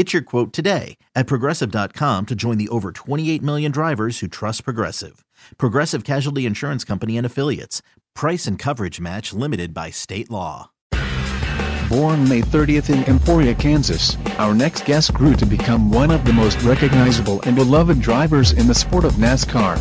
Get 0.00 0.14
your 0.14 0.22
quote 0.22 0.54
today 0.54 0.96
at 1.14 1.26
progressive.com 1.26 2.24
to 2.24 2.34
join 2.34 2.56
the 2.56 2.70
over 2.70 2.90
28 2.90 3.42
million 3.42 3.70
drivers 3.70 4.20
who 4.20 4.28
trust 4.28 4.64
Progressive. 4.64 5.26
Progressive 5.58 6.04
Casualty 6.04 6.46
Insurance 6.46 6.84
Company 6.84 7.18
and 7.18 7.26
Affiliates. 7.26 7.82
Price 8.14 8.46
and 8.46 8.58
coverage 8.58 8.98
match 8.98 9.34
limited 9.34 9.74
by 9.74 9.90
state 9.90 10.30
law. 10.30 10.70
Born 11.90 12.26
May 12.26 12.40
30th 12.40 12.88
in 12.88 13.04
Emporia, 13.04 13.54
Kansas, 13.54 14.16
our 14.38 14.54
next 14.54 14.86
guest 14.86 15.12
grew 15.12 15.34
to 15.34 15.44
become 15.44 15.90
one 15.90 16.10
of 16.10 16.24
the 16.24 16.32
most 16.32 16.62
recognizable 16.62 17.42
and 17.42 17.54
beloved 17.54 18.00
drivers 18.00 18.52
in 18.52 18.66
the 18.66 18.74
sport 18.74 19.04
of 19.04 19.12
NASCAR. 19.16 19.76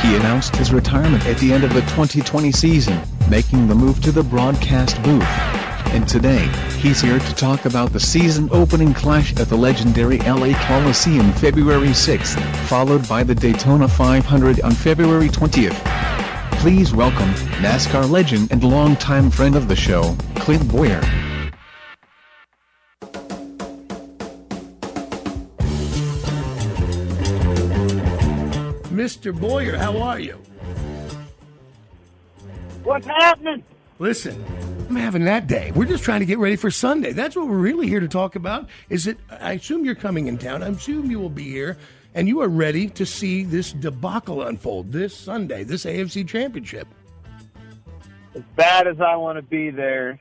He 0.00 0.16
announced 0.16 0.56
his 0.56 0.72
retirement 0.72 1.26
at 1.26 1.36
the 1.36 1.52
end 1.52 1.64
of 1.64 1.74
the 1.74 1.82
2020 1.82 2.50
season, 2.50 2.98
making 3.28 3.68
the 3.68 3.74
move 3.74 4.00
to 4.04 4.10
the 4.10 4.22
broadcast 4.22 5.02
booth. 5.02 5.63
And 5.94 6.08
today, 6.08 6.48
he's 6.80 7.00
here 7.00 7.20
to 7.20 7.34
talk 7.36 7.66
about 7.66 7.92
the 7.92 8.00
season 8.00 8.48
opening 8.50 8.92
clash 8.92 9.32
at 9.36 9.48
the 9.48 9.54
legendary 9.54 10.18
LA 10.18 10.52
Coliseum 10.66 11.32
February 11.34 11.90
6th, 11.90 12.36
followed 12.66 13.08
by 13.08 13.22
the 13.22 13.32
Daytona 13.32 13.86
500 13.86 14.60
on 14.62 14.72
February 14.72 15.28
20th. 15.28 15.72
Please 16.58 16.92
welcome 16.92 17.30
NASCAR 17.62 18.10
legend 18.10 18.50
and 18.50 18.64
longtime 18.64 19.30
friend 19.30 19.54
of 19.54 19.68
the 19.68 19.76
show, 19.76 20.16
Clint 20.34 20.68
Bowyer. 20.68 21.00
Mr. 28.90 29.32
Bowyer, 29.32 29.76
how 29.76 29.96
are 29.98 30.18
you? 30.18 30.42
What's 32.82 33.06
happening? 33.06 33.62
Listen, 33.98 34.44
I'm 34.88 34.96
having 34.96 35.24
that 35.24 35.46
day. 35.46 35.70
We're 35.74 35.84
just 35.84 36.02
trying 36.02 36.20
to 36.20 36.26
get 36.26 36.38
ready 36.38 36.56
for 36.56 36.70
Sunday. 36.70 37.12
That's 37.12 37.36
what 37.36 37.46
we're 37.46 37.56
really 37.56 37.86
here 37.88 38.00
to 38.00 38.08
talk 38.08 38.34
about. 38.34 38.68
Is 38.90 39.06
it? 39.06 39.18
I 39.30 39.52
assume 39.52 39.84
you're 39.84 39.94
coming 39.94 40.26
in 40.26 40.36
town. 40.36 40.62
I 40.62 40.68
assume 40.68 41.10
you 41.10 41.20
will 41.20 41.28
be 41.30 41.44
here, 41.44 41.78
and 42.14 42.26
you 42.26 42.40
are 42.40 42.48
ready 42.48 42.88
to 42.88 43.06
see 43.06 43.44
this 43.44 43.72
debacle 43.72 44.42
unfold 44.42 44.90
this 44.90 45.16
Sunday, 45.16 45.62
this 45.62 45.84
AFC 45.84 46.26
Championship. 46.26 46.88
As 48.34 48.42
bad 48.56 48.88
as 48.88 49.00
I 49.00 49.14
want 49.14 49.36
to 49.38 49.42
be 49.42 49.70
there, 49.70 50.18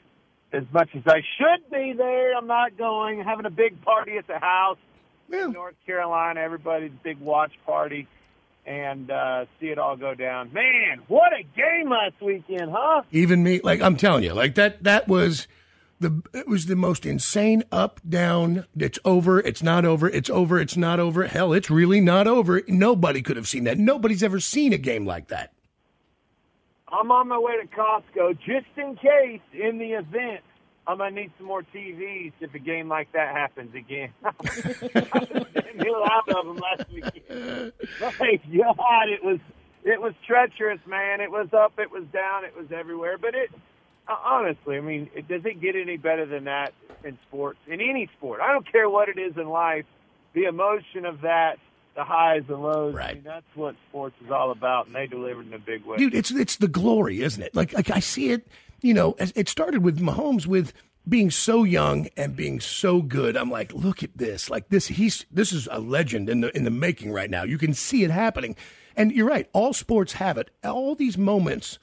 as 0.52 0.64
much 0.72 0.90
as 0.96 1.02
I 1.08 1.22
should 1.38 1.70
be 1.72 1.94
there, 1.98 2.38
I'm 2.38 2.46
not 2.46 2.78
going. 2.78 3.20
I'm 3.22 3.26
Having 3.26 3.48
a 3.48 3.52
big 3.52 3.82
party 3.82 4.18
at 4.18 4.28
the 4.28 4.38
house 4.38 4.78
Yeah. 5.32 5.46
in 5.46 5.54
North 5.54 5.76
Carolina, 5.88 6.40
everybody's 6.42 6.92
big 7.04 7.20
watch 7.20 7.54
party, 7.66 8.08
and 8.66 9.12
uh, 9.12 9.46
see 9.60 9.68
it 9.68 9.78
all 9.78 9.96
go 9.96 10.16
down. 10.16 10.52
Man, 10.54 11.02
what 11.08 11.34
a 11.34 11.44
game 11.56 11.90
last 11.90 12.22
weekend, 12.22 12.72
huh? 12.72 13.04
Even 13.12 13.44
me, 13.44 13.60
like 13.64 13.82
I'm 13.82 13.98
telling 13.98 14.24
you, 14.24 14.34
like 14.34 14.56
that. 14.56 14.84
That 14.84 15.08
was 15.08 15.48
the. 16.00 16.22
It 16.34 16.48
was 16.48 16.68
the 16.68 16.76
most 16.76 17.06
insane 17.06 17.64
up 17.72 18.00
down. 18.08 18.66
It's 18.78 19.00
over. 19.04 19.40
It's 19.40 19.64
not 19.64 19.86
over. 19.86 20.10
It's 20.10 20.30
over. 20.30 20.60
It's 20.60 20.78
not 20.78 21.00
over. 21.00 21.26
Hell, 21.26 21.54
it's 21.54 21.70
really 21.70 22.00
not 22.02 22.28
over. 22.28 22.62
Nobody 22.68 23.22
could 23.22 23.38
have 23.38 23.48
seen 23.48 23.66
that. 23.66 23.78
Nobody's 23.78 24.24
ever 24.24 24.40
seen 24.40 24.74
a 24.74 24.78
game 24.78 25.06
like 25.06 25.28
that. 25.28 25.54
I'm 26.88 27.12
on 27.12 27.28
my 27.28 27.40
way 27.40 27.54
to 27.60 27.68
Costco 27.76 28.38
just 28.46 28.68
in 28.78 28.96
case 28.96 29.42
in 29.52 29.80
the 29.80 29.94
event 29.94 30.42
I'm 30.86 30.98
gonna 30.98 31.12
need 31.12 31.32
some 31.38 31.48
more 31.48 31.64
TVs 31.74 32.34
if 32.42 32.54
a 32.54 32.60
game 32.60 32.90
like 32.90 33.12
that 33.14 33.34
happens 33.36 33.74
again. 33.74 34.10
I 34.26 34.34
a 35.86 35.92
lot 35.92 36.30
of 36.30 36.46
them 36.46 36.58
last 36.58 36.90
weekend. 36.92 37.74
My 38.02 38.40
God, 38.76 39.10
it 39.10 39.24
was 39.24 39.40
it 39.84 40.02
was 40.02 40.14
treacherous, 40.26 40.80
man. 40.88 41.22
It 41.22 41.32
was 41.32 41.48
up, 41.54 41.74
it 41.78 41.92
was 41.92 42.04
down, 42.14 42.46
it 42.46 42.56
was 42.56 42.68
everywhere. 42.72 43.18
But 43.18 43.36
it 43.36 43.50
uh, 44.08 44.16
honestly, 44.24 44.78
I 44.78 44.82
mean, 44.82 45.10
it, 45.16 45.28
does 45.28 45.46
it 45.46 45.62
get 45.62 45.76
any 45.76 45.98
better 45.98 46.26
than 46.26 46.46
that 46.46 46.74
in 47.04 47.18
sports? 47.28 47.60
In 47.68 47.80
any 47.82 48.10
sport, 48.18 48.42
I 48.42 48.52
don't 48.52 48.70
care 48.70 48.90
what 48.90 49.10
it 49.10 49.18
is 49.18 49.38
in 49.38 49.50
life. 49.50 49.86
The 50.34 50.44
emotion 50.46 51.06
of 51.06 51.22
that, 51.22 51.58
the 51.96 52.04
highs 52.04 52.44
and 52.50 52.62
lows. 52.62 52.96
I 52.96 52.98
Right. 52.98 53.14
mean, 53.16 53.24
that's 53.24 53.46
what 53.56 53.76
sports 53.90 54.16
is 54.26 54.32
all 54.32 54.52
about, 54.52 54.88
and 54.88 54.96
they 54.96 55.08
delivered 55.08 55.48
in 55.48 55.54
a 55.54 55.60
big 55.60 55.86
way. 55.86 55.98
dude. 55.98 56.14
It's 56.14 56.32
it's 56.32 56.58
the 56.58 56.68
glory, 56.68 57.22
isn't 57.22 57.42
it? 57.42 57.56
Like 57.56 57.72
like 57.74 57.90
I 57.92 58.00
see 58.00 58.30
it. 58.32 58.46
You 58.84 58.94
know, 58.94 59.16
it 59.18 59.50
started 59.50 59.82
with 59.82 60.00
Mahomes 60.00 60.46
with 60.46 60.74
being 61.08 61.32
so 61.32 61.64
young 61.64 62.08
and 62.16 62.36
being 62.36 62.60
so 62.60 63.02
good. 63.02 63.36
I'm 63.36 63.50
like, 63.50 63.74
look 63.74 64.04
at 64.04 64.18
this. 64.18 64.50
Like 64.50 64.70
this, 64.70 64.88
he's 64.88 65.26
this 65.32 65.52
is 65.52 65.68
a 65.72 65.80
legend 65.80 66.30
in 66.30 66.42
the 66.42 66.56
in 66.56 66.66
the 66.66 66.70
making 66.70 67.12
right 67.12 67.30
now. 67.30 67.44
You 67.44 67.58
can 67.58 67.74
see 67.74 68.04
it 68.04 68.12
happening, 68.12 68.56
and 68.96 69.12
you're 69.12 69.28
right. 69.28 69.50
All 69.54 69.74
sports 69.74 70.14
have 70.14 70.38
it. 70.38 70.50
All 70.64 70.96
these 70.96 71.18
moments, 71.18 71.80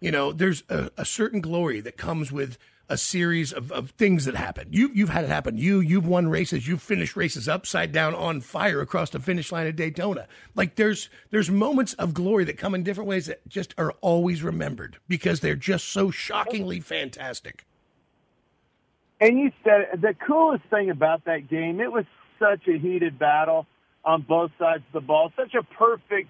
you 0.00 0.10
know, 0.10 0.32
there's 0.32 0.64
a, 0.68 0.90
a 0.96 1.04
certain 1.04 1.40
glory 1.40 1.80
that 1.80 1.96
comes 1.96 2.30
with 2.30 2.58
a 2.92 2.96
series 2.98 3.54
of, 3.54 3.72
of 3.72 3.90
things 3.92 4.26
that 4.26 4.34
happen. 4.34 4.68
You 4.70 4.90
you've 4.92 5.08
had 5.08 5.24
it 5.24 5.30
happen. 5.30 5.56
You 5.56 5.80
you've 5.80 6.06
won 6.06 6.28
races. 6.28 6.68
You've 6.68 6.82
finished 6.82 7.16
races 7.16 7.48
upside 7.48 7.90
down 7.90 8.14
on 8.14 8.42
fire 8.42 8.82
across 8.82 9.08
the 9.08 9.18
finish 9.18 9.50
line 9.50 9.66
at 9.66 9.76
Daytona. 9.76 10.28
Like 10.54 10.74
there's 10.74 11.08
there's 11.30 11.50
moments 11.50 11.94
of 11.94 12.12
glory 12.12 12.44
that 12.44 12.58
come 12.58 12.74
in 12.74 12.82
different 12.82 13.08
ways 13.08 13.26
that 13.26 13.48
just 13.48 13.74
are 13.78 13.92
always 14.02 14.42
remembered 14.42 14.98
because 15.08 15.40
they're 15.40 15.56
just 15.56 15.88
so 15.88 16.10
shockingly 16.10 16.80
fantastic. 16.80 17.64
And 19.22 19.38
you 19.38 19.52
said 19.64 20.02
the 20.02 20.14
coolest 20.26 20.64
thing 20.68 20.90
about 20.90 21.24
that 21.24 21.48
game, 21.48 21.80
it 21.80 21.90
was 21.90 22.04
such 22.38 22.68
a 22.68 22.76
heated 22.76 23.18
battle 23.18 23.66
on 24.04 24.20
both 24.20 24.50
sides 24.58 24.82
of 24.88 24.92
the 24.92 25.00
ball, 25.00 25.32
such 25.34 25.54
a 25.54 25.62
perfect 25.62 26.28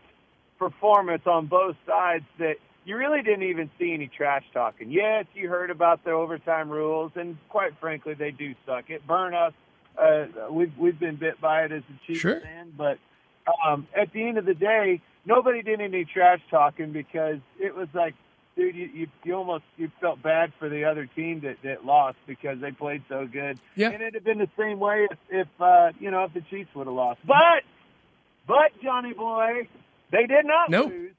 performance 0.61 1.23
on 1.27 1.47
both 1.47 1.75
sides 1.89 2.25
that 2.39 2.55
you 2.85 2.97
really 2.97 3.23
didn't 3.23 3.45
even 3.45 3.71
see 3.79 3.93
any 3.95 4.09
trash 4.09 4.45
talking. 4.53 4.91
Yes, 4.91 5.27
you 5.35 5.49
heard 5.49 5.71
about 5.71 6.05
the 6.05 6.11
overtime 6.11 6.69
rules, 6.71 7.13
and 7.15 7.37
quite 7.49 7.73
frankly, 7.81 8.15
they 8.15 8.31
do 8.31 8.55
suck. 8.67 8.91
It 8.91 9.07
burn 9.07 9.35
us. 9.35 9.53
Uh, 9.97 10.27
we've 10.51 10.73
we've 10.79 10.99
been 10.99 11.17
bit 11.17 11.41
by 11.41 11.63
it 11.65 11.73
as 11.73 11.83
a 11.83 12.07
Chiefs 12.07 12.21
Sure. 12.21 12.41
fan, 12.41 12.73
but 12.77 12.99
um, 13.67 13.87
at 13.97 14.13
the 14.13 14.27
end 14.27 14.39
of 14.39 14.47
the 14.47 14.55
day, 14.55 15.01
nobody 15.27 15.63
did 15.63 15.81
any 15.81 16.05
trash 16.05 16.41
talking 16.51 16.93
because 16.93 17.39
it 17.61 17.75
was 17.75 17.89
like, 17.93 18.15
dude, 18.57 18.75
you, 18.75 18.89
you, 18.95 19.07
you 19.25 19.35
almost 19.35 19.65
you 19.77 19.91
felt 20.01 20.23
bad 20.23 20.53
for 20.59 20.69
the 20.71 20.85
other 20.85 21.07
team 21.07 21.41
that, 21.41 21.57
that 21.63 21.85
lost 21.85 22.17
because 22.27 22.59
they 22.61 22.71
played 22.71 23.03
so 23.09 23.27
good. 23.27 23.59
Yeah. 23.77 23.91
And 23.91 23.97
it'd 24.03 24.15
have 24.15 24.25
been 24.25 24.39
the 24.39 24.49
same 24.59 24.81
way 24.81 25.07
if, 25.11 25.19
if 25.29 25.49
uh, 25.61 25.91
you 26.01 26.11
know 26.11 26.25
if 26.25 26.33
the 26.35 26.41
Chiefs 26.51 26.71
would 26.75 26.87
have 26.87 26.97
lost. 26.97 27.21
But 27.27 27.63
but 28.49 28.73
Johnny 28.83 29.13
boy, 29.13 29.69
they 30.11 30.27
did 30.27 30.47
not 30.47 30.71
No. 30.71 30.85
lose. 30.87 31.13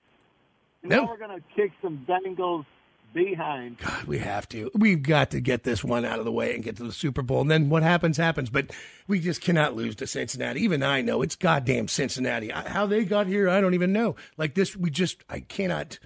No. 0.84 1.04
Now 1.04 1.08
we're 1.10 1.18
gonna 1.18 1.40
kick 1.56 1.72
some 1.82 2.06
Bengals 2.08 2.66
behind. 3.14 3.78
God, 3.78 4.04
we 4.06 4.18
have 4.20 4.50
to. 4.50 4.70
We've 4.74 5.02
got 5.02 5.32
to 5.32 5.40
get 5.40 5.64
this 5.64 5.84
one 5.84 6.04
out 6.04 6.20
of 6.20 6.26
the 6.26 6.32
way 6.32 6.56
and 6.56 6.64
get 6.64 6.78
to 6.78 6.84
the 6.84 6.92
Super 6.92 7.22
Bowl. 7.22 7.42
And 7.42 7.52
then 7.52 7.70
what 7.70 7.84
happens, 7.84 8.18
happens. 8.18 8.50
But 8.50 8.72
we 9.08 9.20
just 9.20 9.40
cannot 9.42 9.76
lose 9.76 9.96
to 9.98 10.08
Cincinnati. 10.08 10.62
Even 10.62 10.82
I 10.84 11.02
know 11.02 11.22
it's 11.22 11.36
goddamn 11.36 11.88
Cincinnati. 11.88 12.52
I- 12.52 12.68
How 12.70 12.86
they 12.88 13.06
got 13.06 13.28
here, 13.28 13.50
I 13.50 13.62
don't 13.62 13.76
even 13.76 13.94
know. 13.94 14.16
Like 14.36 14.56
this, 14.56 14.76
we 14.76 14.90
just, 14.90 15.24
I 15.30 15.42
cannot, 15.42 16.00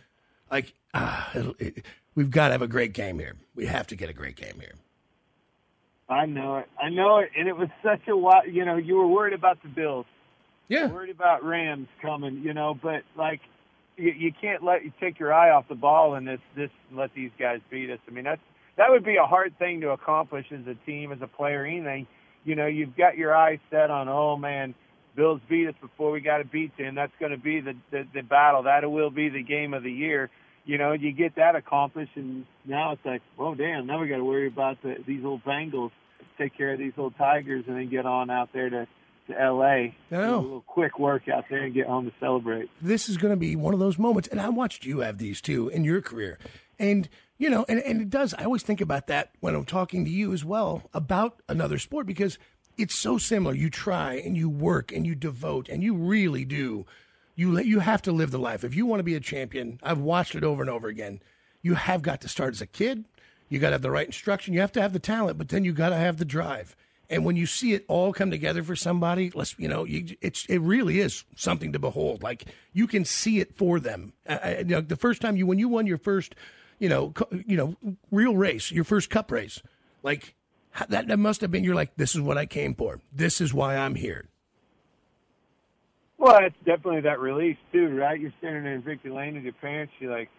like, 0.52 0.74
ah, 0.94 1.32
it'll- 1.34 1.56
it, 1.60 1.86
we've 2.14 2.30
got 2.30 2.50
to 2.50 2.52
have 2.52 2.62
a 2.62 2.68
great 2.68 2.94
game 2.94 3.20
here. 3.20 3.36
We 3.56 3.66
have 3.68 3.88
to 3.88 3.96
get 3.96 4.10
a 4.10 4.14
great 4.14 4.36
game 4.36 4.60
here. 4.60 4.74
I 6.10 6.26
know 6.26 6.58
it. 6.58 6.68
I 6.82 6.90
know 6.90 7.18
it. 7.20 7.32
And 7.38 7.48
it 7.48 7.56
was 7.58 7.70
such 7.84 8.08
a 8.08 8.16
while. 8.18 8.48
You 8.48 8.64
know, 8.66 8.76
you 8.78 8.96
were 8.96 9.08
worried 9.08 9.34
about 9.34 9.62
the 9.64 9.70
Bills. 9.70 10.06
Yeah. 10.70 10.88
worried 10.88 11.10
about 11.16 11.46
Rams 11.46 11.88
coming, 12.02 12.42
you 12.44 12.54
know, 12.54 12.74
but 12.82 13.04
like 13.16 13.40
you, 13.98 14.12
you 14.12 14.32
can't 14.40 14.64
let 14.64 14.86
you 14.86 14.92
take 15.00 15.20
your 15.20 15.34
eye 15.34 15.50
off 15.50 15.68
the 15.68 15.76
ball 15.76 16.16
and 16.16 16.28
this 16.28 16.40
this 16.56 16.70
let 16.94 17.14
these 17.14 17.32
guys 17.38 17.60
beat 17.70 17.90
us. 17.90 18.00
I 18.08 18.12
mean 18.12 18.24
that's 18.24 18.42
that 18.78 18.90
would 18.90 19.04
be 19.04 19.18
a 19.18 19.26
hard 19.26 19.58
thing 19.58 19.82
to 19.82 19.90
accomplish 19.90 20.46
as 20.52 20.66
a 20.68 20.76
team, 20.86 21.12
as 21.12 21.20
a 21.22 21.28
player, 21.28 21.66
anything. 21.66 22.08
You 22.44 22.56
know, 22.56 22.68
you've 22.68 22.96
got 22.96 23.18
your 23.18 23.36
eyes 23.36 23.60
set 23.72 23.90
on, 23.90 24.08
oh 24.08 24.38
man, 24.38 24.76
Bills 25.16 25.42
beat 25.50 25.68
us 25.68 25.74
before 25.82 26.12
we 26.12 26.22
got 26.22 26.38
to 26.38 26.46
beat 26.46 26.78
them. 26.78 26.94
That's 26.96 27.12
going 27.20 27.32
to 27.32 27.40
be 27.40 27.60
the, 27.60 27.74
the 27.92 28.08
the 28.14 28.22
battle. 28.22 28.64
That 28.64 28.90
will 28.90 29.10
be 29.10 29.30
the 29.30 29.44
game 29.44 29.74
of 29.74 29.84
the 29.84 29.92
year. 29.92 30.30
you 30.68 30.78
know, 30.78 30.92
you 30.92 31.14
get 31.14 31.36
that 31.38 31.56
accomplished, 31.56 32.12
and 32.16 32.46
now 32.66 32.92
it's 32.92 33.06
like, 33.06 33.22
oh 33.40 33.56
damn, 33.56 33.88
now 33.88 34.00
we 34.02 34.10
got 34.10 34.18
to 34.18 34.26
worry 34.26 34.48
about 34.48 34.82
the, 34.84 34.98
these 35.08 35.24
old 35.24 35.44
Bengals, 35.44 35.92
take 36.38 36.56
care 36.56 36.74
of 36.74 36.78
these 36.78 36.92
old 36.98 37.18
Tigers, 37.18 37.64
and 37.68 37.78
then 37.78 37.90
get 37.90 38.06
on 38.06 38.30
out 38.30 38.50
there 38.54 38.70
to 38.70 38.88
to 39.28 39.40
L.A. 39.40 39.96
Oh. 40.12 40.16
Do 40.16 40.36
a 40.36 40.38
little 40.38 40.62
quick 40.62 41.00
work 41.00 41.28
out 41.30 41.46
there 41.50 41.64
and 41.64 41.74
get 41.74 41.88
home 41.88 42.06
to 42.06 42.14
celebrate. 42.20 42.70
this 42.82 43.10
is 43.10 43.18
going 43.18 43.32
to 43.32 43.38
be 43.38 43.56
one 43.56 43.74
of 43.74 43.80
those 43.80 43.98
moments. 43.98 44.28
And 44.28 44.40
I 44.42 44.50
watched 44.50 44.86
you 44.86 45.00
have 45.00 45.18
these 45.18 45.42
too 45.42 45.70
in 45.70 45.84
your 45.84 46.02
career. 46.02 46.40
And, 46.80 47.10
you 47.38 47.50
know, 47.50 47.66
and, 47.68 47.80
and 47.80 48.02
it 48.02 48.10
does. 48.10 48.34
I 48.34 48.44
always 48.44 48.64
think 48.64 48.82
about 48.82 49.08
that 49.08 49.32
when 49.40 49.56
I'm 49.56 49.66
talking 49.66 50.06
to 50.06 50.12
you 50.12 50.34
as 50.34 50.46
well 50.46 50.90
about 50.94 51.42
another 51.48 51.80
sport 51.80 52.06
because 52.06 52.38
it's 52.78 52.96
so 52.96 53.18
similar. 53.18 53.54
You 53.54 53.70
try 53.70 54.16
and 54.16 54.38
you 54.38 54.50
work 54.50 54.92
and 54.92 55.06
you 55.06 55.16
devote 55.16 55.70
and 55.70 55.84
you 55.84 55.96
really 55.96 56.46
do. 56.46 56.86
You, 57.36 57.60
you 57.60 57.80
have 57.80 58.02
to 58.04 58.12
live 58.12 58.32
the 58.32 58.40
life. 58.40 58.64
If 58.64 58.76
you 58.76 58.86
want 58.86 59.00
to 59.00 59.04
be 59.04 59.16
a 59.16 59.20
champion, 59.20 59.80
I've 59.84 60.00
watched 60.00 60.36
it 60.36 60.44
over 60.44 60.62
and 60.62 60.70
over 60.70 60.88
again. 60.88 61.22
You 61.62 61.76
have 61.76 62.02
got 62.02 62.22
to 62.22 62.28
start 62.28 62.54
as 62.54 62.62
a 62.62 62.68
kid. 62.68 63.06
You 63.50 63.60
got 63.60 63.70
to 63.70 63.74
have 63.76 63.82
the 63.82 63.92
right 63.92 64.06
instruction. 64.06 64.54
You 64.54 64.62
have 64.62 64.72
to 64.74 64.82
have 64.82 64.94
the 64.94 65.00
talent, 65.00 65.38
but 65.38 65.50
then 65.50 65.64
you 65.64 65.72
got 65.72 65.90
to 65.90 65.96
have 65.96 66.18
the 66.18 66.26
drive. 66.26 66.76
And 67.10 67.24
when 67.24 67.38
you 67.38 67.46
see 67.46 67.74
it 67.74 67.86
all 67.88 68.12
come 68.12 68.32
together 68.32 68.64
for 68.64 68.76
somebody, 68.76 69.32
let's 69.34 69.56
you 69.58 69.68
know, 69.68 69.86
you, 69.86 70.16
it's 70.22 70.46
it 70.48 70.60
really 70.60 71.00
is 71.00 71.24
something 71.36 71.72
to 71.74 71.80
behold. 71.80 72.22
Like 72.22 72.46
you 72.74 72.86
can 72.88 73.06
see 73.06 73.40
it 73.40 73.56
for 73.56 73.80
them. 73.80 74.14
I, 74.28 74.58
you 74.60 74.66
know, 74.66 74.82
the 74.82 74.98
first 74.98 75.22
time 75.22 75.38
you 75.38 75.46
when 75.46 75.60
you 75.60 75.70
won 75.70 75.88
your 75.88 75.98
first, 75.98 76.36
you 76.80 76.90
know, 76.90 77.12
co- 77.12 77.30
you 77.46 77.56
know, 77.56 77.76
real 78.12 78.36
race, 78.36 78.72
your 78.72 78.84
first 78.84 79.10
cup 79.10 79.32
race, 79.32 79.62
like 80.04 80.36
that 80.90 81.08
that 81.08 81.20
must 81.20 81.42
have 81.42 81.52
been. 81.52 81.64
You're 81.64 81.76
like, 81.76 81.96
this 81.96 82.14
is 82.14 82.22
what 82.22 82.38
I 82.38 82.46
came 82.46 82.76
for. 82.76 83.00
This 83.14 83.40
is 83.40 83.54
why 83.54 83.78
I'm 83.78 83.96
here. 83.96 84.28
Well, 86.18 86.40
it's 86.42 86.56
definitely 86.66 87.02
that 87.02 87.20
release 87.20 87.58
too, 87.72 87.96
right? 87.96 88.20
You're 88.20 88.34
standing 88.40 88.66
in 88.66 88.82
Victory 88.82 89.12
Lane 89.12 89.36
with 89.36 89.44
your 89.44 89.54
parents. 89.54 89.94
You're 90.00 90.12
like, 90.12 90.30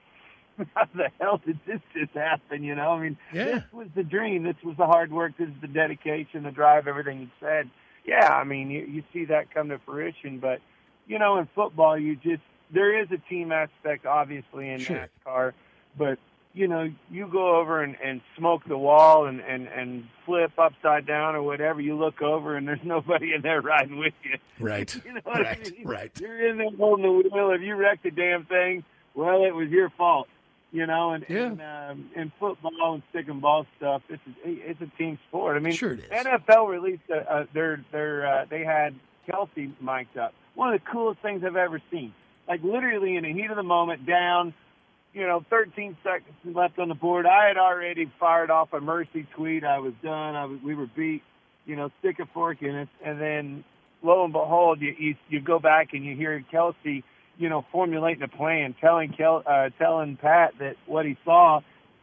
how 0.75 0.85
the 0.95 1.09
hell 1.21 1.41
did 1.45 1.59
this 1.67 1.81
just 1.95 2.13
happen? 2.15 2.63
You 2.63 2.75
know, 2.75 2.91
I 2.93 3.01
mean, 3.01 3.17
Yeah. 3.33 3.45
this 3.45 3.63
was 3.73 3.89
the 3.95 4.03
dream. 4.03 4.43
This 4.43 4.57
was 4.65 4.77
the 4.77 4.87
hard 4.87 5.13
work. 5.13 5.33
This 5.39 5.49
is 5.49 5.55
the 5.61 5.69
dedication, 5.69 6.43
the 6.43 6.51
drive, 6.51 6.87
everything 6.89 7.21
you 7.21 7.29
said. 7.41 7.71
Yeah, 8.05 8.29
I 8.29 8.45
mean, 8.45 8.71
you, 8.71 8.81
you 8.87 9.03
see 9.13 9.27
that 9.27 9.53
come 9.53 9.69
to 9.69 9.79
fruition. 9.85 10.39
But 10.39 10.61
you 11.07 11.19
know, 11.19 11.39
in 11.39 11.49
football, 11.55 11.99
you 11.99 12.17
just 12.17 12.43
there 12.71 13.01
is 13.03 13.09
a 13.11 13.19
team 13.29 13.53
aspect, 13.53 14.07
obviously, 14.07 14.71
in 14.71 14.81
Sure. 14.81 15.09
NASCAR. 15.27 15.53
But 15.97 16.19
you 16.55 16.67
know, 16.67 16.91
you 17.11 17.29
go 17.31 17.57
over 17.57 17.83
and, 17.83 17.97
and 18.03 18.21
smoke 18.37 18.63
the 18.67 18.77
wall 18.77 19.27
and, 19.27 19.41
and, 19.41 19.69
and 19.69 20.05
flip 20.25 20.51
upside 20.59 21.07
down 21.07 21.37
or 21.37 21.43
whatever. 21.43 21.81
You 21.81 21.97
look 21.97 22.21
over 22.23 22.57
and 22.57 22.67
there's 22.67 22.81
nobody 22.85 23.33
in 23.35 23.43
there 23.43 23.61
riding 23.61 23.99
with 23.99 24.15
you. 24.25 24.39
Right. 24.59 24.93
You 25.05 25.13
know 25.13 25.21
what 25.25 25.41
right. 25.43 25.59
I 25.67 25.71
mean? 25.71 25.87
Right. 25.87 26.11
You're 26.21 26.49
in 26.49 26.57
there 26.59 26.71
holding 26.77 27.05
the 27.05 27.29
wheel. 27.31 27.51
If 27.53 27.61
you 27.61 27.77
wrecked 27.77 28.03
the 28.03 28.11
damn 28.11 28.45
thing, 28.47 28.83
well, 29.15 29.45
it 29.45 29.55
was 29.55 29.69
your 29.69 29.91
fault. 29.91 30.27
You 30.71 30.87
know, 30.87 31.13
and, 31.13 31.25
Yeah. 31.29 31.47
and 31.47 31.61
um, 31.63 32.11
in 32.15 32.31
football 32.39 32.95
and 32.95 33.03
stick 33.11 33.27
and 33.29 33.41
ball 33.41 33.67
stuff, 33.79 34.03
it's 34.11 34.23
a, 34.27 34.51
it's 34.71 34.81
a 34.83 34.87
team 34.99 35.19
sport. 35.29 35.57
I 35.57 35.61
mean, 35.61 35.73
Sure 35.73 35.93
it 35.93 36.01
is. 36.01 36.11
NFL 36.11 36.69
released 36.69 37.09
a, 37.11 37.41
a, 37.41 37.49
their 37.55 37.83
their 37.91 38.27
uh, 38.27 38.45
they 38.51 38.65
had 38.65 38.95
Kelce 39.27 39.73
mic'd 39.81 40.19
up. 40.19 40.35
One 40.55 40.75
of 40.75 40.81
the 40.81 40.91
coolest 40.91 41.21
things 41.21 41.43
I've 41.45 41.57
ever 41.57 41.81
seen. 41.91 42.13
Like 42.47 42.63
literally 42.63 43.17
in 43.17 43.25
the 43.25 43.33
heat 43.33 43.51
of 43.51 43.57
the 43.57 43.63
moment, 43.63 44.05
down, 44.07 44.53
you 45.15 45.27
know, 45.27 45.43
13 45.49 45.97
seconds 46.03 46.35
left 46.45 46.79
on 46.79 46.89
the 46.89 46.95
board. 46.95 47.25
I 47.27 47.47
had 47.47 47.57
already 47.57 48.11
fired 48.21 48.51
off 48.51 48.73
a 48.75 48.81
mercy 48.81 49.27
tweet. 49.37 49.65
I 49.65 49.79
was 49.79 49.95
done. 50.03 50.35
I 50.37 50.45
was 50.45 50.59
we 50.63 50.75
were 50.75 50.87
beat. 50.95 51.23
You 51.65 51.77
know, 51.77 51.91
stick 52.01 52.19
a 52.19 52.27
fork 52.27 52.61
in 52.63 52.75
it, 52.75 52.89
and 53.03 53.19
then 53.21 53.65
lo 54.03 54.25
and 54.25 54.33
behold, 54.35 54.81
you 54.83 54.95
you, 54.99 55.15
you 55.31 55.41
go 55.41 55.59
back 55.59 55.95
and 55.95 56.05
you 56.05 56.15
hear 56.15 56.45
Kelce, 56.53 57.03
you 57.39 57.49
know, 57.49 57.65
formulating 57.73 58.23
a 58.23 58.29
plan, 58.29 58.75
telling 58.81 59.13
Kel, 59.13 59.43
uh, 59.47 59.71
telling 59.79 60.17
Pat 60.17 60.55
that 60.59 60.77
what 60.87 61.07
he 61.07 61.17
saw, 61.25 61.61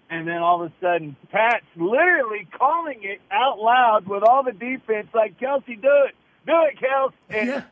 and 0.10 0.28
then 0.28 0.38
all 0.38 0.64
of 0.64 0.72
a 0.72 0.74
sudden, 0.82 1.16
Pat's 1.32 1.66
literally 1.76 2.48
calling 2.58 3.00
it 3.04 3.20
out 3.32 3.60
loud 3.60 4.08
with 4.08 4.24
all 4.24 4.44
the 4.44 4.52
defense, 4.54 5.08
like 5.14 5.40
Kelce, 5.40 5.66
do 5.66 5.74
it, 6.08 6.16
do 6.46 6.54
it, 6.70 6.78
Kelce. 6.80 7.14
And 7.30 7.50
Yeah. 7.50 7.64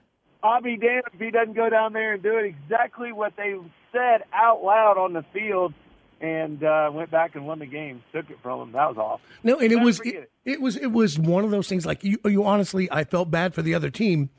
I'll 0.44 0.62
be 0.62 0.76
damned 0.76 1.04
if 1.14 1.20
he 1.22 1.32
doesn't 1.32 1.54
go 1.54 1.70
down 1.70 1.94
there 1.94 2.14
and 2.14 2.22
do 2.24 2.36
it 2.38 2.46
exactly 2.46 3.14
what 3.14 3.34
they 3.38 3.56
said 3.94 4.24
out 4.34 4.62
loud 4.64 4.98
on 4.98 5.14
the 5.14 5.24
field, 5.34 5.74
and 6.20 6.62
uh, 6.64 6.90
went 6.94 7.12
back 7.12 7.36
and 7.36 7.46
won 7.48 7.60
the 7.60 7.66
game. 7.66 8.04
Took 8.14 8.30
it 8.30 8.38
from 8.44 8.62
him. 8.62 8.72
That 8.74 8.90
was 8.90 8.98
awesome. 8.98 9.26
No, 9.44 9.60
and 9.60 9.72
it 9.72 9.78
was 9.78 9.98
forget 10.00 10.16
it, 10.16 10.30
it 10.46 10.62
was 10.62 10.76
it 10.76 10.92
was 10.92 11.18
one 11.18 11.46
of 11.46 11.52
those 11.52 11.68
things. 11.70 11.86
Like 11.86 12.04
you, 12.04 12.18
you 12.26 12.44
honestly, 12.44 12.90
I 12.92 13.04
felt 13.06 13.32
bad 13.32 13.54
for 13.54 13.62
the 13.62 13.74
other 13.74 13.90
team. 13.90 14.30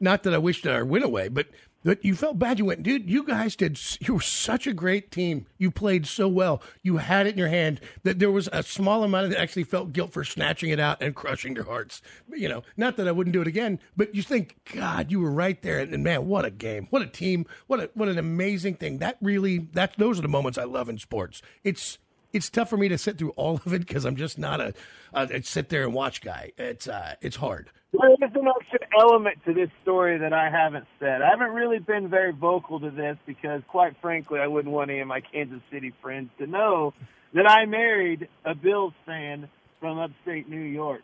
Not 0.00 0.22
that 0.24 0.34
I 0.34 0.38
wished 0.38 0.64
our 0.66 0.84
win 0.84 1.02
away, 1.02 1.26
but 1.26 1.48
but 1.88 2.04
you 2.04 2.14
felt 2.14 2.38
bad. 2.38 2.58
You 2.58 2.66
went, 2.66 2.82
dude. 2.82 3.08
You 3.08 3.24
guys 3.24 3.56
did. 3.56 3.80
You 4.06 4.12
were 4.12 4.20
such 4.20 4.66
a 4.66 4.74
great 4.74 5.10
team. 5.10 5.46
You 5.56 5.70
played 5.70 6.06
so 6.06 6.28
well. 6.28 6.62
You 6.82 6.98
had 6.98 7.26
it 7.26 7.30
in 7.30 7.38
your 7.38 7.48
hand. 7.48 7.80
That 8.02 8.18
there 8.18 8.30
was 8.30 8.46
a 8.52 8.62
small 8.62 9.04
amount 9.04 9.24
of 9.24 9.30
that 9.30 9.40
actually 9.40 9.64
felt 9.64 9.94
guilt 9.94 10.12
for 10.12 10.22
snatching 10.22 10.68
it 10.68 10.78
out 10.78 11.00
and 11.00 11.14
crushing 11.14 11.54
their 11.54 11.64
hearts. 11.64 12.02
You 12.30 12.50
know, 12.50 12.62
not 12.76 12.98
that 12.98 13.08
I 13.08 13.12
wouldn't 13.12 13.32
do 13.32 13.40
it 13.40 13.46
again, 13.46 13.80
but 13.96 14.14
you 14.14 14.22
think, 14.22 14.56
God, 14.74 15.10
you 15.10 15.18
were 15.18 15.30
right 15.30 15.62
there. 15.62 15.78
And, 15.78 15.94
and 15.94 16.04
man, 16.04 16.26
what 16.26 16.44
a 16.44 16.50
game! 16.50 16.88
What 16.90 17.00
a 17.00 17.06
team! 17.06 17.46
What 17.68 17.80
a 17.80 17.90
what 17.94 18.10
an 18.10 18.18
amazing 18.18 18.74
thing. 18.74 18.98
That 18.98 19.16
really 19.22 19.56
that 19.72 19.94
those 19.96 20.18
are 20.18 20.22
the 20.22 20.28
moments 20.28 20.58
I 20.58 20.64
love 20.64 20.90
in 20.90 20.98
sports. 20.98 21.40
It's 21.64 21.96
it's 22.32 22.50
tough 22.50 22.70
for 22.70 22.76
me 22.76 22.88
to 22.88 22.98
sit 22.98 23.18
through 23.18 23.30
all 23.30 23.60
of 23.64 23.72
it 23.72 23.80
because 23.80 24.04
I'm 24.04 24.16
just 24.16 24.38
not 24.38 24.60
a, 24.60 24.74
a, 25.12 25.42
sit 25.42 25.68
there 25.68 25.84
and 25.84 25.94
watch 25.94 26.20
guy. 26.20 26.52
It's 26.58 26.88
uh, 26.88 27.14
it's 27.20 27.36
hard. 27.36 27.70
There 27.92 28.10
is 28.10 28.18
an 28.34 28.46
extra 28.46 28.80
element 29.00 29.38
to 29.46 29.54
this 29.54 29.70
story 29.82 30.18
that 30.18 30.34
I 30.34 30.50
haven't 30.50 30.84
said. 31.00 31.22
I 31.22 31.30
haven't 31.30 31.54
really 31.54 31.78
been 31.78 32.08
very 32.08 32.32
vocal 32.32 32.80
to 32.80 32.90
this 32.90 33.16
because, 33.24 33.62
quite 33.66 33.94
frankly, 34.02 34.40
I 34.40 34.46
wouldn't 34.46 34.74
want 34.74 34.90
any 34.90 35.00
of 35.00 35.08
my 35.08 35.20
Kansas 35.20 35.62
City 35.72 35.94
friends 36.02 36.28
to 36.38 36.46
know 36.46 36.92
that 37.32 37.48
I 37.48 37.64
married 37.64 38.28
a 38.44 38.54
Bills 38.54 38.92
fan 39.06 39.48
from 39.80 39.98
upstate 39.98 40.50
New 40.50 40.60
York. 40.60 41.02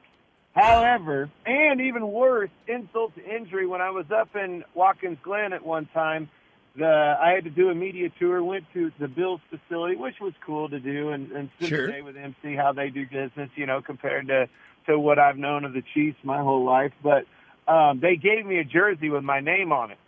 However, 0.54 1.30
and 1.46 1.80
even 1.80 2.06
worse, 2.06 2.50
insult 2.68 3.14
to 3.16 3.24
injury, 3.24 3.66
when 3.66 3.80
I 3.80 3.90
was 3.90 4.06
up 4.14 4.36
in 4.36 4.62
Watkins 4.74 5.18
Glen 5.22 5.52
at 5.52 5.64
one 5.64 5.86
time, 5.86 6.28
the 6.76 7.16
I 7.20 7.30
had 7.30 7.44
to 7.44 7.50
do 7.50 7.68
a 7.70 7.74
media 7.74 8.10
tour, 8.18 8.42
went 8.42 8.64
to 8.74 8.90
the 8.98 9.08
Bills 9.08 9.40
facility, 9.50 9.96
which 9.96 10.16
was 10.20 10.32
cool 10.44 10.68
to 10.68 10.80
do, 10.80 11.10
and, 11.10 11.30
and 11.32 11.50
spend 11.56 11.68
Sure. 11.68 11.86
the 11.86 11.92
day 11.92 12.02
with 12.02 12.14
them, 12.14 12.34
see 12.42 12.54
how 12.54 12.72
they 12.72 12.90
do 12.90 13.06
business, 13.06 13.50
you 13.54 13.66
know, 13.66 13.80
compared 13.80 14.26
to 14.28 14.48
to 14.86 14.98
what 14.98 15.18
I've 15.18 15.38
known 15.38 15.64
of 15.64 15.72
the 15.72 15.82
Chiefs 15.94 16.18
my 16.24 16.38
whole 16.42 16.64
life. 16.64 16.92
But 17.02 17.24
um, 17.66 18.00
they 18.00 18.16
gave 18.16 18.44
me 18.44 18.58
a 18.58 18.64
jersey 18.64 19.08
with 19.08 19.24
my 19.24 19.40
name 19.40 19.72
on 19.72 19.90
it. 19.92 19.98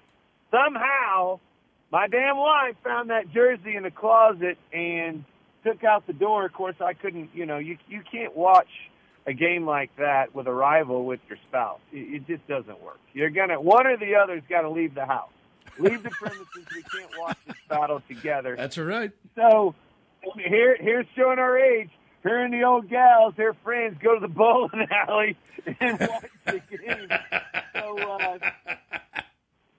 Somehow, 0.50 1.40
my 1.90 2.08
damn 2.08 2.36
wife 2.36 2.76
found 2.84 3.10
that 3.10 3.32
jersey 3.32 3.76
in 3.76 3.84
the 3.84 3.90
closet 3.90 4.58
and 4.72 5.24
took 5.64 5.82
out 5.84 6.06
the 6.06 6.12
door. 6.12 6.46
Of 6.46 6.52
course, 6.52 6.76
I 6.80 6.92
couldn't. 6.94 7.30
You 7.34 7.46
know, 7.46 7.58
you 7.58 7.78
you 7.88 8.02
can't 8.10 8.36
watch 8.36 8.68
a 9.26 9.32
game 9.32 9.66
like 9.66 9.90
that 9.96 10.34
with 10.34 10.46
a 10.46 10.52
rival 10.52 11.04
with 11.04 11.20
your 11.28 11.38
spouse. 11.48 11.80
It, 11.92 12.22
it 12.22 12.26
just 12.26 12.46
doesn't 12.46 12.80
work. 12.82 13.00
You're 13.12 13.30
gonna 13.30 13.60
one 13.60 13.86
or 13.86 13.96
the 13.96 14.16
other's 14.16 14.42
got 14.48 14.62
to 14.62 14.70
leave 14.70 14.94
the 14.94 15.06
house. 15.06 15.30
Leave 15.78 16.02
the 16.02 16.10
premises. 16.10 16.46
We 16.74 16.82
can't 16.82 17.10
watch 17.18 17.38
this 17.46 17.56
battle 17.68 18.02
together. 18.08 18.56
That's 18.56 18.78
all 18.78 18.84
right. 18.84 19.10
So 19.34 19.74
here, 20.36 20.76
here's 20.78 21.06
showing 21.16 21.38
our 21.38 21.58
age. 21.58 21.90
Her 22.22 22.44
and 22.44 22.52
the 22.52 22.64
old 22.64 22.88
gals, 22.88 23.34
their 23.36 23.54
friends, 23.62 23.98
go 24.02 24.14
to 24.14 24.20
the 24.20 24.32
bowling 24.32 24.88
alley 25.08 25.36
and 25.80 26.00
watch 26.00 26.30
the 26.44 26.76
game. 26.76 27.08
So 27.74 27.98
uh, 27.98 28.38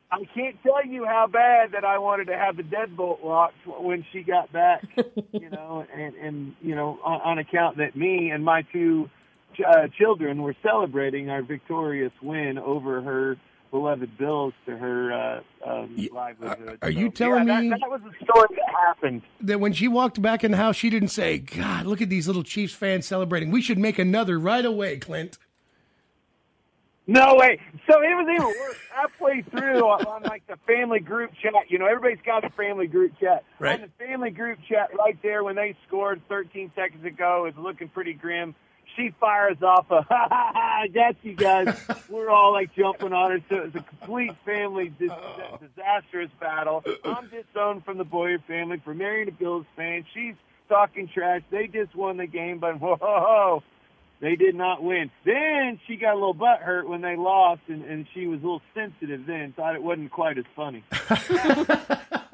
I 0.09 0.23
can't 0.33 0.55
tell 0.63 0.85
you 0.85 1.05
how 1.05 1.27
bad 1.27 1.73
that 1.73 1.83
I 1.83 1.97
wanted 1.97 2.27
to 2.27 2.37
have 2.37 2.55
the 2.55 2.63
deadbolt 2.63 3.23
locked 3.23 3.55
when 3.65 4.05
she 4.13 4.23
got 4.23 4.51
back. 4.53 4.85
You 5.33 5.49
know, 5.51 5.85
and 5.93 6.15
and 6.15 6.55
you 6.61 6.75
know, 6.75 6.99
on, 7.03 7.21
on 7.21 7.39
account 7.39 7.77
that 7.77 7.95
me 7.97 8.29
and 8.29 8.45
my 8.45 8.61
two 8.71 9.09
uh, 9.65 9.87
children 9.97 10.41
were 10.41 10.55
celebrating 10.63 11.29
our 11.29 11.41
victorious 11.41 12.13
win 12.21 12.57
over 12.57 13.01
her 13.01 13.37
beloved 13.71 14.17
Bills 14.17 14.53
to 14.65 14.77
her 14.77 15.11
uh, 15.13 15.69
um, 15.69 15.95
Y- 15.97 16.09
livelihood. 16.13 16.79
are- 16.81 16.87
are 16.87 16.91
you 16.91 17.09
telling 17.09 17.47
yeah, 17.47 17.61
me- 17.61 17.69
that, 17.69 17.79
that 17.81 17.89
was 17.89 18.01
a 18.01 18.23
story 18.23 18.47
that 18.55 18.69
happened? 18.85 19.21
That 19.41 19.59
when 19.59 19.73
she 19.73 19.87
walked 19.87 20.21
back 20.21 20.43
in 20.43 20.51
the 20.51 20.57
house, 20.57 20.75
she 20.75 20.89
didn't 20.89 21.09
say, 21.09 21.37
"God, 21.39 21.85
look 21.85 22.01
at 22.01 22.09
these 22.09 22.27
little 22.27 22.43
Chiefs 22.43 22.73
fans 22.73 23.05
celebrating. 23.05 23.51
We 23.51 23.61
should 23.61 23.77
make 23.79 23.99
another 23.99 24.39
right 24.39 24.65
away, 24.65 24.97
Clint." 24.97 25.37
No 27.09 27.35
way. 27.35 27.57
So 27.89 28.01
it 28.01 28.13
was 28.15 28.27
even 28.29 28.47
worse. 28.47 28.75
Halfway 28.93 29.41
through 29.43 29.79
on, 29.87 30.05
on 30.05 30.23
like 30.23 30.45
the 30.47 30.57
family 30.67 30.99
group 30.99 31.31
chat, 31.41 31.53
you 31.69 31.79
know, 31.79 31.85
everybody's 31.85 32.23
got 32.25 32.43
a 32.43 32.49
family 32.49 32.87
group 32.87 33.13
chat. 33.17 33.45
Right. 33.59 33.79
On 33.81 33.87
the 33.97 34.05
family 34.05 34.29
group 34.29 34.59
chat 34.67 34.89
right 34.97 35.17
there 35.23 35.43
when 35.45 35.55
they 35.55 35.73
scored 35.87 36.21
13 36.27 36.69
seconds 36.75 37.05
ago, 37.05 37.45
it's 37.47 37.57
looking 37.57 37.87
pretty 37.87 38.11
grim. 38.13 38.53
She 38.97 39.13
fires 39.19 39.61
off 39.61 39.85
a 39.91 40.01
ha 40.09 40.27
ha 40.29 40.51
ha. 40.53 40.83
Got 40.93 41.15
you 41.21 41.35
guys. 41.35 41.79
We're 42.09 42.29
all 42.29 42.51
like 42.51 42.75
jumping 42.75 43.13
on 43.13 43.31
her. 43.31 43.39
So 43.47 43.55
it 43.55 43.63
was 43.65 43.75
a 43.75 43.83
complete 43.83 44.31
family 44.43 44.91
dis- 44.99 45.11
disastrous 45.61 46.31
battle. 46.39 46.83
I'm 47.05 47.29
disowned 47.29 47.85
from 47.85 47.97
the 47.97 48.03
Bowyer 48.03 48.39
family 48.47 48.81
for 48.83 48.93
marrying 48.93 49.27
a 49.29 49.31
Bills 49.31 49.65
fan. 49.75 50.03
She's 50.13 50.35
talking 50.67 51.07
trash. 51.07 51.43
They 51.51 51.67
just 51.67 51.95
won 51.95 52.17
the 52.17 52.27
game, 52.27 52.59
but 52.59 52.79
whoa. 52.81 53.63
They 54.19 54.35
did 54.35 54.55
not 54.55 54.81
win. 54.81 55.11
Then 55.25 55.79
she 55.85 55.95
got 55.95 56.13
a 56.13 56.15
little 56.15 56.33
butt 56.33 56.59
hurt 56.59 56.89
when 56.89 57.01
they 57.01 57.15
lost, 57.15 57.61
and, 57.67 57.85
and 57.85 58.07
she 58.15 58.25
was 58.25 58.39
a 58.39 58.41
little 58.41 58.61
sensitive 58.73 59.27
then, 59.27 59.53
thought 59.53 59.75
it 59.75 59.83
wasn't 59.83 60.09
quite 60.09 60.39
as 60.39 60.45
funny. 60.55 60.83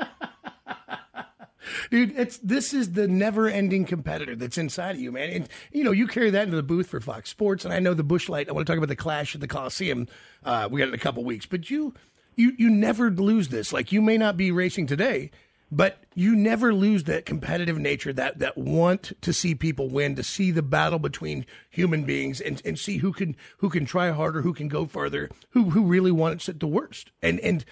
dude. 1.94 2.18
It's 2.18 2.38
this 2.40 2.74
is 2.74 2.94
the 2.94 3.08
never-ending 3.08 3.86
competitor 3.86 4.36
that's 4.36 4.58
inside 4.58 4.96
of 4.96 5.02
you, 5.02 5.12
man. 5.12 5.30
And 5.30 5.50
you 5.72 5.84
know, 5.84 5.92
you 5.92 6.08
carry 6.08 6.32
that 6.32 6.46
into 6.46 6.56
the 6.56 6.64
booth 6.64 6.88
for 6.88 7.00
Fox 7.00 7.30
Sports, 7.30 7.66
and 7.66 7.74
I 7.74 7.80
know 7.80 7.94
the 7.94 8.04
Busch 8.04 8.30
Light. 8.30 8.50
I 8.50 8.52
want 8.52 8.66
to 8.66 8.72
talk 8.72 8.78
about 8.78 8.90
the 8.90 8.96
clash 8.96 9.36
at 9.36 9.42
the 9.42 9.48
Coliseum. 9.48 10.08
Uh, 10.44 10.68
we 10.72 10.80
got 10.80 10.88
in 10.88 10.96
a 10.96 10.98
couple 10.98 11.24
weeks, 11.24 11.46
but 11.46 11.70
you, 11.70 11.94
you, 12.36 12.54
you 12.58 12.72
never 12.72 13.12
lose 13.12 13.50
this. 13.50 13.72
Like 13.72 13.92
you 13.92 14.02
may 14.02 14.18
not 14.18 14.38
be 14.38 14.52
racing 14.52 14.88
today, 14.88 15.30
but 15.72 16.04
you 16.16 16.36
never 16.36 16.74
lose 16.74 17.04
that 17.04 17.28
competitive 17.28 17.78
nature, 17.78 18.12
that 18.14 18.40
that 18.40 18.58
want 18.58 19.14
to 19.22 19.32
see 19.32 19.54
people 19.54 19.88
win, 19.88 20.16
to 20.16 20.24
see 20.24 20.50
the 20.50 20.64
battle 20.64 21.00
between 21.00 21.46
human 21.70 22.06
beings, 22.06 22.42
and, 22.42 22.60
and 22.66 22.80
see 22.80 22.98
who 22.98 23.14
can 23.14 23.36
who 23.58 23.70
can 23.70 23.86
try 23.86 24.10
harder, 24.10 24.42
who 24.42 24.54
can 24.54 24.68
go 24.68 24.88
further, 24.88 25.30
who 25.52 25.70
who 25.70 25.84
really 25.84 26.12
wants 26.12 26.50
it 26.50 26.60
the 26.60 26.66
worst. 26.66 27.12
And 27.22 27.40
and 27.42 27.64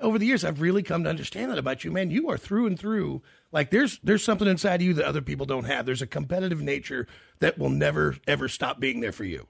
over 0.00 0.18
the 0.18 0.26
years, 0.26 0.44
I've 0.44 0.60
really 0.60 0.82
come 0.82 1.04
to 1.04 1.10
understand 1.10 1.50
that 1.50 1.58
about 1.58 1.84
you, 1.84 1.90
man. 1.90 2.10
You 2.10 2.28
are 2.30 2.38
through 2.38 2.66
and 2.66 2.78
through. 2.78 3.22
Like 3.52 3.70
there's 3.70 3.98
there's 4.02 4.24
something 4.24 4.48
inside 4.48 4.76
of 4.76 4.82
you 4.82 4.94
that 4.94 5.04
other 5.04 5.22
people 5.22 5.46
don't 5.46 5.64
have. 5.64 5.86
There's 5.86 6.02
a 6.02 6.06
competitive 6.06 6.60
nature 6.60 7.06
that 7.40 7.58
will 7.58 7.70
never 7.70 8.16
ever 8.26 8.48
stop 8.48 8.80
being 8.80 9.00
there 9.00 9.12
for 9.12 9.24
you. 9.24 9.46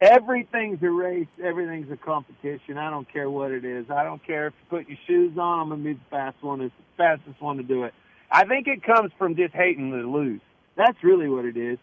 Everything's 0.00 0.82
a 0.82 0.90
race. 0.90 1.28
Everything's 1.42 1.90
a 1.92 1.96
competition. 1.96 2.78
I 2.78 2.90
don't 2.90 3.10
care 3.12 3.28
what 3.28 3.50
it 3.50 3.64
is. 3.64 3.86
I 3.90 4.02
don't 4.02 4.24
care 4.26 4.46
if 4.46 4.54
you 4.60 4.78
put 4.78 4.88
your 4.88 4.98
shoes 5.06 5.36
on. 5.38 5.60
I'm 5.60 5.68
gonna 5.68 5.82
be 5.82 5.92
the 5.94 6.00
fast 6.10 6.42
one, 6.42 6.60
the 6.60 6.70
fastest 6.96 7.40
one 7.40 7.58
to 7.58 7.62
do 7.62 7.84
it. 7.84 7.94
I 8.30 8.44
think 8.44 8.66
it 8.66 8.82
comes 8.82 9.12
from 9.18 9.36
just 9.36 9.54
hating 9.54 9.90
to 9.90 10.10
lose. 10.10 10.40
That's 10.76 10.96
really 11.02 11.28
what 11.28 11.44
it 11.44 11.56
is. 11.56 11.78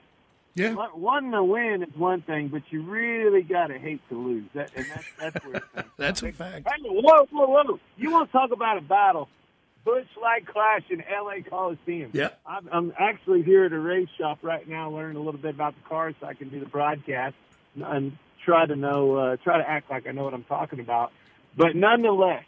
Yeah. 0.58 0.74
One 0.74 1.32
to 1.32 1.44
win 1.44 1.84
is 1.84 1.96
one 1.96 2.24
thing, 2.24 2.48
but 2.48 2.64
you 2.72 2.82
really 2.82 3.44
got 3.44 3.68
to 3.68 3.78
hate 3.78 4.02
to 4.10 4.16
lose. 4.16 4.46
That, 4.56 4.72
and 4.76 4.88
that's, 4.90 5.06
that's 5.20 5.46
where 5.46 5.56
it 5.58 5.64
That's 5.98 6.24
a 6.24 6.32
fact. 6.32 6.68
Hey, 6.68 6.82
whoa, 6.84 7.28
whoa, 7.32 7.46
whoa. 7.46 7.80
You 7.96 8.10
want 8.10 8.30
to 8.30 8.32
talk 8.32 8.52
about 8.52 8.80
a 8.80 8.82
battle? 8.82 9.30
Busch 9.86 10.08
Light 10.20 10.48
Clash 10.48 10.82
in 10.90 11.02
L.A. 11.02 11.44
Coliseum. 11.44 12.10
Yeah. 12.12 12.30
I'm, 12.44 12.68
I'm 12.72 12.94
actually 12.98 13.44
here 13.44 13.66
at 13.66 13.72
a 13.72 13.80
race 13.80 14.10
shop 14.18 14.40
right 14.42 14.68
now 14.68 14.90
learning 14.90 15.16
a 15.18 15.22
little 15.22 15.40
bit 15.40 15.54
about 15.54 15.76
the 15.76 15.88
cars 15.88 16.16
so 16.20 16.26
I 16.26 16.34
can 16.34 16.50
do 16.50 16.60
the 16.60 16.66
broadcast 16.66 17.36
and 17.76 18.18
try 18.44 18.66
to 18.66 18.76
know, 18.76 19.16
uh, 19.16 19.38
try 19.38 19.60
to 19.60 19.70
act 19.70 19.92
like 19.92 20.08
I 20.08 20.12
know 20.12 20.24
what 20.24 20.34
I'm 20.34 20.44
talking 20.44 20.80
about. 20.80 21.12
But 21.56 21.76
nonetheless, 21.76 22.44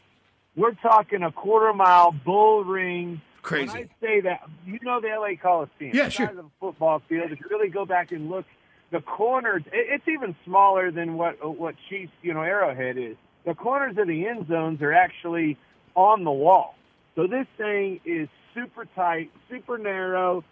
we're 0.56 0.74
talking 0.74 1.22
a 1.22 1.32
quarter 1.32 1.74
mile 1.74 2.12
bull 2.12 2.64
ring. 2.64 3.22
Crazy. 3.42 3.68
When 3.72 3.78
I 3.84 3.90
say 4.06 4.22
that, 4.22 4.48
you 4.66 4.80
know 4.82 5.00
the 5.00 5.08
LA 5.10 5.36
Coliseum. 5.42 5.92
Yeah, 5.96 6.06
the 6.06 6.10
sure. 6.12 6.28
size 6.28 6.38
of 6.38 6.46
a 6.46 6.50
football 6.60 7.02
field. 7.08 7.32
If 7.32 7.40
you 7.40 7.46
really 7.50 7.70
go 7.70 7.86
back 7.86 8.12
and 8.12 8.30
look, 8.30 8.46
the 8.92 9.02
corners, 9.02 9.64
it- 9.68 9.88
it's 9.90 10.08
even 10.08 10.36
smaller 10.46 10.92
than 10.92 11.16
what 11.16 11.44
what 11.58 11.76
Chiefs, 11.90 12.12
you 12.22 12.34
know, 12.34 12.42
Arrowhead 12.42 12.98
is. 12.98 13.16
The 13.46 13.54
corners 13.56 13.98
of 13.98 14.08
the 14.08 14.28
end 14.28 14.48
zones 14.48 14.82
are 14.82 14.94
actually 14.94 15.58
on 15.96 16.24
the 16.24 16.32
wall. 16.32 16.76
So 17.16 17.28
this 17.28 17.48
thing 17.58 18.00
is 18.06 18.28
super 18.54 18.86
tight, 18.96 19.32
super 19.50 19.78
narrow. 19.78 20.44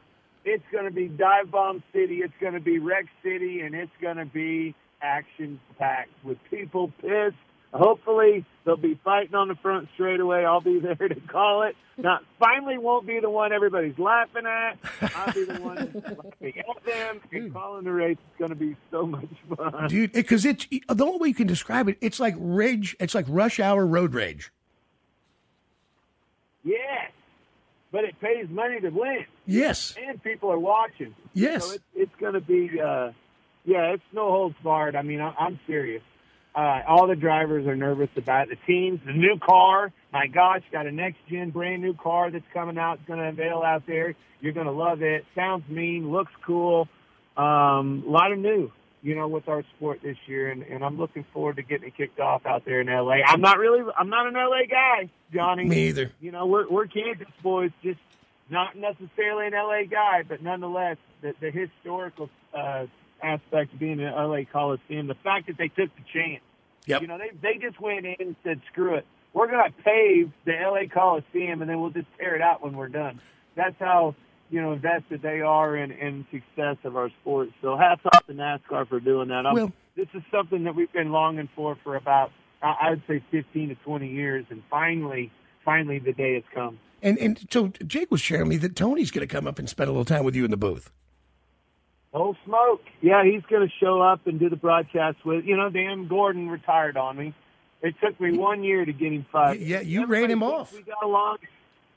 It's 0.46 0.64
going 0.72 0.86
to 0.86 0.92
be 0.92 1.08
dive 1.08 1.52
bomb 1.52 1.84
city. 1.94 2.22
It's 2.22 2.34
going 2.40 2.54
to 2.54 2.60
be 2.62 2.80
wreck 2.80 3.06
city, 3.22 3.62
and 3.62 3.76
it's 3.76 3.92
going 4.02 4.18
to 4.18 4.26
be 4.26 4.76
action 5.02 5.60
packed 5.78 6.12
with 6.24 6.38
people 6.50 6.92
pissed. 7.02 7.36
Hopefully, 7.74 8.46
they'll 8.66 8.78
be 8.78 9.00
fighting 9.04 9.36
on 9.36 9.50
the 9.50 9.56
front 9.56 9.90
straightaway. 9.94 10.46
I'll 10.46 10.62
be 10.62 10.80
there 10.82 10.96
to 10.96 11.20
call 11.28 11.64
it. 11.64 11.76
Not 11.98 12.24
finally 12.40 12.78
won't 12.78 13.08
be 13.08 13.20
the 13.20 13.30
one 13.30 13.52
everybody's 13.52 13.98
laughing 13.98 14.46
at. 14.46 14.78
I'll 15.16 15.34
be 15.34 15.44
the 15.46 15.60
one 15.62 15.76
laughing 15.96 16.54
at 16.60 16.86
them 16.86 17.22
and 17.32 17.54
calling 17.54 17.84
the 17.86 17.92
race. 17.92 18.18
It's 18.30 18.40
going 18.40 18.50
to 18.50 18.56
be 18.56 18.76
so 18.92 19.06
much 19.06 19.28
fun. 19.56 19.88
dude. 19.90 20.14
Because 20.14 20.46
it's 20.46 20.66
the 20.68 21.04
only 21.06 21.18
way 21.20 21.28
you 21.30 21.34
can 21.34 21.48
describe 21.48 21.90
it. 21.90 21.98
It's 22.02 22.20
like 22.20 22.36
rage. 22.38 22.96
It's 23.00 23.16
like 23.16 23.26
rush 23.28 23.60
hour 23.60 23.86
road 23.86 24.14
rage. 24.14 24.52
Yes, 26.64 27.12
but 27.92 28.04
it 28.04 28.20
pays 28.20 28.48
money 28.50 28.80
to 28.82 28.90
win. 28.90 29.26
Yes. 29.46 29.96
and 30.06 30.22
people 30.22 30.52
are 30.52 30.60
watching. 30.60 31.16
Yes. 31.34 31.66
So 31.66 31.74
it's, 31.76 31.84
it's 31.96 32.16
going 32.20 32.34
to 32.34 32.42
be, 32.42 32.80
uh, 32.80 33.12
yeah, 33.66 33.94
it's 33.94 34.04
no 34.12 34.30
holds 34.30 34.56
barred. 34.64 34.96
I 34.96 35.02
mean, 35.02 35.22
I, 35.22 35.34
I'm 35.40 35.60
serious. 35.66 36.04
Uh, 36.58 36.82
all 36.88 37.06
the 37.06 37.16
drivers 37.16 37.68
are 37.68 37.76
nervous 37.76 38.10
about 38.16 38.50
the 38.50 38.56
teams. 38.66 39.00
The 39.06 39.14
new 39.14 39.38
car, 39.38 39.94
my 40.12 40.26
gosh, 40.26 40.64
got 40.72 40.88
a 40.88 40.92
next 40.92 41.20
gen 41.30 41.52
brand 41.52 41.84
new 41.84 41.94
car 41.94 42.32
that's 42.32 42.48
coming 42.52 42.80
out. 42.80 42.98
It's 42.98 43.08
going 43.08 43.20
to 43.20 43.28
unveil 43.28 43.62
out 43.62 43.84
there. 43.86 44.16
You're 44.42 44.54
going 44.54 44.66
to 44.66 44.72
love 44.72 45.04
it. 45.04 45.24
Sounds 45.36 45.70
mean, 45.70 46.12
looks 46.12 46.32
cool. 46.44 46.88
Um, 47.38 48.04
a 48.08 48.10
lot 48.10 48.32
of 48.32 48.40
new, 48.40 48.72
you 49.04 49.14
know, 49.14 49.28
with 49.28 49.48
our 49.48 49.64
sport 49.76 50.00
this 50.02 50.18
year, 50.26 50.50
and, 50.50 50.64
and 50.64 50.84
I'm 50.84 50.98
looking 50.98 51.26
forward 51.32 51.58
to 51.58 51.62
getting 51.62 51.90
it 51.90 51.96
kicked 51.96 52.20
off 52.20 52.48
out 52.48 52.66
there 52.66 52.82
in 52.82 52.88
LA. 52.88 53.18
I'm 53.28 53.42
not 53.42 53.60
really, 53.60 53.84
I'm 53.96 54.10
not 54.10 54.26
an 54.26 54.34
LA 54.34 54.66
guy, 54.68 55.12
Johnny. 55.32 55.66
Me 55.66 55.90
either. 55.90 56.12
You 56.20 56.32
know, 56.32 56.48
we're 56.48 56.68
we're 56.68 56.88
Kansas 56.88 57.28
boys, 57.44 57.70
just 57.84 58.00
not 58.50 58.76
necessarily 58.76 59.46
an 59.46 59.54
LA 59.54 59.84
guy, 59.84 60.24
but 60.28 60.42
nonetheless, 60.42 60.98
the, 61.22 61.36
the 61.40 61.52
historical 61.52 62.32
uh, 62.52 62.88
aspect 63.22 63.74
of 63.74 63.80
being 63.80 64.00
an 64.00 64.12
LA 64.12 64.42
Coliseum, 64.52 65.06
the 65.06 65.16
fact 65.24 65.46
that 65.48 65.58
they 65.60 65.68
took 65.68 65.96
the 65.96 66.04
chance. 66.12 66.42
Yep. 66.88 67.02
You 67.02 67.08
know, 67.08 67.18
they 67.18 67.32
they 67.42 67.60
just 67.60 67.80
went 67.80 68.06
in 68.06 68.16
and 68.20 68.36
said, 68.44 68.62
"Screw 68.72 68.96
it, 68.96 69.06
we're 69.34 69.48
going 69.48 69.72
to 69.72 69.84
pave 69.84 70.32
the 70.46 70.54
LA 70.54 70.88
Coliseum, 70.92 71.62
and 71.62 71.70
then 71.70 71.80
we'll 71.80 71.92
just 71.92 72.08
tear 72.18 72.36
it 72.36 72.42
out 72.42 72.64
when 72.64 72.76
we're 72.76 72.88
done." 72.88 73.22
That's 73.56 73.76
how 73.80 74.16
you 74.50 74.62
know 74.62 74.72
invested 74.72 75.22
they 75.22 75.42
are 75.42 75.76
in 75.76 75.92
in 75.92 76.26
success 76.32 76.78
of 76.84 76.96
our 76.96 77.10
sport. 77.22 77.50
So 77.62 77.78
hats 77.78 78.02
off 78.06 78.26
to 78.28 78.34
NASCAR 78.34 78.88
for 78.88 79.00
doing 79.00 79.28
that. 79.30 79.46
Well- 79.54 79.72
this 79.96 80.08
is 80.14 80.22
something 80.30 80.64
that 80.66 80.76
we've 80.76 80.92
been 80.94 81.12
longing 81.12 81.50
for 81.56 81.76
for 81.84 81.96
about 81.96 82.32
I- 82.62 82.78
I'd 82.90 83.02
say 83.08 83.22
15 83.32 83.70
to 83.70 83.76
20 83.76 84.08
years, 84.08 84.46
and 84.50 84.64
finally, 84.70 85.32
finally, 85.64 86.00
the 86.00 86.14
day 86.14 86.36
has 86.36 86.44
come. 86.54 86.80
And 87.04 87.18
and 87.20 87.46
so 87.52 87.68
Jake 87.86 88.10
was 88.10 88.22
sharing 88.22 88.48
me 88.48 88.58
that 88.58 88.76
Tony's 88.76 89.12
going 89.12 89.28
to 89.28 89.32
come 89.32 89.46
up 89.46 89.60
and 89.60 89.70
spend 89.70 89.90
a 89.90 89.92
little 89.92 90.06
time 90.06 90.24
with 90.24 90.36
you 90.36 90.46
in 90.46 90.52
the 90.52 90.58
booth. 90.58 90.92
Oh, 92.20 92.36
smoke! 92.46 92.82
Yeah, 93.00 93.24
he's 93.24 93.44
going 93.44 93.68
to 93.68 93.72
show 93.80 94.02
up 94.02 94.26
and 94.26 94.40
do 94.40 94.50
the 94.50 94.56
broadcast 94.56 95.24
with. 95.24 95.46
You 95.46 95.56
know, 95.56 95.70
Dan 95.70 96.08
Gordon 96.08 96.50
retired 96.50 96.98
on 96.98 97.16
me. 97.16 97.36
It 97.84 97.94
took 98.04 98.20
me 98.20 98.36
one 98.36 98.64
year 98.64 98.84
to 98.84 98.92
get 98.92 99.14
him 99.14 99.24
fired. 99.32 99.60
Yeah, 99.60 99.82
you 99.82 100.02
Everybody 100.02 100.22
ran 100.22 100.32
him 100.32 100.44
off. 100.44 100.74
We 100.74 100.82
got 100.82 101.04
along. 101.04 101.38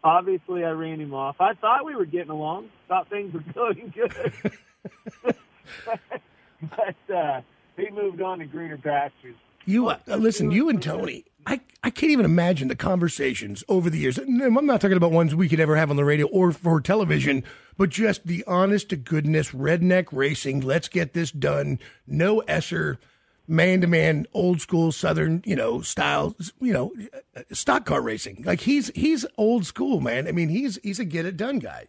Obviously, 0.05 0.63
I 0.63 0.73
ran 0.73 1.01
him 1.01 1.15
off. 1.15 1.37
I 1.41 1.55
thought 1.55 1.87
we 1.87 1.97
were 1.97 2.05
getting 2.05 2.29
along. 2.29 2.69
Thought 2.87 3.09
things 3.09 3.33
were 3.33 3.41
going 3.55 3.95
good. 3.97 4.53
but 6.63 7.15
uh, 7.15 7.41
he 7.79 7.89
moved 7.89 8.21
on 8.21 8.41
to 8.41 8.45
greener 8.45 8.77
pastures. 8.77 9.37
You 9.67 9.89
uh, 9.89 9.99
listen, 10.09 10.51
you 10.51 10.69
and 10.69 10.83
Tony. 10.83 11.25
I, 11.47 11.61
I 11.83 11.91
can't 11.91 12.13
even 12.13 12.27
imagine 12.27 12.69
the 12.69 12.77
conversations 12.77 13.65
over 13.69 13.89
the 13.89 13.99
years. 13.99 14.19
I'm 14.19 14.67
not 14.67 14.81
talking 14.81 14.97
about 14.97 15.11
ones 15.11 15.35
we 15.35 15.49
could 15.49 15.59
ever 15.61 15.75
have 15.77 15.91
on 15.91 15.97
the 15.97 16.05
radio 16.05 16.27
or 16.27 16.53
for 16.53 16.81
television, 16.81 17.45
but 17.79 17.89
just 17.89 18.27
the 18.27 18.45
honest 18.47 18.91
to 18.91 18.97
goodness 18.97 19.51
redneck 19.53 20.09
racing. 20.13 20.61
Let's 20.61 20.89
get 20.89 21.15
this 21.15 21.31
done. 21.31 21.79
No 22.07 22.41
Esser, 22.41 22.99
man 23.49 23.81
to 23.81 23.87
man, 23.87 24.27
old 24.35 24.61
school 24.61 24.93
Southern, 24.93 25.43
you 25.47 25.57
know, 25.57 25.81
style, 25.81 26.37
you 26.61 26.73
know, 26.75 26.93
stock 27.53 27.87
car 27.87 28.03
racing. 28.03 28.43
Like 28.45 28.61
he's 28.61 28.91
he's 28.95 29.25
old 29.39 29.65
school, 29.65 30.01
man. 30.01 30.29
I 30.29 30.33
mean, 30.33 30.51
he's 30.51 30.79
he's 30.83 31.01
a 31.01 31.05
get 31.07 31.25
it 31.25 31.39
done 31.39 31.59
guy. 31.59 31.87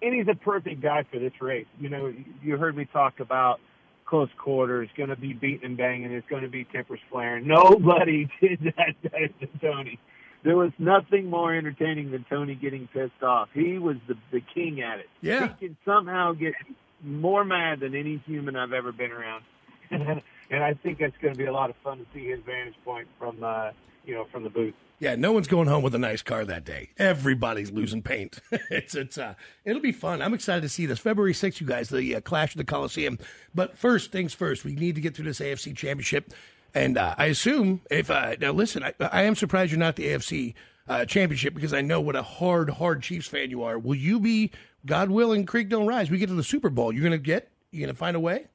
and 0.00 0.14
he's 0.14 0.28
a 0.28 0.34
perfect 0.34 0.80
guy 0.80 1.04
for 1.10 1.18
this 1.18 1.32
race. 1.40 1.66
You 1.78 1.88
know, 1.90 2.14
you 2.42 2.56
heard 2.56 2.76
me 2.76 2.86
talk 2.86 3.20
about 3.20 3.60
close 4.08 4.30
quarters, 4.38 4.88
going 4.96 5.10
to 5.10 5.16
be 5.16 5.32
beating 5.34 5.64
and 5.64 5.76
banging. 5.76 6.10
It's 6.12 6.28
going 6.28 6.42
to 6.42 6.48
be 6.48 6.64
tempers 6.64 7.00
flaring. 7.10 7.46
Nobody 7.46 8.28
did 8.40 8.60
that 8.76 8.94
better 9.02 9.28
than 9.40 9.60
Tony. 9.60 9.98
There 10.44 10.56
was 10.56 10.70
nothing 10.78 11.28
more 11.28 11.54
entertaining 11.54 12.10
than 12.10 12.24
Tony 12.28 12.54
getting 12.54 12.88
pissed 12.92 13.22
off. 13.22 13.48
He 13.52 13.78
was 13.78 13.96
the 14.06 14.14
the 14.30 14.40
king 14.54 14.80
at 14.80 15.00
it. 15.00 15.08
Yeah. 15.20 15.48
he 15.48 15.66
can 15.66 15.76
somehow 15.84 16.32
get 16.32 16.54
more 17.02 17.44
mad 17.44 17.80
than 17.80 17.94
any 17.94 18.22
human 18.24 18.56
I've 18.56 18.72
ever 18.72 18.92
been 18.92 19.10
around. 19.10 19.44
and 19.90 20.64
I 20.64 20.74
think 20.74 20.98
that's 20.98 21.16
going 21.20 21.34
to 21.34 21.38
be 21.38 21.46
a 21.46 21.52
lot 21.52 21.70
of 21.70 21.76
fun 21.82 21.98
to 21.98 22.06
see 22.14 22.28
his 22.28 22.40
vantage 22.46 22.76
point 22.84 23.08
from 23.18 23.42
uh, 23.42 23.70
you 24.08 24.14
know 24.14 24.24
from 24.24 24.42
the 24.42 24.50
booth. 24.50 24.74
Yeah, 25.00 25.14
no 25.14 25.30
one's 25.30 25.46
going 25.46 25.68
home 25.68 25.84
with 25.84 25.94
a 25.94 25.98
nice 25.98 26.22
car 26.22 26.44
that 26.46 26.64
day. 26.64 26.90
Everybody's 26.98 27.70
losing 27.70 28.02
paint. 28.02 28.40
it's 28.50 28.94
it's 28.94 29.18
uh, 29.18 29.34
it'll 29.64 29.82
be 29.82 29.92
fun. 29.92 30.22
I'm 30.22 30.34
excited 30.34 30.62
to 30.62 30.68
see 30.68 30.86
this 30.86 30.98
February 30.98 31.34
6th, 31.34 31.60
you 31.60 31.66
guys, 31.66 31.90
the 31.90 32.16
uh, 32.16 32.20
Clash 32.22 32.54
of 32.54 32.58
the 32.58 32.64
Coliseum. 32.64 33.18
But 33.54 33.78
first 33.78 34.10
things 34.10 34.34
first, 34.34 34.64
we 34.64 34.74
need 34.74 34.96
to 34.96 35.00
get 35.00 35.14
through 35.14 35.26
this 35.26 35.40
AFC 35.40 35.76
Championship, 35.76 36.32
and 36.74 36.98
uh, 36.98 37.14
I 37.16 37.26
assume 37.26 37.82
if 37.90 38.10
uh, 38.10 38.36
now 38.40 38.52
listen, 38.52 38.82
I, 38.82 38.94
I 39.00 39.22
am 39.22 39.36
surprised 39.36 39.70
you're 39.70 39.78
not 39.78 39.96
the 39.96 40.06
AFC 40.06 40.54
uh, 40.88 41.04
Championship 41.04 41.54
because 41.54 41.74
I 41.74 41.82
know 41.82 42.00
what 42.00 42.16
a 42.16 42.22
hard, 42.22 42.70
hard 42.70 43.02
Chiefs 43.02 43.28
fan 43.28 43.50
you 43.50 43.62
are. 43.62 43.78
Will 43.78 43.94
you 43.94 44.18
be, 44.18 44.50
God 44.86 45.10
willing, 45.10 45.44
Creek 45.44 45.68
don't 45.68 45.86
rise? 45.86 46.10
We 46.10 46.18
get 46.18 46.28
to 46.28 46.34
the 46.34 46.42
Super 46.42 46.70
Bowl. 46.70 46.92
You're 46.92 47.04
gonna 47.04 47.18
get. 47.18 47.50
You 47.70 47.82
gonna 47.82 47.94
find 47.94 48.16
a 48.16 48.20
way? 48.20 48.46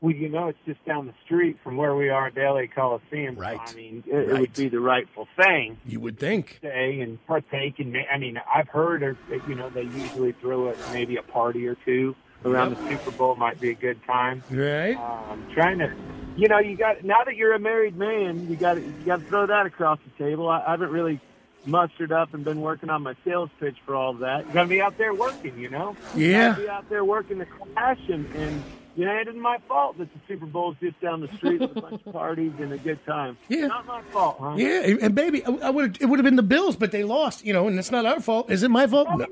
Well, 0.00 0.14
you 0.14 0.30
know, 0.30 0.48
it's 0.48 0.58
just 0.64 0.82
down 0.86 1.06
the 1.06 1.14
street 1.26 1.58
from 1.62 1.76
where 1.76 1.94
we 1.94 2.08
are 2.08 2.28
at 2.28 2.34
the 2.34 2.40
LA 2.40 2.62
Coliseum. 2.74 3.34
so, 3.34 3.42
Right. 3.42 3.60
I 3.62 3.74
mean, 3.74 4.02
it, 4.06 4.30
it 4.30 4.40
would 4.40 4.52
be 4.54 4.68
the 4.68 4.80
rightful 4.80 5.28
thing. 5.36 5.76
You 5.84 6.00
would 6.00 6.18
think. 6.18 6.56
stay 6.58 7.00
and 7.00 7.24
partake 7.26 7.78
and 7.78 7.94
I 8.10 8.16
mean 8.16 8.40
I've 8.52 8.68
heard 8.68 9.02
that, 9.28 9.48
you 9.48 9.54
know 9.54 9.68
they 9.68 9.82
usually 9.82 10.32
throw 10.32 10.68
it 10.68 10.78
maybe 10.92 11.16
a 11.16 11.22
party 11.22 11.66
or 11.66 11.74
two 11.84 12.14
around 12.46 12.74
the 12.76 12.88
Super 12.88 13.10
Bowl 13.10 13.36
might 13.36 13.60
be 13.60 13.70
a 13.70 13.74
good 13.74 14.02
time. 14.06 14.42
Right. 14.50 14.96
Um, 14.96 15.46
trying 15.52 15.78
to, 15.80 15.94
you 16.36 16.48
know, 16.48 16.58
you 16.58 16.76
got 16.76 17.04
now 17.04 17.22
that 17.24 17.36
you're 17.36 17.52
a 17.52 17.58
married 17.58 17.96
man, 17.96 18.48
you 18.48 18.56
got 18.56 18.74
to 18.74 18.80
you 18.80 18.92
got 19.04 19.20
to 19.20 19.26
throw 19.26 19.46
that 19.46 19.66
across 19.66 19.98
the 20.04 20.24
table. 20.24 20.48
I, 20.48 20.64
I 20.66 20.70
haven't 20.70 20.90
really 20.90 21.20
mustered 21.66 22.10
up 22.10 22.32
and 22.32 22.42
been 22.42 22.62
working 22.62 22.88
on 22.88 23.02
my 23.02 23.14
sales 23.22 23.50
pitch 23.60 23.76
for 23.84 23.94
all 23.94 24.12
of 24.12 24.20
that. 24.20 24.50
Going 24.54 24.66
to 24.66 24.74
be 24.74 24.80
out 24.80 24.96
there 24.96 25.12
working, 25.12 25.58
you 25.58 25.68
know. 25.68 25.94
Yeah. 26.16 26.54
Be 26.54 26.68
out 26.68 26.88
there 26.88 27.04
working 27.04 27.36
the 27.36 27.44
clash, 27.44 27.98
and, 28.08 28.24
and 28.34 28.62
you 28.96 29.04
know, 29.04 29.16
it 29.16 29.28
isn't 29.28 29.40
my 29.40 29.58
fault 29.68 29.98
that 29.98 30.12
the 30.12 30.20
Super 30.28 30.46
Bowl's 30.46 30.76
just 30.80 31.00
down 31.00 31.20
the 31.20 31.28
street 31.36 31.60
with 31.60 31.76
a 31.76 31.80
bunch 31.80 32.02
of 32.04 32.12
parties 32.12 32.52
and 32.58 32.72
a 32.72 32.78
good 32.78 33.04
time. 33.06 33.36
Yeah. 33.48 33.66
Not 33.66 33.86
my 33.86 34.02
fault, 34.10 34.36
huh? 34.40 34.54
Yeah, 34.56 34.96
and 35.02 35.14
baby, 35.14 35.44
I, 35.44 35.70
would 35.70 36.00
it 36.00 36.06
would 36.06 36.18
have 36.18 36.24
been 36.24 36.36
the 36.36 36.42
Bills, 36.42 36.76
but 36.76 36.92
they 36.92 37.04
lost, 37.04 37.44
you 37.44 37.52
know, 37.52 37.66
and 37.66 37.78
it's 37.78 37.90
not 37.90 38.06
our 38.06 38.20
fault. 38.20 38.50
Is 38.50 38.62
it 38.62 38.70
my 38.70 38.86
fault? 38.86 39.08
No. 39.16 39.26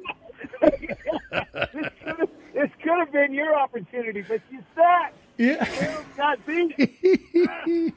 This 2.58 2.70
could 2.82 2.98
have 2.98 3.12
been 3.12 3.32
your 3.32 3.56
opportunity, 3.56 4.22
but 4.22 4.40
you 4.50 4.64
suck. 4.74 5.12
Yeah. 5.36 5.64
Got 6.16 6.44
beat. 6.44 6.76
Definitely 6.76 7.92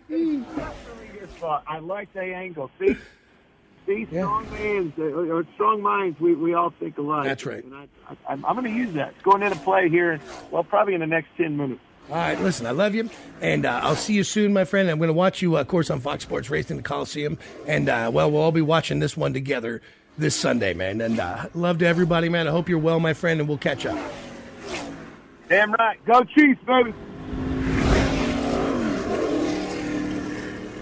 your 1.17 1.27
fault. 1.39 1.63
I 1.65 1.79
like 1.79 2.13
the 2.13 2.21
angle. 2.21 2.69
See, 2.79 2.95
see, 3.85 4.07
Yeah. 4.11 4.21
strong 4.21 4.49
minds 4.51 4.93
uh, 4.99 5.03
or 5.03 5.45
strong 5.55 5.81
minds. 5.81 6.19
We 6.19 6.33
we 6.35 6.53
all 6.53 6.71
think 6.79 6.97
alike. 6.97 7.25
That's 7.25 7.45
right. 7.45 7.63
And 7.63 7.73
I, 7.75 7.87
I'm 8.27 8.41
going 8.41 8.63
to 8.63 8.69
use 8.69 8.93
that. 8.95 9.09
It's 9.09 9.21
going 9.23 9.41
into 9.43 9.57
play 9.59 9.89
here. 9.89 10.19
Well, 10.51 10.63
probably 10.63 10.93
in 10.93 10.99
the 11.01 11.07
next 11.07 11.29
ten 11.37 11.57
minutes. 11.57 11.81
All 12.09 12.17
right, 12.17 12.39
listen, 12.41 12.65
I 12.65 12.71
love 12.71 12.93
you, 12.95 13.09
and 13.41 13.65
uh, 13.65 13.79
I'll 13.83 13.95
see 13.95 14.13
you 14.13 14.23
soon, 14.23 14.51
my 14.51 14.65
friend. 14.65 14.89
I'm 14.89 14.97
going 14.97 15.07
to 15.07 15.13
watch 15.13 15.41
you, 15.41 15.55
uh, 15.55 15.61
of 15.61 15.67
course, 15.67 15.89
on 15.89 16.01
Fox 16.01 16.23
Sports 16.23 16.49
Racing 16.49 16.75
the 16.77 16.83
Coliseum, 16.83 17.37
and 17.67 17.87
uh, 17.87 18.09
well, 18.11 18.29
we'll 18.29 18.41
all 18.41 18.51
be 18.51 18.59
watching 18.61 18.99
this 18.99 19.15
one 19.15 19.33
together 19.33 19.81
this 20.17 20.35
Sunday, 20.35 20.73
man. 20.73 20.99
And 20.99 21.19
uh, 21.19 21.45
love 21.53 21.77
to 21.77 21.85
everybody, 21.85 22.27
man. 22.27 22.47
I 22.47 22.51
hope 22.51 22.67
you're 22.67 22.79
well, 22.79 22.99
my 22.99 23.13
friend, 23.13 23.39
and 23.39 23.47
we'll 23.47 23.59
catch 23.59 23.85
up. 23.85 23.97
Damn 25.47 25.71
right. 25.73 26.03
Go 26.05 26.23
Chiefs, 26.23 26.59
baby. 26.65 26.93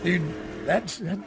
Dude, 0.04 0.24
that's 0.66 0.98
that, 1.00 1.20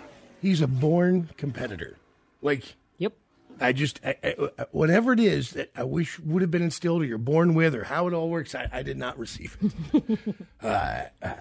he's 0.42 0.61
a 0.61 0.66
born 0.66 1.30
competitor. 1.38 1.96
Like, 2.42 2.75
Yep. 2.99 3.14
I 3.61 3.72
just, 3.72 4.00
I, 4.04 4.16
I, 4.22 4.66
whatever 4.72 5.12
it 5.12 5.20
is 5.20 5.50
that 5.52 5.70
I 5.76 5.84
wish 5.84 6.18
would 6.18 6.42
have 6.42 6.50
been 6.50 6.62
instilled 6.62 7.02
or 7.02 7.04
you're 7.04 7.16
born 7.18 7.54
with 7.54 7.75
or 7.75 7.84
how 7.84 8.06
it 8.08 8.12
all 8.12 8.28
works, 8.28 8.54
I, 8.54 8.68
I 8.72 8.82
did 8.82 8.96
not 8.99 9.18
receive 9.18 9.56
it. 9.94 10.37
uh, 10.62 11.02
uh, 11.22 11.34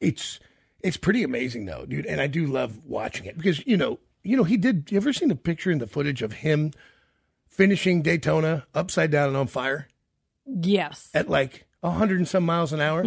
it's, 0.00 0.40
it's 0.82 0.96
pretty 0.96 1.22
amazing 1.22 1.66
though, 1.66 1.86
dude. 1.86 2.06
And 2.06 2.20
I 2.20 2.26
do 2.26 2.46
love 2.46 2.84
watching 2.86 3.26
it 3.26 3.36
because, 3.36 3.64
you 3.66 3.76
know, 3.76 3.98
you 4.22 4.36
know, 4.36 4.44
he 4.44 4.56
did, 4.56 4.88
you 4.90 4.96
ever 4.98 5.12
seen 5.12 5.28
the 5.28 5.36
picture 5.36 5.70
and 5.70 5.80
the 5.80 5.86
footage 5.86 6.20
of 6.22 6.32
him 6.34 6.72
finishing 7.48 8.02
Daytona 8.02 8.66
upside 8.74 9.10
down 9.10 9.28
and 9.28 9.36
on 9.36 9.46
fire 9.46 9.88
Yes. 10.46 11.08
at 11.14 11.28
like 11.28 11.66
a 11.82 11.90
hundred 11.90 12.18
and 12.18 12.28
some 12.28 12.44
miles 12.44 12.72
an 12.72 12.80
hour? 12.80 13.02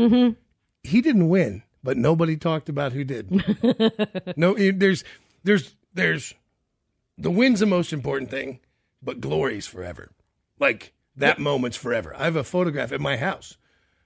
He 0.83 1.01
didn't 1.01 1.29
win, 1.29 1.63
but 1.83 1.97
nobody 1.97 2.35
talked 2.38 2.69
about 2.69 2.93
who 2.93 3.03
did. 3.03 3.31
no, 4.38 4.55
it- 4.55 4.79
there's, 4.79 5.03
there's, 5.43 5.75
there's, 5.93 6.33
the 7.17 7.31
win's 7.31 7.59
the 7.59 7.65
most 7.65 7.93
important 7.93 8.29
thing, 8.31 8.59
but 9.01 9.21
glory's 9.21 9.67
forever. 9.67 10.12
Like 10.59 10.93
that 11.15 11.39
moment's 11.39 11.77
forever. 11.77 12.15
I 12.17 12.23
have 12.25 12.35
a 12.35 12.43
photograph 12.43 12.91
at 12.91 13.01
my 13.01 13.17
house, 13.17 13.57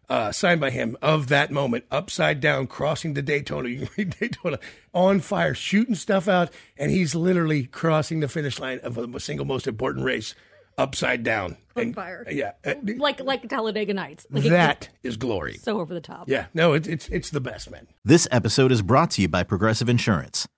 uh, 0.09 0.31
signed 0.31 0.59
by 0.59 0.69
him 0.71 0.97
of 1.01 1.27
that 1.27 1.51
moment, 1.51 1.85
upside 1.91 2.39
down, 2.41 2.67
crossing 2.67 3.13
the 3.13 3.21
Daytona. 3.21 3.69
You 3.77 3.87
read 3.97 4.17
Daytona 4.19 4.59
on 4.93 5.19
fire, 5.19 5.53
shooting 5.53 5.95
stuff 5.95 6.27
out, 6.27 6.51
and 6.77 6.91
he's 6.91 7.13
literally 7.15 7.65
crossing 7.65 8.19
the 8.21 8.27
finish 8.27 8.59
line 8.59 8.79
of 8.83 8.95
the 8.95 9.19
single 9.19 9.45
most 9.45 9.67
important 9.67 10.05
race, 10.05 10.33
upside 10.77 11.23
down. 11.23 11.57
On 11.75 11.93
fire. 11.93 12.25
Yeah, 12.29 12.53
uh, 12.65 12.73
Like 12.97 13.19
like 13.21 13.47
Talladega 13.47 13.93
Nights. 13.93 14.25
Like 14.31 14.45
it- 14.45 14.49
that 14.49 14.89
is 15.03 15.15
glory. 15.17 15.53
so 15.57 15.79
over 15.79 15.93
the 15.93 16.01
top. 16.01 16.27
Yeah, 16.27 16.47
no, 16.53 16.73
it's 16.73 16.87
it's 16.87 17.07
it's 17.09 17.29
the 17.29 17.41
best, 17.41 17.69
man. 17.69 17.87
This 18.03 18.27
episode 18.31 18.71
is 18.71 18.81
brought 18.81 19.11
to 19.11 19.21
you 19.21 19.27
by 19.27 19.43
Progressive 19.43 19.87
Insurance. 19.89 20.47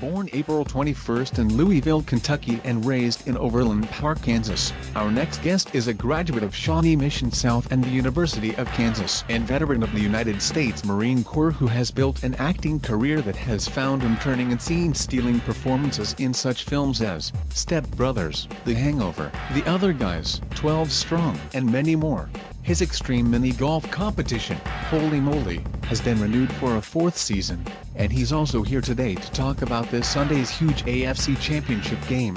Born 0.00 0.30
April 0.32 0.64
21st 0.64 1.40
in 1.40 1.56
Louisville, 1.58 2.00
Kentucky 2.00 2.58
and 2.64 2.86
raised 2.86 3.28
in 3.28 3.36
Overland 3.36 3.86
Park, 3.90 4.22
Kansas, 4.22 4.72
our 4.96 5.10
next 5.10 5.42
guest 5.42 5.74
is 5.74 5.88
a 5.88 5.92
graduate 5.92 6.42
of 6.42 6.56
Shawnee 6.56 6.96
Mission 6.96 7.30
South 7.30 7.70
and 7.70 7.84
the 7.84 7.90
University 7.90 8.54
of 8.56 8.66
Kansas 8.68 9.24
and 9.28 9.46
veteran 9.46 9.82
of 9.82 9.92
the 9.92 10.00
United 10.00 10.40
States 10.40 10.86
Marine 10.86 11.22
Corps 11.22 11.50
who 11.50 11.66
has 11.66 11.90
built 11.90 12.22
an 12.22 12.34
acting 12.36 12.80
career 12.80 13.20
that 13.20 13.36
has 13.36 13.68
found 13.68 14.00
him 14.00 14.16
turning 14.16 14.52
and 14.52 14.62
scene-stealing 14.62 15.38
performances 15.40 16.14
in 16.18 16.32
such 16.32 16.64
films 16.64 17.02
as 17.02 17.30
Step 17.52 17.86
Brothers, 17.90 18.48
The 18.64 18.74
Hangover, 18.74 19.30
The 19.52 19.68
Other 19.68 19.92
Guys, 19.92 20.40
12 20.54 20.90
Strong, 20.90 21.38
and 21.52 21.70
many 21.70 21.94
more. 21.94 22.30
His 22.62 22.82
extreme 22.82 23.30
mini 23.30 23.52
golf 23.52 23.90
competition, 23.90 24.56
Holy 24.90 25.18
Moly, 25.18 25.64
has 25.84 26.00
been 26.00 26.20
renewed 26.20 26.52
for 26.52 26.76
a 26.76 26.80
fourth 26.80 27.16
season, 27.16 27.64
and 27.96 28.12
he's 28.12 28.32
also 28.32 28.62
here 28.62 28.82
today 28.82 29.14
to 29.14 29.30
talk 29.32 29.62
about 29.62 29.90
this 29.90 30.06
Sunday's 30.06 30.50
huge 30.50 30.84
AFC 30.84 31.40
Championship 31.40 31.98
game. 32.06 32.36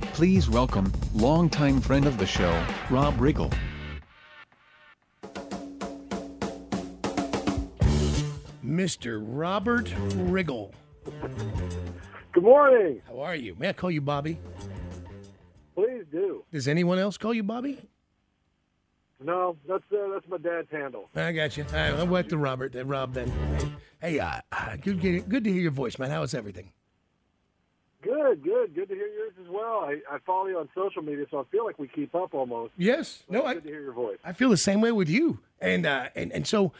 Please 0.00 0.48
welcome, 0.48 0.90
longtime 1.14 1.80
friend 1.80 2.06
of 2.06 2.16
the 2.16 2.26
show, 2.26 2.64
Rob 2.88 3.16
Riggle. 3.18 3.52
Mr. 8.64 9.22
Robert 9.22 9.86
Riggle. 9.86 10.72
Good 12.32 12.44
morning. 12.44 13.02
How 13.06 13.20
are 13.20 13.36
you? 13.36 13.54
May 13.58 13.68
I 13.68 13.72
call 13.74 13.90
you 13.90 14.00
Bobby? 14.00 14.38
Please 15.74 16.04
do. 16.10 16.44
Does 16.50 16.66
anyone 16.66 16.98
else 16.98 17.18
call 17.18 17.34
you 17.34 17.42
Bobby? 17.42 17.89
No, 19.22 19.56
that's 19.68 19.84
uh, 19.92 20.08
that's 20.12 20.26
my 20.28 20.38
dad's 20.38 20.70
handle. 20.70 21.08
I 21.14 21.32
got 21.32 21.56
you. 21.56 21.64
All 21.64 21.74
right, 21.74 21.94
I 21.94 22.02
went 22.04 22.30
to 22.30 22.38
Robert, 22.38 22.72
then 22.72 22.88
Rob, 22.88 23.12
then. 23.14 23.30
Hey, 24.00 24.18
uh, 24.18 24.40
uh, 24.50 24.76
good, 24.76 25.00
good, 25.28 25.44
to 25.44 25.52
hear 25.52 25.60
your 25.60 25.70
voice, 25.70 25.98
man. 25.98 26.10
How 26.10 26.22
is 26.22 26.32
everything? 26.32 26.72
Good, 28.02 28.42
good, 28.42 28.74
good 28.74 28.88
to 28.88 28.94
hear 28.94 29.08
yours 29.08 29.34
as 29.38 29.48
well. 29.50 29.80
I, 29.84 29.98
I 30.10 30.18
follow 30.24 30.46
you 30.46 30.58
on 30.58 30.70
social 30.74 31.02
media, 31.02 31.26
so 31.30 31.40
I 31.40 31.44
feel 31.52 31.66
like 31.66 31.78
we 31.78 31.86
keep 31.86 32.14
up 32.14 32.32
almost. 32.32 32.72
Yes. 32.78 33.24
No, 33.28 33.44
I, 33.44 33.54
good 33.54 33.64
to 33.64 33.68
hear 33.68 33.82
your 33.82 33.92
voice. 33.92 34.16
I 34.24 34.32
feel 34.32 34.48
the 34.48 34.56
same 34.56 34.80
way 34.80 34.90
with 34.90 35.10
you. 35.10 35.40
And 35.60 35.84
uh, 35.84 36.08
and 36.14 36.32
and 36.32 36.46
so 36.46 36.72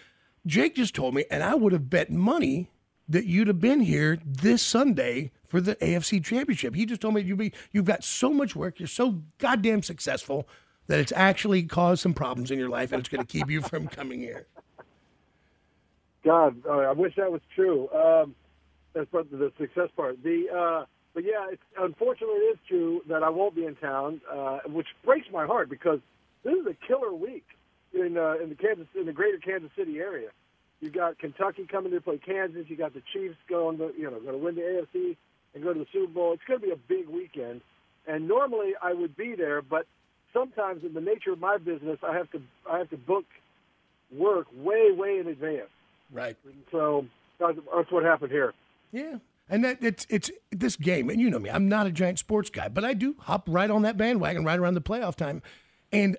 Jake 0.47 0.75
just 0.77 0.95
told 0.95 1.15
me, 1.15 1.27
and 1.31 1.43
I 1.43 1.55
would 1.55 1.73
have 1.73 1.91
bet 1.91 2.11
money 2.11 2.71
that 3.07 3.27
you'd 3.27 3.49
have 3.49 3.61
been 3.61 3.81
here 3.81 4.19
this 4.25 4.63
Sunday 4.63 5.33
for 5.47 5.61
the 5.61 5.77
AFC 5.77 6.25
Championship. 6.25 6.75
He 6.75 6.87
just 6.87 7.03
told 7.03 7.13
me 7.13 7.21
you 7.21 7.37
be 7.37 7.53
you've 7.71 7.85
got 7.85 8.03
so 8.03 8.33
much 8.33 8.57
work, 8.57 8.81
you're 8.81 8.87
so 8.87 9.21
goddamn 9.37 9.83
successful 9.83 10.49
that 10.91 10.99
it's 10.99 11.13
actually 11.15 11.63
caused 11.63 12.03
some 12.03 12.13
problems 12.13 12.51
in 12.51 12.59
your 12.59 12.69
life, 12.69 12.91
and 12.91 12.99
it's 12.99 13.09
going 13.09 13.25
to 13.25 13.33
keep 13.33 13.49
you 13.49 13.63
from 13.63 13.87
coming 13.87 14.19
here. 14.19 14.47
God, 16.25 16.67
I 16.69 16.91
wish 16.91 17.15
that 17.17 17.31
was 17.31 17.41
true. 17.55 17.89
Um, 17.91 18.35
That's 18.93 19.09
part 19.09 19.31
the 19.31 19.53
success 19.57 19.89
part. 19.97 20.21
The 20.25 20.49
uh, 20.51 20.85
but 21.15 21.25
yeah, 21.25 21.47
it's, 21.51 21.63
unfortunately, 21.79 22.37
it 22.37 22.55
is 22.55 22.59
true 22.69 23.03
that 23.09 23.23
I 23.23 23.29
won't 23.31 23.55
be 23.55 23.67
in 23.67 23.77
town, 23.77 24.21
uh, 24.31 24.59
which 24.67 24.89
breaks 25.05 25.29
my 25.33 25.47
heart 25.47 25.71
because 25.71 26.01
this 26.45 26.55
is 26.55 26.67
a 26.67 26.75
killer 26.87 27.13
week 27.13 27.47
in 27.95 28.19
uh, 28.19 28.35
in 28.43 28.49
the 28.49 28.57
Kansas 28.57 28.89
in 28.99 29.07
the 29.07 29.13
greater 29.13 29.39
Kansas 29.39 29.71
City 29.77 30.01
area. 30.01 30.31
You 30.81 30.91
got 30.91 31.21
Kentucky 31.21 31.67
coming 31.71 31.93
to 31.93 32.01
play 32.01 32.19
Kansas. 32.19 32.65
You 32.67 32.77
got 32.77 32.95
the 32.95 33.03
Chiefs 33.13 33.37
going 33.49 33.79
to 33.79 33.93
you 33.97 34.11
know 34.11 34.19
going 34.19 34.33
to 34.33 34.39
win 34.39 34.57
the 34.57 34.63
AFC 34.63 35.17
and 35.55 35.63
go 35.63 35.73
to 35.73 35.79
the 35.79 35.87
Super 35.93 36.13
Bowl. 36.13 36.33
It's 36.33 36.43
going 36.49 36.61
to 36.61 36.67
be 36.67 36.73
a 36.73 36.77
big 36.77 37.09
weekend. 37.09 37.61
And 38.09 38.27
normally 38.27 38.73
I 38.83 38.93
would 38.93 39.17
be 39.17 39.37
there, 39.37 39.63
but 39.63 39.87
sometimes 40.33 40.85
in 40.85 40.95
the 40.95 41.01
nature 41.01 41.33
of 41.33 41.41
my 41.41 41.59
business, 41.59 41.99
I 42.03 42.17
have 42.17 42.31
to 42.33 42.43
I 42.71 42.79
have 42.79 42.91
to 42.91 42.97
book 42.97 43.25
work 44.17 44.47
way 44.57 44.91
way 44.93 45.19
in 45.19 45.29
advance. 45.29 45.69
Right. 46.13 46.37
And 46.45 46.63
so 46.71 47.07
that's, 47.39 47.59
that's 47.75 47.91
what 47.93 48.05
happened 48.05 48.33
here. 48.33 48.55
Yeah. 48.93 49.19
And 49.49 49.65
that 49.65 49.79
it's 49.83 50.07
it's 50.09 50.31
this 50.53 50.77
game, 50.77 51.11
and 51.11 51.21
you 51.21 51.29
know 51.29 51.41
me, 51.41 51.51
I'm 51.51 51.69
not 51.69 51.87
a 51.87 51.91
giant 51.91 52.21
sports 52.21 52.51
guy, 52.51 52.69
but 52.69 52.85
I 52.85 52.95
do 52.95 53.17
hop 53.19 53.49
right 53.49 53.69
on 53.69 53.83
that 53.83 53.97
bandwagon 53.97 54.45
right 54.45 54.59
around 54.59 54.75
the 54.75 54.81
playoff 54.81 55.17
time. 55.17 55.43
And 55.93 56.17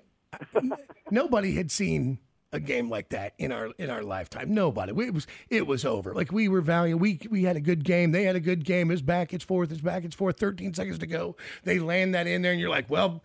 nobody 1.10 1.54
had 1.54 1.70
seen 1.70 2.18
a 2.52 2.60
game 2.60 2.90
like 2.90 3.08
that 3.08 3.32
in 3.38 3.50
our 3.50 3.70
in 3.78 3.88
our 3.88 4.02
lifetime. 4.02 4.52
Nobody. 4.52 4.92
It 4.92 5.14
was 5.14 5.26
it 5.48 5.66
was 5.66 5.86
over. 5.86 6.14
Like 6.14 6.30
we 6.30 6.48
were 6.48 6.60
valiant. 6.60 7.00
We 7.00 7.20
we 7.30 7.44
had 7.44 7.56
a 7.56 7.60
good 7.60 7.84
game. 7.84 8.12
They 8.12 8.24
had 8.24 8.36
a 8.36 8.40
good 8.40 8.64
game. 8.64 8.90
It's 8.90 9.00
back. 9.00 9.32
It's 9.32 9.44
forth. 9.44 9.72
It's 9.72 9.80
back. 9.80 10.04
It's 10.04 10.14
forth. 10.14 10.38
Thirteen 10.38 10.74
seconds 10.74 10.98
to 10.98 11.06
go. 11.06 11.36
They 11.64 11.78
land 11.78 12.14
that 12.14 12.26
in 12.26 12.42
there, 12.42 12.52
and 12.52 12.60
you're 12.60 12.70
like, 12.70 12.90
well, 12.90 13.22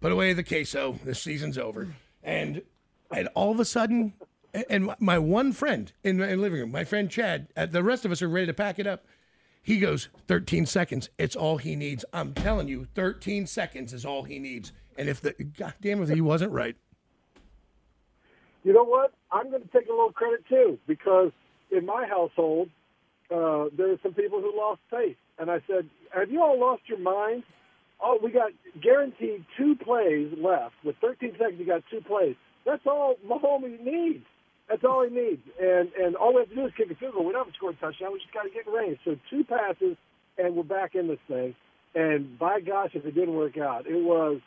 put 0.00 0.12
away 0.12 0.32
the 0.32 0.44
queso. 0.44 0.98
This 1.04 1.20
season's 1.20 1.58
over. 1.58 1.88
And 2.22 2.62
and 3.10 3.28
all 3.34 3.50
of 3.50 3.60
a 3.60 3.64
sudden, 3.64 4.12
and 4.68 4.92
my 4.98 5.18
one 5.18 5.52
friend 5.52 5.92
in 6.04 6.18
the 6.18 6.36
living 6.36 6.60
room, 6.60 6.72
my 6.72 6.84
friend 6.84 7.10
Chad, 7.10 7.48
uh, 7.56 7.66
the 7.66 7.82
rest 7.82 8.04
of 8.04 8.12
us 8.12 8.20
are 8.20 8.28
ready 8.28 8.46
to 8.46 8.54
pack 8.54 8.78
it 8.78 8.86
up. 8.86 9.04
He 9.62 9.78
goes, 9.78 10.08
13 10.28 10.66
seconds. 10.66 11.10
It's 11.18 11.36
all 11.36 11.58
he 11.58 11.76
needs. 11.76 12.04
I'm 12.12 12.32
telling 12.32 12.68
you, 12.68 12.86
13 12.94 13.46
seconds 13.46 13.92
is 13.92 14.04
all 14.04 14.22
he 14.22 14.38
needs. 14.38 14.72
And 14.96 15.08
if 15.08 15.20
the 15.20 15.32
goddamn 15.58 16.02
if 16.02 16.08
he 16.08 16.20
wasn't 16.20 16.52
right. 16.52 16.76
You 18.64 18.72
know 18.72 18.84
what? 18.84 19.12
I'm 19.30 19.50
going 19.50 19.62
to 19.62 19.68
take 19.68 19.88
a 19.88 19.92
little 19.92 20.12
credit 20.12 20.44
too 20.48 20.78
because 20.86 21.32
in 21.70 21.86
my 21.86 22.06
household, 22.06 22.70
uh, 23.30 23.66
there 23.76 23.96
some 24.02 24.14
people 24.14 24.40
who 24.40 24.56
lost 24.56 24.80
faith, 24.90 25.16
and 25.38 25.50
I 25.50 25.60
said, 25.66 25.88
"Have 26.10 26.30
you 26.30 26.42
all 26.42 26.58
lost 26.58 26.82
your 26.86 26.98
minds? 26.98 27.44
Oh, 28.00 28.18
we 28.22 28.30
got 28.30 28.52
guaranteed 28.80 29.44
two 29.56 29.74
plays 29.76 30.32
left. 30.38 30.74
With 30.84 30.96
13 31.00 31.32
seconds, 31.32 31.58
you 31.58 31.66
got 31.66 31.82
two 31.90 32.00
plays. 32.00 32.36
That's 32.64 32.86
all 32.86 33.16
Mahomes 33.26 33.80
needs. 33.80 34.24
That's 34.68 34.84
all 34.84 35.04
he 35.04 35.14
needs. 35.14 35.42
And 35.60 35.90
and 35.98 36.14
all 36.16 36.34
we 36.34 36.40
have 36.40 36.50
to 36.50 36.54
do 36.54 36.66
is 36.66 36.72
kick 36.76 36.90
a 36.90 36.94
field 36.94 37.14
goal. 37.14 37.24
We 37.24 37.32
don't 37.32 37.44
have 37.44 37.52
to 37.52 37.56
score 37.56 37.70
a 37.70 37.74
touchdown. 37.74 38.12
We 38.12 38.20
just 38.20 38.32
got 38.32 38.42
to 38.42 38.50
get 38.50 38.66
in 38.66 38.72
range. 38.72 38.98
So 39.04 39.16
two 39.30 39.44
passes, 39.44 39.96
and 40.36 40.54
we're 40.54 40.62
back 40.62 40.94
in 40.94 41.08
this 41.08 41.18
thing. 41.26 41.54
And 41.94 42.38
by 42.38 42.60
gosh, 42.60 42.90
if 42.94 43.04
it 43.06 43.14
didn't 43.14 43.34
work 43.34 43.56
out, 43.56 43.86
it 43.86 44.02
was 44.04 44.40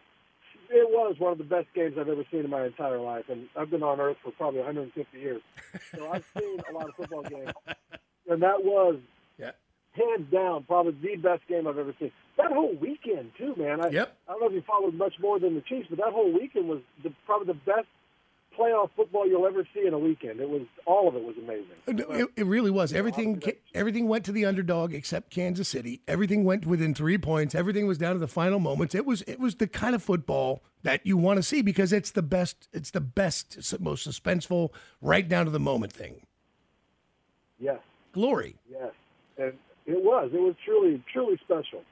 it 0.69 0.89
was 0.89 1.15
one 1.17 1.31
of 1.31 1.37
the 1.37 1.43
best 1.43 1.67
games 1.73 1.95
I've 1.99 2.07
ever 2.07 2.23
seen 2.31 2.41
in 2.41 2.49
my 2.49 2.65
entire 2.65 2.99
life. 2.99 3.25
And 3.29 3.47
I've 3.57 3.69
been 3.69 3.83
on 3.83 3.99
Earth 3.99 4.17
for 4.23 4.31
probably 4.31 4.59
150 4.59 5.17
years, 5.17 5.41
so 5.93 6.09
I've 6.11 6.25
seen 6.37 6.61
a 6.69 6.73
lot 6.73 6.89
of 6.89 6.95
football 6.95 7.23
games. 7.23 7.51
And 8.29 8.43
that 8.43 8.63
was 8.63 8.97
yeah. 9.37 9.51
hands 9.93 10.31
down 10.31 10.63
probably 10.63 10.93
the 10.93 11.15
best 11.17 11.45
game 11.47 11.67
I've 11.67 11.77
ever 11.77 11.93
seen. 11.99 12.11
That 12.37 12.51
whole 12.51 12.75
weekend 13.21 13.55
too, 13.55 13.61
man. 13.61 13.81
I, 13.81 13.89
yep. 13.89 14.17
I 14.27 14.33
don't 14.33 14.41
know 14.41 14.47
if 14.47 14.53
you 14.53 14.63
followed 14.65 14.95
much 14.95 15.13
more 15.19 15.39
than 15.39 15.55
the 15.55 15.61
Chiefs, 15.61 15.87
but 15.89 15.99
that 15.99 16.11
whole 16.11 16.31
weekend 16.31 16.67
was 16.67 16.79
the, 17.03 17.13
probably 17.25 17.47
the 17.47 17.59
best 17.65 17.87
playoff 18.57 18.89
football 18.97 19.25
you'll 19.27 19.47
ever 19.47 19.65
see 19.73 19.87
in 19.87 19.93
a 19.93 19.99
weekend. 19.99 20.41
It 20.41 20.49
was 20.49 20.63
all 20.85 21.07
of 21.07 21.15
it 21.15 21.23
was 21.23 21.35
amazing. 21.37 21.67
It, 21.87 22.29
it 22.35 22.45
really 22.45 22.69
was. 22.69 22.91
Everything 22.91 23.41
everything 23.73 24.07
went 24.07 24.25
to 24.25 24.33
the 24.33 24.45
underdog 24.45 24.93
except 24.93 25.29
Kansas 25.29 25.69
City. 25.69 26.01
Everything 26.07 26.43
went 26.43 26.65
within 26.65 26.93
three 26.93 27.17
points. 27.17 27.55
Everything 27.55 27.87
was 27.87 27.97
down 27.97 28.13
to 28.13 28.19
the 28.19 28.27
final 28.27 28.59
moments. 28.59 28.93
It 28.93 29.05
was 29.05 29.21
it 29.23 29.39
was 29.39 29.55
the 29.55 29.67
kind 29.67 29.95
of 29.95 30.03
football 30.03 30.61
that 30.83 31.05
you 31.05 31.15
want 31.15 31.37
to 31.37 31.43
see 31.43 31.61
because 31.61 31.93
it's 31.93 32.11
the 32.11 32.21
best. 32.21 32.67
It's 32.73 32.91
the 32.91 33.01
best, 33.01 33.79
most 33.79 34.07
suspenseful, 34.07 34.69
right 35.01 35.27
down 35.27 35.45
to 35.45 35.51
the 35.51 35.59
moment 35.59 35.93
thing. 35.93 36.25
Yes. 37.57 37.79
Glory. 38.11 38.57
Yes, 38.69 38.91
and 39.37 39.53
it 39.85 40.03
was. 40.03 40.31
It 40.33 40.41
was 40.41 40.55
truly 40.65 41.01
truly 41.13 41.39
special. 41.45 41.83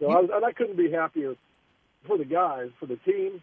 So 0.00 0.10
I 0.10 0.20
was, 0.20 0.30
and 0.32 0.44
I 0.44 0.52
couldn't 0.52 0.76
be 0.76 0.90
happier 0.90 1.34
for 2.06 2.18
the 2.18 2.24
guys, 2.24 2.68
for 2.78 2.86
the 2.86 2.96
team, 2.96 3.42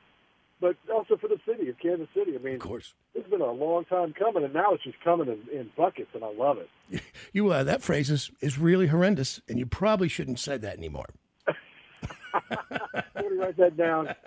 but 0.62 0.76
also 0.94 1.18
for 1.18 1.28
the 1.28 1.40
city 1.46 1.70
of 1.70 1.78
Kansas 1.80 2.08
City. 2.16 2.36
I 2.36 2.40
mean, 2.40 2.56
of 2.56 2.62
course, 2.62 2.94
it's 3.16 3.30
been 3.30 3.42
a 3.42 3.52
long 3.52 3.86
time 3.86 4.14
coming, 4.14 4.44
and 4.44 4.54
now 4.54 4.74
it's 4.74 4.84
just 4.84 5.00
coming 5.04 5.28
in, 5.28 5.60
in 5.60 5.70
buckets, 5.76 6.10
and 6.14 6.24
I 6.24 6.32
love 6.32 6.58
it. 6.58 7.02
You 7.34 7.52
uh, 7.52 7.64
that 7.64 7.82
phrase 7.82 8.12
is 8.12 8.30
is 8.42 8.60
really 8.60 8.86
horrendous, 8.88 9.42
and 9.50 9.58
you 9.58 9.66
probably 9.66 10.08
shouldn't 10.08 10.40
say 10.40 10.56
that 10.58 10.78
anymore. 10.78 11.08
Somebody 13.16 13.38
write 13.38 13.58
that 13.58 13.76
down. 13.78 14.14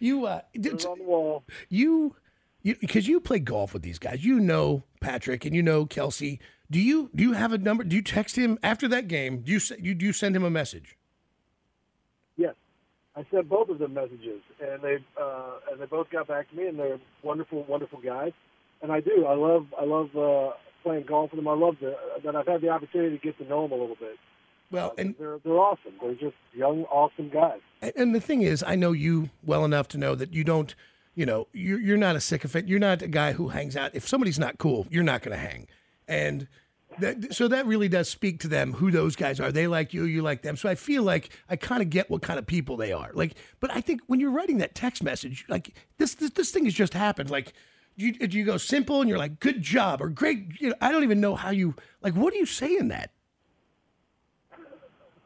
You 0.00 0.26
uh, 0.26 0.40
it 0.52 0.84
on 0.84 0.98
the 0.98 1.04
wall. 1.04 1.44
you 1.68 2.16
you 2.62 2.74
because 2.80 3.06
you 3.06 3.20
play 3.20 3.38
golf 3.38 3.72
with 3.72 3.82
these 3.82 4.00
guys. 4.00 4.24
You 4.24 4.40
know 4.40 4.82
Patrick 5.00 5.44
and 5.44 5.54
you 5.54 5.62
know 5.62 5.86
Kelce. 5.86 6.40
Do 6.70 6.80
you 6.80 7.10
do 7.14 7.22
you 7.22 7.32
have 7.32 7.52
a 7.52 7.58
number? 7.58 7.82
Do 7.84 7.96
you 7.96 8.02
text 8.02 8.36
him 8.36 8.58
after 8.62 8.86
that 8.88 9.08
game? 9.08 9.38
Do 9.40 9.50
you 9.52 9.60
you 9.80 9.94
do 9.94 10.06
you 10.06 10.12
send 10.12 10.36
him 10.36 10.44
a 10.44 10.50
message? 10.50 10.96
Yes, 12.36 12.54
I 13.16 13.24
sent 13.30 13.48
both 13.48 13.68
of 13.68 13.78
them 13.78 13.94
messages, 13.94 14.40
and 14.60 14.80
they 14.82 14.98
uh, 15.20 15.54
and 15.70 15.80
they 15.80 15.86
both 15.86 16.10
got 16.10 16.28
back 16.28 16.48
to 16.50 16.56
me, 16.56 16.66
and 16.68 16.78
they're 16.78 17.00
wonderful, 17.22 17.64
wonderful 17.64 18.00
guys. 18.00 18.32
And 18.82 18.92
I 18.92 19.00
do. 19.00 19.26
I 19.26 19.34
love 19.34 19.66
I 19.78 19.84
love 19.84 20.16
uh, 20.16 20.52
playing 20.82 21.04
golf 21.06 21.32
with 21.32 21.38
them. 21.40 21.48
I 21.48 21.54
love 21.54 21.76
the, 21.80 21.96
that 22.24 22.36
I've 22.36 22.46
had 22.46 22.60
the 22.60 22.68
opportunity 22.68 23.18
to 23.18 23.22
get 23.22 23.36
to 23.38 23.44
know 23.44 23.62
them 23.62 23.72
a 23.72 23.80
little 23.80 23.96
bit. 23.96 24.16
Well, 24.70 24.94
and 24.96 25.16
they're 25.18 25.38
they're 25.44 25.58
awesome. 25.58 25.92
They're 26.00 26.14
just 26.14 26.36
young, 26.54 26.84
awesome 26.84 27.30
guys. 27.30 27.60
And- 27.82 27.92
And 27.96 28.14
the 28.14 28.20
thing 28.20 28.42
is, 28.42 28.62
I 28.64 28.76
know 28.76 28.92
you 28.92 29.30
well 29.44 29.64
enough 29.64 29.88
to 29.88 29.98
know 29.98 30.14
that 30.14 30.32
you 30.32 30.44
don't, 30.44 30.74
you 31.16 31.26
know, 31.26 31.48
you're, 31.52 31.80
you're 31.80 31.96
not 31.96 32.14
a 32.14 32.20
sycophant. 32.20 32.68
You're 32.68 32.78
not 32.78 33.02
a 33.02 33.08
guy 33.08 33.32
who 33.32 33.48
hangs 33.48 33.76
out. 33.76 33.90
If 33.94 34.06
somebody's 34.06 34.38
not 34.38 34.58
cool, 34.58 34.86
you're 34.88 35.02
not 35.02 35.22
going 35.22 35.36
to 35.36 35.42
hang. 35.44 35.66
And 36.10 36.48
that, 36.98 37.32
so 37.32 37.46
that 37.48 37.66
really 37.66 37.88
does 37.88 38.10
speak 38.10 38.40
to 38.40 38.48
them 38.48 38.72
who 38.74 38.90
those 38.90 39.14
guys 39.14 39.38
are. 39.38 39.52
They 39.52 39.68
like 39.68 39.94
you, 39.94 40.04
you 40.04 40.22
like 40.22 40.42
them. 40.42 40.56
So 40.56 40.68
I 40.68 40.74
feel 40.74 41.04
like 41.04 41.30
I 41.48 41.54
kind 41.54 41.80
of 41.80 41.88
get 41.88 42.10
what 42.10 42.20
kind 42.20 42.38
of 42.38 42.46
people 42.46 42.76
they 42.76 42.92
are. 42.92 43.10
Like, 43.14 43.36
but 43.60 43.70
I 43.70 43.80
think 43.80 44.00
when 44.08 44.18
you're 44.18 44.32
writing 44.32 44.58
that 44.58 44.74
text 44.74 45.02
message, 45.02 45.44
like 45.48 45.72
this, 45.98 46.14
this, 46.14 46.30
this 46.30 46.50
thing 46.50 46.64
has 46.64 46.74
just 46.74 46.92
happened. 46.94 47.30
Like, 47.30 47.52
you, 47.96 48.14
you 48.18 48.44
go 48.44 48.56
simple 48.56 49.00
and 49.00 49.08
you're 49.08 49.18
like, 49.18 49.38
good 49.40 49.62
job 49.62 50.02
or 50.02 50.08
great. 50.08 50.60
You 50.60 50.70
know, 50.70 50.74
I 50.80 50.90
don't 50.90 51.04
even 51.04 51.20
know 51.20 51.36
how 51.36 51.50
you, 51.50 51.74
like, 52.02 52.14
what 52.14 52.32
do 52.32 52.38
you 52.40 52.46
say 52.46 52.76
in 52.76 52.88
that? 52.88 53.12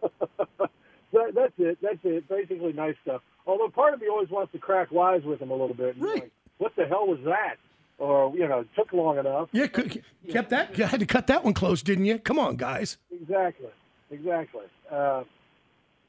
That, 1.15 1.33
that's 1.33 1.53
it. 1.59 1.79
That's 1.81 1.99
it. 2.03 2.29
Basically, 2.29 2.73
nice 2.73 2.97
stuff. 3.03 3.23
Although 3.47 3.69
part 3.69 3.95
of 3.95 4.01
me 4.01 4.09
always 4.09 4.31
wants 4.31 4.51
to 4.51 4.59
crack 4.59 4.91
wise 4.91 5.23
with 5.23 5.39
them 5.39 5.53
a 5.53 5.55
little 5.55 5.77
bit. 5.77 5.95
and 5.95 6.03
be 6.03 6.09
Like, 6.09 6.33
what 6.59 6.75
the 6.75 6.87
hell 6.87 7.07
was 7.07 7.21
that? 7.25 7.55
Or 7.99 8.35
you 8.35 8.49
know, 8.49 8.61
it 8.61 8.69
took 8.77 8.93
long 8.93 9.19
enough. 9.19 9.49
Yeah, 9.53 9.69
could, 9.69 10.03
kept 10.29 10.51
that. 10.51 10.77
You 10.77 10.85
had 10.85 11.01
to 11.01 11.07
cut 11.07 11.29
that 11.29 11.45
one 11.45 11.55
close, 11.55 11.83
didn't 11.83 12.07
you? 12.07 12.19
Come 12.19 12.39
on, 12.39 12.57
guys. 12.57 12.99
Exactly. 13.11 13.69
Exactly. 14.11 14.65
Uh, 14.91 15.25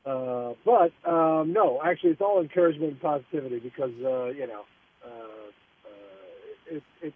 uh, 0.06 0.54
but 0.64 0.92
um, 1.10 1.54
no, 1.54 1.82
actually, 1.84 2.12
it's 2.12 2.22
all 2.22 2.42
encouragement 2.42 2.94
and 2.94 3.02
positivity 3.02 3.60
because 3.60 3.92
uh, 4.04 4.26
you 4.26 4.48
know, 4.48 4.64
uh, 5.06 5.10
uh, 5.10 6.76
it, 6.76 6.84
it, 7.02 7.14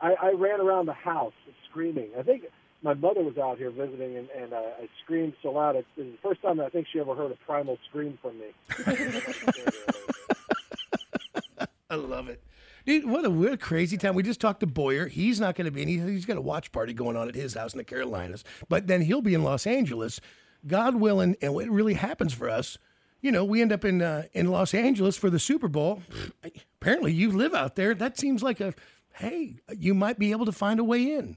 I, 0.00 0.14
I 0.20 0.32
ran 0.32 0.60
around 0.60 0.86
the 0.86 0.92
house 0.92 1.32
screaming. 1.68 2.10
I 2.18 2.22
think 2.22 2.44
my 2.82 2.94
mother 2.94 3.22
was 3.22 3.38
out 3.38 3.58
here 3.58 3.70
visiting, 3.70 4.16
and, 4.16 4.28
and 4.30 4.52
uh, 4.52 4.56
I 4.56 4.88
screamed 5.04 5.34
so 5.42 5.52
loud. 5.52 5.76
It, 5.76 5.86
it 5.96 6.02
was 6.02 6.12
the 6.12 6.28
first 6.28 6.42
time 6.42 6.60
I 6.60 6.68
think 6.68 6.88
she 6.92 7.00
ever 7.00 7.14
heard 7.14 7.30
a 7.30 7.36
primal 7.46 7.78
scream 7.88 8.18
from 8.20 8.38
me. 8.38 8.46
I 11.90 11.94
love 11.94 12.28
it. 12.28 12.42
Dude, 12.84 13.08
what 13.08 13.24
a 13.24 13.30
weird, 13.30 13.60
crazy 13.60 13.96
time. 13.96 14.14
We 14.14 14.22
just 14.22 14.40
talked 14.40 14.60
to 14.60 14.66
Bowyer. 14.66 15.06
He's 15.06 15.40
not 15.40 15.54
going 15.54 15.66
to 15.66 15.70
be, 15.70 15.82
and 15.82 15.90
he- 15.90 16.12
he's 16.12 16.26
got 16.26 16.36
a 16.36 16.40
watch 16.40 16.72
party 16.72 16.92
going 16.92 17.16
on 17.16 17.28
at 17.28 17.34
his 17.34 17.54
house 17.54 17.74
in 17.74 17.78
the 17.78 17.84
Carolinas. 17.84 18.42
But 18.68 18.86
then 18.88 19.02
he'll 19.02 19.22
be 19.22 19.34
in 19.34 19.44
Los 19.44 19.66
Angeles, 19.66 20.20
God 20.66 20.96
willing, 20.96 21.36
and 21.40 21.54
what 21.54 21.68
really 21.68 21.94
happens 21.94 22.32
for 22.34 22.48
us, 22.48 22.78
you 23.20 23.30
know, 23.30 23.44
we 23.44 23.62
end 23.62 23.72
up 23.72 23.84
in 23.84 24.02
uh, 24.02 24.24
in 24.32 24.48
Los 24.48 24.74
Angeles 24.74 25.16
for 25.16 25.30
the 25.30 25.38
Super 25.38 25.68
Bowl. 25.68 26.02
Apparently, 26.80 27.12
you 27.12 27.30
live 27.30 27.54
out 27.54 27.76
there. 27.76 27.94
That 27.94 28.18
seems 28.18 28.42
like 28.42 28.60
a, 28.60 28.74
hey, 29.14 29.56
you 29.78 29.94
might 29.94 30.18
be 30.18 30.32
able 30.32 30.44
to 30.46 30.52
find 30.52 30.80
a 30.80 30.84
way 30.84 31.12
in. 31.14 31.36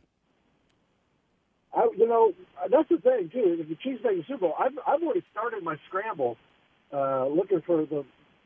I, 1.75 1.87
you 1.95 2.07
know, 2.07 2.33
that's 2.71 2.89
the 2.89 2.97
thing 2.97 3.29
too. 3.31 3.57
If 3.59 3.69
the 3.69 3.75
Chiefs 3.75 4.01
make 4.03 4.17
the 4.17 4.23
Super 4.27 4.39
Bowl, 4.47 4.55
I've 4.59 4.73
I've 4.87 5.03
already 5.03 5.23
started 5.31 5.63
my 5.63 5.77
scramble, 5.87 6.37
uh, 6.91 7.27
looking 7.27 7.61
for 7.61 7.85
the 7.85 8.03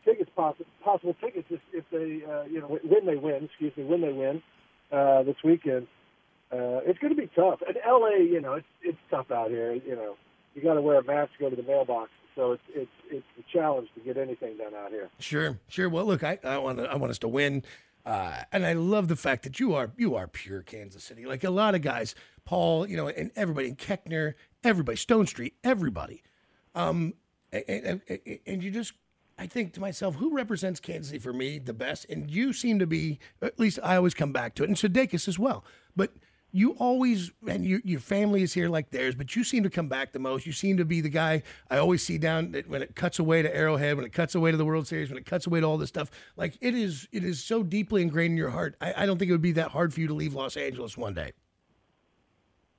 tickets 0.09 0.29
possible 0.35 0.65
possible 0.83 1.15
tickets 1.21 1.47
if, 1.49 1.59
if 1.73 1.85
they 1.91 2.25
uh, 2.25 2.43
you 2.43 2.59
know 2.59 2.79
when 2.83 3.05
they 3.05 3.15
win. 3.15 3.45
Excuse 3.45 3.75
me, 3.77 3.83
when 3.83 4.01
they 4.01 4.13
win 4.13 4.41
uh, 4.91 5.23
this 5.23 5.35
weekend. 5.43 5.87
Uh, 6.51 6.81
it's 6.83 6.97
going 6.97 7.15
to 7.15 7.21
be 7.21 7.29
tough. 7.35 7.59
And 7.67 7.77
L.A., 7.85 8.23
you 8.23 8.41
know, 8.41 8.53
it's 8.53 8.67
it's 8.81 8.97
tough 9.11 9.29
out 9.29 9.49
here. 9.49 9.73
You 9.73 9.95
know, 9.95 10.15
you 10.55 10.63
got 10.63 10.73
to 10.73 10.81
wear 10.81 10.99
a 10.99 11.03
mask 11.03 11.31
to 11.33 11.43
go 11.43 11.49
to 11.49 11.55
the 11.55 11.63
mailbox, 11.63 12.09
so 12.35 12.53
it's 12.53 12.63
it's 12.73 12.91
it's 13.11 13.25
a 13.39 13.57
challenge 13.57 13.89
to 13.95 14.01
get 14.01 14.17
anything 14.17 14.57
done 14.57 14.73
out 14.73 14.89
here. 14.89 15.09
Sure, 15.19 15.59
sure. 15.67 15.89
Well, 15.89 16.05
look, 16.05 16.23
I, 16.23 16.39
I 16.43 16.57
want 16.57 16.79
I 16.79 16.95
want 16.95 17.11
us 17.11 17.19
to 17.19 17.27
win, 17.27 17.63
uh, 18.03 18.43
and 18.51 18.65
I 18.65 18.73
love 18.73 19.09
the 19.09 19.15
fact 19.15 19.43
that 19.43 19.59
you 19.59 19.75
are 19.75 19.91
you 19.95 20.15
are 20.15 20.27
pure 20.27 20.63
Kansas 20.63 21.03
City. 21.03 21.27
Like 21.27 21.43
a 21.43 21.51
lot 21.51 21.75
of 21.75 21.83
guys, 21.83 22.15
Paul, 22.45 22.87
you 22.89 22.97
know, 22.97 23.07
and 23.07 23.29
everybody, 23.35 23.67
and 23.67 23.77
Koechner, 23.77 24.33
everybody, 24.63 24.97
Stonestreet, 24.97 25.53
everybody. 25.63 26.23
Um, 26.73 27.13
and, 27.51 28.01
and, 28.07 28.19
and 28.45 28.63
you 28.63 28.71
just, 28.71 28.93
I 29.39 29.47
think 29.47 29.73
to 29.73 29.79
myself, 29.79 30.15
who 30.15 30.35
represents 30.35 30.79
Kansas 30.81 31.07
City 31.07 31.19
for 31.19 31.31
me 31.31 31.59
the 31.59 31.73
best? 31.73 32.05
And 32.09 32.29
you 32.29 32.51
seem 32.51 32.77
to 32.79 32.85
be, 32.85 33.19
at 33.41 33.57
least 33.57 33.79
I 33.81 33.95
always 33.95 34.13
come 34.13 34.33
back 34.33 34.53
to 34.55 34.63
it, 34.63 34.69
and 34.69 34.75
Sudeikis 34.75 35.27
as 35.29 35.39
well. 35.39 35.63
But 35.95 36.11
you 36.51 36.71
always, 36.71 37.31
and 37.47 37.63
you, 37.63 37.79
your 37.85 38.01
family 38.01 38.41
is 38.41 38.53
here 38.53 38.67
like 38.67 38.89
theirs, 38.89 39.15
but 39.15 39.35
you 39.35 39.45
seem 39.45 39.63
to 39.63 39.69
come 39.69 39.87
back 39.87 40.11
the 40.11 40.19
most. 40.19 40.45
You 40.45 40.51
seem 40.51 40.75
to 40.77 40.85
be 40.85 40.99
the 40.99 41.09
guy 41.09 41.43
I 41.69 41.77
always 41.77 42.03
see 42.03 42.17
down 42.17 42.53
when 42.67 42.81
it 42.81 42.95
cuts 42.95 43.19
away 43.19 43.41
to 43.41 43.55
Arrowhead, 43.55 43.95
when 43.95 44.05
it 44.05 44.11
cuts 44.11 44.35
away 44.35 44.51
to 44.51 44.57
the 44.57 44.65
World 44.65 44.87
Series, 44.87 45.09
when 45.09 45.17
it 45.17 45.25
cuts 45.25 45.47
away 45.47 45.61
to 45.61 45.65
all 45.65 45.77
this 45.77 45.89
stuff. 45.89 46.11
Like 46.35 46.57
it 46.59 46.75
is, 46.75 47.07
it 47.11 47.23
is 47.23 47.41
so 47.41 47.63
deeply 47.63 48.01
ingrained 48.01 48.31
in 48.31 48.37
your 48.37 48.49
heart. 48.49 48.75
I, 48.81 48.93
I 48.97 49.05
don't 49.05 49.17
think 49.17 49.29
it 49.29 49.33
would 49.33 49.41
be 49.41 49.53
that 49.53 49.71
hard 49.71 49.93
for 49.93 50.01
you 50.01 50.07
to 50.07 50.13
leave 50.13 50.33
Los 50.33 50.57
Angeles 50.57 50.97
one 50.97 51.13
day. 51.13 51.31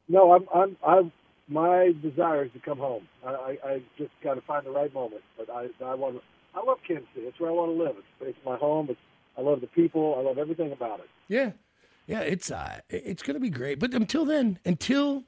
No, 0.09 0.33
I'm, 0.33 0.47
I'm, 0.55 0.77
I'm. 0.87 1.13
My 1.49 1.93
desire 2.01 2.45
is 2.45 2.53
to 2.53 2.61
come 2.61 2.79
home. 2.79 3.09
I, 3.27 3.31
I, 3.31 3.59
I 3.65 3.83
just 3.99 4.11
got 4.23 4.35
to 4.35 4.41
find 4.43 4.65
the 4.67 4.71
right 4.71 4.93
moment. 4.93 5.23
But 5.39 5.49
I, 5.51 5.69
I 5.85 5.95
want. 5.95 6.17
to 6.17 6.23
I 6.55 6.65
love 6.65 6.79
Kansas 6.87 7.09
City. 7.15 7.27
It's 7.27 7.39
where 7.39 7.51
I 7.51 7.53
want 7.53 7.77
to 7.77 7.83
live. 7.83 7.97
It's, 7.99 8.29
it's 8.37 8.39
my 8.45 8.57
home. 8.57 8.89
It's, 8.91 9.01
I 9.39 9.43
love 9.43 9.61
the 9.61 9.67
people. 9.69 10.17
I 10.19 10.23
love 10.23 10.39
everything 10.39 10.73
about 10.73 11.01
it. 11.01 11.09
Yeah, 11.29 11.53
yeah. 12.07 12.21
It's 12.21 12.51
uh, 12.51 12.81
it's 12.89 13.23
going 13.23 13.35
to 13.35 13.41
be 13.41 13.51
great. 13.51 13.79
But 13.79 13.95
until 13.95 14.25
then, 14.25 14.59
until 14.65 15.25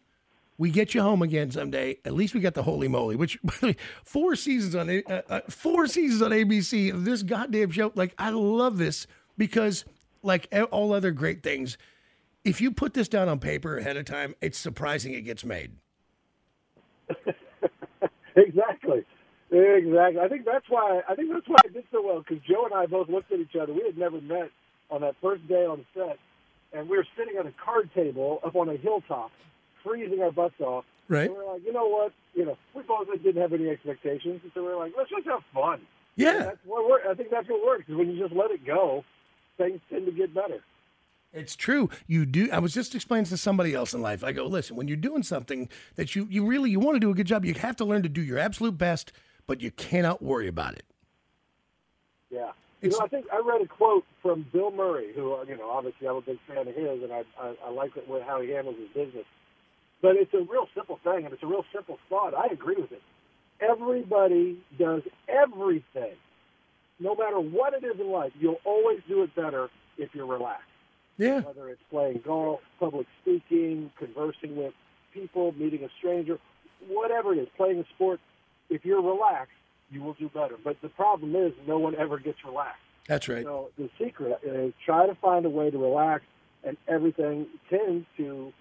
we 0.59 0.71
get 0.71 0.95
you 0.95 1.03
home 1.03 1.23
again 1.23 1.51
someday, 1.51 1.99
at 2.05 2.13
least 2.13 2.35
we 2.35 2.41
got 2.41 2.55
the 2.55 2.63
holy 2.63 2.89
moly. 2.89 3.17
Which 3.17 3.39
four 4.05 4.37
seasons 4.37 4.75
on 4.75 4.91
uh, 4.91 5.23
uh, 5.29 5.41
four 5.49 5.87
seasons 5.87 6.23
on 6.23 6.31
ABC. 6.31 7.05
This 7.05 7.23
goddamn 7.23 7.71
show. 7.71 7.93
Like 7.95 8.15
I 8.19 8.31
love 8.31 8.79
this 8.79 9.07
because, 9.39 9.85
like 10.23 10.53
all 10.71 10.93
other 10.93 11.13
great 11.13 11.43
things, 11.43 11.79
if 12.45 12.61
you 12.61 12.73
put 12.73 12.95
this 12.95 13.09
down 13.09 13.29
on 13.29 13.39
paper 13.39 13.79
ahead 13.79 13.97
of 13.97 14.05
time, 14.05 14.35
it's 14.41 14.59
surprising 14.59 15.15
it 15.15 15.23
gets 15.23 15.45
made. 15.45 15.73
Exactly. 19.53 20.21
I 20.21 20.29
think 20.29 20.45
that's 20.45 20.65
why 20.69 21.03
I 21.09 21.15
think 21.15 21.31
that's 21.33 21.49
why 21.49 21.57
I 21.65 21.69
did 21.69 21.85
so 21.93 22.03
well 22.03 22.19
because 22.21 22.43
Joe 22.49 22.65
and 22.65 22.75
I 22.75 22.87
both 22.87 23.09
looked 23.09 23.33
at 23.33 23.41
each 23.41 23.57
other. 23.61 23.73
We 23.73 23.83
had 23.85 23.99
never 23.99 24.21
met 24.21 24.51
on 24.91 25.03
that 25.03 25.15
first 25.21 25.47
day 25.49 25.65
on 25.67 25.85
set, 25.95 26.19
and 26.73 26.89
we 26.89 26.97
were 26.97 27.07
sitting 27.17 27.37
at 27.39 27.47
a 27.47 27.53
card 27.63 27.91
table 27.95 28.41
up 28.45 28.57
on 28.57 28.69
a 28.69 28.77
hilltop, 28.77 29.31
freezing 29.85 30.23
our 30.23 30.33
butts 30.33 30.61
off. 30.61 30.85
Right. 31.09 31.27
And 31.27 31.35
we 31.35 31.41
are 31.41 31.53
like, 31.55 31.65
you 31.65 31.73
know 31.73 31.87
what? 31.87 32.13
You 32.35 32.47
know, 32.47 32.59
we 32.75 32.83
both 32.83 33.07
didn't 33.23 33.41
have 33.41 33.53
any 33.53 33.69
expectations, 33.69 34.41
and 34.43 34.53
so 34.55 34.63
we 34.63 34.69
are 34.71 34.77
like, 34.77 34.95
let's 34.97 35.11
just 35.11 35.27
have 35.27 35.43
fun. 35.53 35.81
Yeah. 36.17 36.37
And 36.37 36.45
that's 36.47 36.59
what 36.65 36.89
works. 36.89 37.07
I 37.09 37.15
think 37.15 37.31
that's 37.31 37.49
what 37.49 37.65
works. 37.65 37.85
Is 37.89 37.97
when 37.97 38.11
you 38.11 38.19
just 38.19 38.35
let 38.35 38.51
it 38.51 38.65
go, 38.65 39.05
things 39.59 39.81
tend 39.91 40.07
to 40.07 40.13
get 40.13 40.35
better. 40.35 40.61
It's 41.33 41.57
true. 41.57 41.89
You 42.07 42.27
do. 42.27 42.51
I 42.53 42.59
was 42.59 42.75
just 42.75 42.95
explaining 42.95 43.25
to 43.27 43.39
somebody 43.39 43.75
else 43.75 43.95
in 43.95 44.03
life. 44.03 44.23
I 44.23 44.33
go, 44.33 44.47
listen, 44.47 44.77
when 44.77 44.87
you're 44.87 44.99
doing 44.99 45.23
something 45.23 45.69
that 45.97 46.15
you, 46.15 46.27
you 46.31 46.45
really 46.45 46.71
you 46.71 46.79
want 46.79 46.97
to 46.97 47.01
do 47.01 47.11
a 47.11 47.15
good 47.15 47.27
job, 47.27 47.45
you 47.45 47.55
have 47.55 47.77
to 47.77 47.85
learn 47.85 48.03
to 48.03 48.09
do 48.09 48.23
your 48.23 48.39
absolute 48.39 48.77
best 48.77 49.13
but 49.47 49.61
you 49.61 49.71
cannot 49.71 50.23
worry 50.23 50.49
about 50.49 50.75
it. 50.75 50.85
Yeah. 52.31 52.53
You 52.81 52.91
know, 52.91 52.99
I 53.01 53.09
think 53.09 53.27
I 53.33 53.41
read 53.45 53.61
a 53.63 53.67
quote 53.67 54.05
from 54.23 54.45
Bill 54.53 54.73
Murray, 54.73 55.13
who, 55.15 55.35
uh, 55.35 55.45
you 55.45 55.57
know, 55.57 55.71
obviously 55.71 56.09
I'm 56.09 56.17
a 56.17 56.21
big 56.21 56.39
fan 56.49 56.67
of 56.67 56.75
his, 56.75 57.03
and 57.03 57.13
I, 57.13 57.23
I, 57.41 57.55
I 57.67 57.71
like 57.71 57.97
it, 57.97 58.05
how 58.27 58.41
he 58.41 58.51
handles 58.51 58.77
his 58.77 58.89
business. 58.89 59.25
But 60.01 60.17
it's 60.17 60.35
a 60.35 60.39
real 60.39 60.67
simple 60.75 60.99
thing, 61.05 61.25
and 61.25 61.33
it's 61.33 61.45
a 61.45 61.47
real 61.47 61.65
simple 61.73 61.99
thought. 62.09 62.35
I 62.35 62.53
agree 62.53 62.75
with 62.75 62.91
it. 62.91 63.03
Everybody 63.61 64.59
does 64.77 65.03
everything. 65.29 66.17
No 66.99 67.15
matter 67.15 67.39
what 67.39 67.73
it 67.75 67.85
is 67.85 68.01
in 68.01 68.11
life, 68.11 68.33
you'll 68.41 68.61
always 68.65 68.99
do 69.09 69.23
it 69.23 69.33
better 69.37 69.71
if 69.97 70.13
you're 70.13 70.27
relaxed. 70.27 70.65
Yeah. 71.19 71.41
Whether 71.41 71.69
it's 71.69 71.83
playing 71.89 72.23
golf, 72.25 72.61
public 72.81 73.07
speaking, 73.21 73.93
conversing 73.97 74.57
with 74.57 74.73
people, 75.15 75.53
meeting 75.53 75.85
a 75.85 75.89
stranger, 75.99 76.39
whatever 76.89 77.33
it 77.33 77.39
is, 77.39 77.49
playing 77.57 77.79
a 77.79 77.85
sport, 77.95 78.19
if 78.71 78.85
you're 78.85 79.03
relaxed, 79.03 79.53
you 79.91 80.03
will 80.03 80.15
do 80.15 80.29
better. 80.29 80.57
But 80.63 80.77
the 80.83 80.89
problem 80.89 81.37
is, 81.37 81.53
no 81.67 81.79
one 81.79 81.95
ever 81.97 82.19
gets 82.19 82.39
relaxed. 82.45 82.81
That's 83.09 83.29
right. 83.29 83.45
So 83.45 83.71
the 83.77 83.91
secret 84.01 84.39
is 84.43 84.73
try 84.85 85.07
to 85.07 85.15
find 85.17 85.45
a 85.45 85.51
way 85.51 85.71
to 85.71 85.79
relax, 85.79 86.25
and 86.65 86.77
everything 86.89 87.47
tends 87.69 88.07
to 88.17 88.53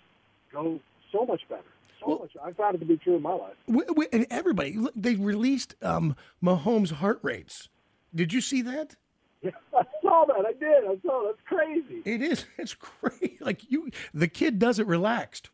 go 0.51 0.79
so 1.11 1.25
much 1.25 1.41
better. 1.49 1.61
So 1.99 2.07
well, 2.07 2.19
much. 2.19 2.31
I 2.43 2.51
found 2.53 2.75
it 2.75 2.79
to 2.79 2.85
be 2.85 2.97
true 2.97 3.15
in 3.15 3.21
my 3.21 3.33
life. 3.33 3.53
We, 3.67 3.83
we, 3.95 4.07
and 4.11 4.25
everybody, 4.29 4.73
look, 4.73 4.93
they 4.95 5.15
released 5.15 5.75
um, 5.81 6.15
Mahomes' 6.43 6.91
heart 6.93 7.19
rates. 7.21 7.69
Did 8.13 8.33
you 8.33 8.41
see 8.41 8.61
that? 8.63 8.95
Yeah, 9.41 9.51
I 9.77 9.83
saw 10.01 10.25
that. 10.25 10.45
I 10.45 10.53
did. 10.53 10.83
I 10.85 10.97
saw. 11.05 11.27
That's 11.27 11.41
crazy. 11.45 12.01
It 12.05 12.21
is. 12.21 12.45
It's 12.57 12.73
crazy. 12.73 13.37
Like 13.39 13.71
you, 13.71 13.89
the 14.13 14.27
kid 14.27 14.59
does 14.59 14.79
it 14.79 14.87
relaxed. 14.87 15.49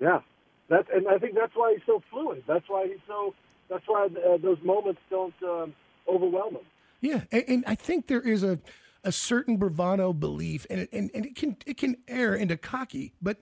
Yeah, 0.00 0.20
that, 0.68 0.86
and 0.92 1.06
I 1.08 1.18
think 1.18 1.34
that's 1.34 1.54
why 1.54 1.74
he's 1.74 1.86
so 1.86 2.02
fluid. 2.10 2.42
That's 2.46 2.68
why 2.68 2.86
he's 2.86 2.98
so. 3.06 3.34
That's 3.68 3.84
why 3.86 4.06
uh, 4.06 4.36
those 4.38 4.58
moments 4.62 5.00
don't 5.10 5.34
um, 5.42 5.74
overwhelm 6.08 6.54
him. 6.54 6.62
Yeah, 7.00 7.22
and, 7.32 7.44
and, 7.48 7.64
I 7.66 7.74
think 7.74 8.06
there 8.06 8.20
is 8.20 8.42
a 8.42 8.58
a 9.04 9.12
certain 9.12 9.56
bravado 9.56 10.12
belief, 10.12 10.66
and 10.70 10.88
and, 10.92 11.10
and 11.14 11.26
it 11.26 11.36
can 11.36 11.56
it 11.66 11.76
can 11.76 11.96
err 12.08 12.34
into 12.34 12.56
cocky, 12.56 13.12
but 13.20 13.38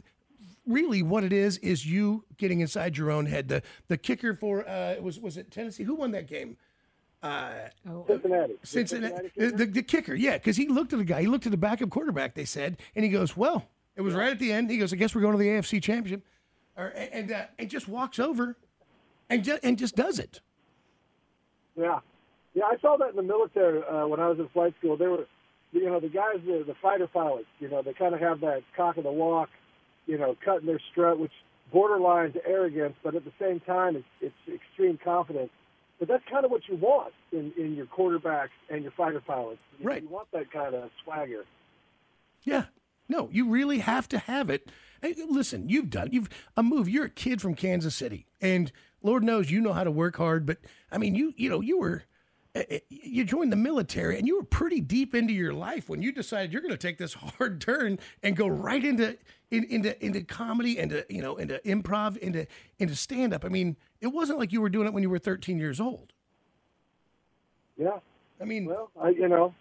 really 0.67 1.03
what 1.03 1.25
it 1.25 1.33
is 1.33 1.59
is 1.59 1.87
you 1.87 2.25
getting 2.37 2.61
inside 2.61 2.97
your 2.97 3.11
own 3.11 3.27
head. 3.27 3.49
The 3.49 3.63
the 3.89 3.97
kicker 3.97 4.35
for 4.35 4.69
uh, 4.69 4.97
was 5.01 5.19
was 5.21 5.37
it 5.37 5.51
Tennessee? 5.51 5.85
Who 5.85 5.95
won 5.95 6.11
that 6.13 6.27
game? 6.27 6.57
Uh, 7.23 7.69
oh. 7.89 8.05
Cincinnati. 8.07 8.55
Cincinnati. 8.63 9.33
The, 9.35 9.51
the, 9.51 9.65
the 9.65 9.83
kicker, 9.83 10.15
yeah, 10.15 10.35
because 10.35 10.59
he 10.59 10.69
looked 10.69 10.93
at 10.93 10.99
the 10.99 11.07
guy. 11.07 11.23
He 11.23 11.27
looked 11.27 11.47
at 11.47 11.53
the 11.53 11.59
backup 11.59 11.89
quarterback. 11.89 12.35
They 12.35 12.45
said, 12.45 12.77
and 12.95 13.03
he 13.03 13.11
goes, 13.11 13.35
"Well, 13.35 13.67
it 13.97 14.03
was 14.03 14.13
right 14.13 14.31
at 14.31 14.39
the 14.39 14.53
end." 14.53 14.71
He 14.71 14.77
goes, 14.77 14.93
"I 14.93 14.97
guess 14.97 15.15
we're 15.15 15.23
going 15.23 15.33
to 15.33 15.39
the 15.39 15.49
AFC 15.49 15.83
Championship." 15.83 16.23
Or 16.77 16.87
and 16.97 17.31
uh, 17.31 17.45
and 17.59 17.71
just 17.71 17.89
walks 17.89 18.19
over 18.19 18.57
and 19.31 19.45
just 19.45 19.65
and 19.65 19.79
just 19.79 19.97
does 19.97 20.19
it. 20.19 20.41
Yeah, 21.77 22.01
yeah, 22.55 22.65
I 22.65 22.77
saw 22.81 22.97
that 22.97 23.11
in 23.11 23.17
the 23.17 23.23
military 23.23 23.83
uh, 23.83 24.07
when 24.07 24.21
I 24.21 24.29
was 24.29 24.39
in 24.39 24.49
flight 24.49 24.75
school. 24.79 24.97
They 24.97 25.09
were, 25.09 25.27
you 25.73 25.87
know, 25.87 25.99
the 25.99 26.09
guys, 26.09 26.37
the, 26.47 26.65
the 26.67 26.75
fighter 26.81 27.09
pilots. 27.09 27.49
You 27.59 27.69
know, 27.69 27.83
they 27.83 27.93
kind 27.93 28.15
of 28.15 28.21
have 28.21 28.41
that 28.41 28.63
cock 28.77 28.97
of 28.97 29.05
the 29.05 29.11
walk, 29.11 29.51
you 30.07 30.17
know, 30.19 30.37
cutting 30.45 30.67
their 30.67 30.81
strut, 30.93 31.19
which 31.19 31.33
borderlines 31.75 32.37
arrogance, 32.47 32.95
but 33.03 33.17
at 33.17 33.25
the 33.25 33.33
same 33.41 33.59
time, 33.61 33.97
it's, 33.97 34.07
it's 34.21 34.55
extreme 34.55 34.99
confidence. 35.03 35.51
But 35.99 36.09
that's 36.09 36.25
kind 36.31 36.45
of 36.45 36.51
what 36.51 36.63
you 36.69 36.77
want 36.77 37.13
in, 37.33 37.53
in 37.57 37.75
your 37.75 37.87
quarterbacks 37.87 38.51
and 38.71 38.83
your 38.83 38.93
fighter 38.93 39.21
pilots. 39.21 39.61
You, 39.81 39.89
right. 39.89 40.03
You 40.03 40.09
want 40.09 40.29
that 40.33 40.53
kind 40.53 40.75
of 40.75 40.91
swagger. 41.03 41.45
Yeah. 42.43 42.65
No, 43.09 43.29
you 43.33 43.49
really 43.49 43.79
have 43.79 44.09
to 44.11 44.19
have 44.19 44.51
it 44.51 44.71
Hey, 45.05 45.15
listen, 45.29 45.69
you've 45.69 45.91
done 45.91 46.09
you've 46.13 46.31
a 46.57 46.63
move. 46.63 46.89
You're 46.89 47.05
a 47.05 47.11
kid 47.11 47.43
from 47.43 47.55
Kansas 47.55 47.95
City, 47.95 48.25
and 48.41 48.73
Lord 49.03 49.23
knows 49.23 49.51
you 49.51 49.61
know 49.61 49.75
how 49.75 49.85
to 49.85 49.91
work 49.91 50.17
hard. 50.17 50.47
But 50.47 50.57
I 50.91 50.97
mean, 50.97 51.15
you 51.15 51.35
you 51.37 51.51
know 51.51 51.61
you 51.61 51.79
were 51.79 52.05
eh, 52.55 52.65
eh, 52.71 52.79
you 52.89 53.23
joined 53.27 53.53
the 53.53 53.57
military, 53.57 54.17
and 54.17 54.27
you 54.27 54.39
were 54.39 54.45
pretty 54.45 54.81
deep 54.81 55.15
into 55.15 55.35
your 55.35 55.53
life 55.53 55.91
when 55.91 56.01
you 56.01 56.11
decided 56.11 56.55
you're 56.55 56.63
going 56.63 56.73
to 56.73 56.79
take 56.79 56.97
this 56.97 57.13
hard 57.39 57.61
turn 57.61 57.99
and 58.23 58.35
go 58.35 58.47
right 58.47 58.83
into 58.83 59.19
in, 59.51 59.65
into 59.65 60.03
into 60.03 60.23
comedy, 60.23 60.79
into 60.79 61.05
you 61.11 61.21
know 61.21 61.37
into 61.37 61.61
improv, 61.67 62.17
into 62.17 62.47
into 62.79 62.97
stand 62.97 63.35
up. 63.35 63.45
I 63.45 63.49
mean, 63.49 63.77
it 64.01 64.07
wasn't 64.07 64.39
like 64.39 64.55
you 64.55 64.63
were 64.63 64.71
doing 64.71 64.87
it 64.87 64.95
when 64.95 65.03
you 65.03 65.11
were 65.11 65.19
13 65.19 65.59
years 65.59 65.81
old. 65.81 66.15
Yeah, 67.77 67.99
I 68.41 68.45
mean, 68.47 68.65
well, 68.65 68.91
I 68.99 69.11
you 69.11 69.29
know 69.29 69.53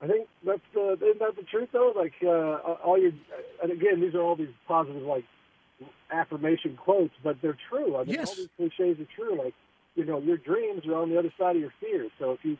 I 0.00 0.06
think 0.06 0.28
that's 0.44 0.60
the 0.74 0.92
isn't 0.92 1.18
that 1.20 1.36
the 1.36 1.42
truth 1.42 1.70
though? 1.72 1.92
Like 1.96 2.12
uh, 2.22 2.74
all 2.84 2.98
your 2.98 3.12
and 3.62 3.72
again, 3.72 4.00
these 4.00 4.14
are 4.14 4.20
all 4.20 4.36
these 4.36 4.48
positive 4.68 5.02
like 5.02 5.24
affirmation 6.10 6.76
quotes, 6.76 7.14
but 7.24 7.36
they're 7.42 7.56
true. 7.70 7.96
I 7.96 8.04
mean, 8.04 8.14
yes. 8.14 8.28
all 8.28 8.36
these 8.36 8.48
cliches 8.56 9.00
are 9.00 9.08
true. 9.16 9.42
Like 9.42 9.54
you 9.94 10.04
know, 10.04 10.20
your 10.20 10.36
dreams 10.36 10.86
are 10.86 10.96
on 10.96 11.10
the 11.10 11.18
other 11.18 11.32
side 11.38 11.56
of 11.56 11.62
your 11.62 11.72
fears. 11.80 12.10
So 12.18 12.32
if 12.32 12.44
you 12.44 12.58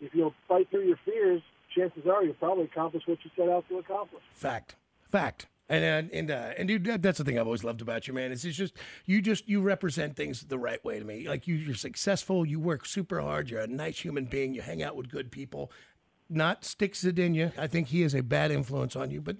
if 0.00 0.14
you'll 0.14 0.34
fight 0.46 0.70
through 0.70 0.86
your 0.86 0.98
fears, 1.04 1.42
chances 1.74 2.06
are 2.06 2.22
you'll 2.22 2.34
probably 2.34 2.64
accomplish 2.64 3.02
what 3.06 3.18
you 3.24 3.30
set 3.36 3.48
out 3.48 3.68
to 3.68 3.78
accomplish. 3.78 4.22
Fact. 4.32 4.76
Fact. 5.10 5.46
And 5.68 5.84
and 5.84 6.10
and, 6.12 6.30
uh, 6.30 6.52
and 6.56 6.68
dude, 6.68 7.02
that's 7.02 7.18
the 7.18 7.24
thing 7.24 7.38
I've 7.40 7.46
always 7.46 7.64
loved 7.64 7.82
about 7.82 8.06
you, 8.06 8.14
man. 8.14 8.30
Is 8.30 8.44
it's 8.44 8.56
just 8.56 8.74
you 9.04 9.20
just 9.20 9.48
you 9.48 9.60
represent 9.60 10.14
things 10.14 10.42
the 10.42 10.58
right 10.58 10.82
way 10.84 11.00
to 11.00 11.04
me. 11.04 11.28
Like 11.28 11.48
you, 11.48 11.56
you're 11.56 11.74
successful. 11.74 12.46
You 12.46 12.60
work 12.60 12.86
super 12.86 13.20
hard. 13.20 13.50
You're 13.50 13.62
a 13.62 13.66
nice 13.66 13.98
human 13.98 14.26
being. 14.26 14.54
You 14.54 14.62
hang 14.62 14.84
out 14.84 14.94
with 14.94 15.08
good 15.08 15.32
people, 15.32 15.72
not 16.28 16.64
Stick 16.64 16.94
Zadinia. 16.94 17.52
I 17.58 17.66
think 17.66 17.88
he 17.88 18.02
is 18.02 18.14
a 18.14 18.22
bad 18.22 18.50
influence 18.50 18.96
on 18.96 19.10
you, 19.10 19.20
but 19.20 19.36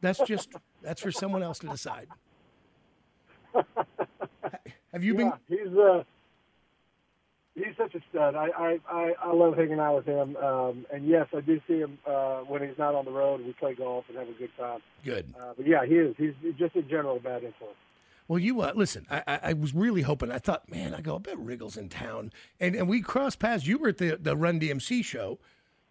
that's 0.00 0.20
just 0.20 0.50
that's 0.82 1.00
for 1.00 1.12
someone 1.12 1.42
else 1.42 1.58
to 1.60 1.68
decide. 1.68 2.08
Have 4.92 5.04
you 5.04 5.12
yeah, 5.14 5.30
been? 5.48 5.58
He's 5.58 5.76
uh, 5.76 6.02
he's 7.54 7.76
such 7.76 7.94
a 7.94 8.00
stud. 8.10 8.34
I 8.34 8.48
I, 8.48 8.78
I, 8.90 9.14
I 9.24 9.32
love 9.32 9.56
hanging 9.56 9.80
out 9.80 9.96
with 9.96 10.06
him. 10.06 10.36
Um, 10.36 10.86
and 10.92 11.06
yes, 11.06 11.26
I 11.36 11.40
do 11.40 11.60
see 11.66 11.78
him 11.78 11.98
uh, 12.06 12.38
when 12.40 12.62
he's 12.62 12.78
not 12.78 12.94
on 12.94 13.04
the 13.04 13.10
road. 13.10 13.44
We 13.44 13.52
play 13.52 13.74
golf 13.74 14.04
and 14.08 14.18
have 14.18 14.28
a 14.28 14.32
good 14.32 14.50
time. 14.58 14.80
Good. 15.04 15.34
Uh, 15.38 15.52
but 15.56 15.66
yeah, 15.66 15.84
he 15.84 15.94
is. 15.96 16.14
He's 16.16 16.34
just 16.58 16.74
in 16.76 16.88
general 16.88 17.16
a 17.16 17.20
bad 17.20 17.44
influence. 17.44 17.76
Well, 18.28 18.38
you 18.38 18.60
uh, 18.60 18.72
listen. 18.74 19.06
I, 19.10 19.22
I, 19.26 19.40
I, 19.42 19.52
was 19.54 19.74
really 19.74 20.02
hoping. 20.02 20.30
I 20.30 20.38
thought, 20.38 20.70
man, 20.70 20.94
I 20.94 21.00
go. 21.00 21.16
I 21.16 21.18
bet 21.18 21.38
Riggle's 21.38 21.78
in 21.78 21.88
town, 21.88 22.30
and 22.60 22.74
and 22.74 22.86
we 22.86 23.00
crossed 23.00 23.38
paths. 23.38 23.66
You 23.66 23.78
were 23.78 23.88
at 23.88 23.98
the 23.98 24.18
the 24.20 24.36
Run 24.36 24.60
DMC 24.60 25.02
show, 25.02 25.38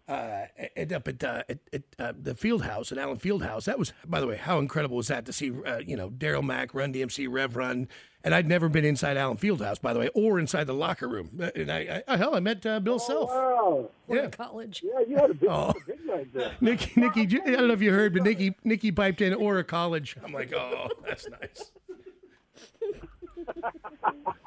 uh, 0.08 0.46
at, 0.76 0.90
up 0.92 1.06
at, 1.08 1.22
uh, 1.22 1.42
at, 1.48 1.58
at 1.72 1.82
uh, 1.98 2.12
the 2.18 2.34
field 2.34 2.62
house, 2.62 2.90
at 2.92 2.98
Allen 2.98 3.18
Field 3.18 3.42
House. 3.42 3.66
That 3.66 3.78
was, 3.78 3.92
by 4.06 4.20
the 4.20 4.26
way, 4.26 4.36
how 4.36 4.58
incredible 4.58 4.96
was 4.96 5.08
that 5.08 5.26
to 5.26 5.32
see, 5.32 5.52
uh, 5.66 5.78
you 5.78 5.96
know, 5.96 6.08
Daryl 6.10 6.42
Mack, 6.42 6.72
Run 6.74 6.92
DMC, 6.92 7.28
Rev 7.30 7.56
Run. 7.56 7.88
And 8.24 8.34
I'd 8.34 8.48
never 8.48 8.68
been 8.68 8.84
inside 8.84 9.16
Allen 9.16 9.36
Field 9.36 9.60
House, 9.62 9.78
by 9.78 9.92
the 9.92 10.00
way, 10.00 10.08
or 10.14 10.38
inside 10.40 10.64
the 10.64 10.74
locker 10.74 11.06
room. 11.08 11.30
Uh, 11.40 11.50
And 11.54 11.70
I, 11.70 12.02
I 12.08 12.16
hell, 12.16 12.34
I 12.34 12.40
met 12.40 12.64
uh, 12.66 12.80
Bill 12.80 12.98
Self. 12.98 13.30
Wow. 13.30 13.90
Yeah. 14.08 14.28
college. 14.28 14.82
Yeah, 14.84 15.00
you 15.06 15.16
had 15.16 15.30
a 15.30 15.34
big, 15.34 15.48
Oh. 15.50 15.72
big 15.86 16.04
night 16.04 16.32
there. 16.34 16.52
Nikki, 16.60 17.00
Nikki, 17.00 17.20
I 17.46 17.50
don't 17.50 17.68
know 17.68 17.74
if 17.74 17.82
you 17.82 17.92
heard, 17.92 18.14
but 18.14 18.22
Nikki, 18.24 18.54
Nikki 18.64 18.90
piped 18.90 19.20
in 19.20 19.34
or 19.34 19.58
a 19.58 19.64
college. 19.64 20.16
I'm 20.24 20.32
like, 20.32 20.52
oh, 20.52 20.88
that's 21.06 21.28
nice. 21.28 21.70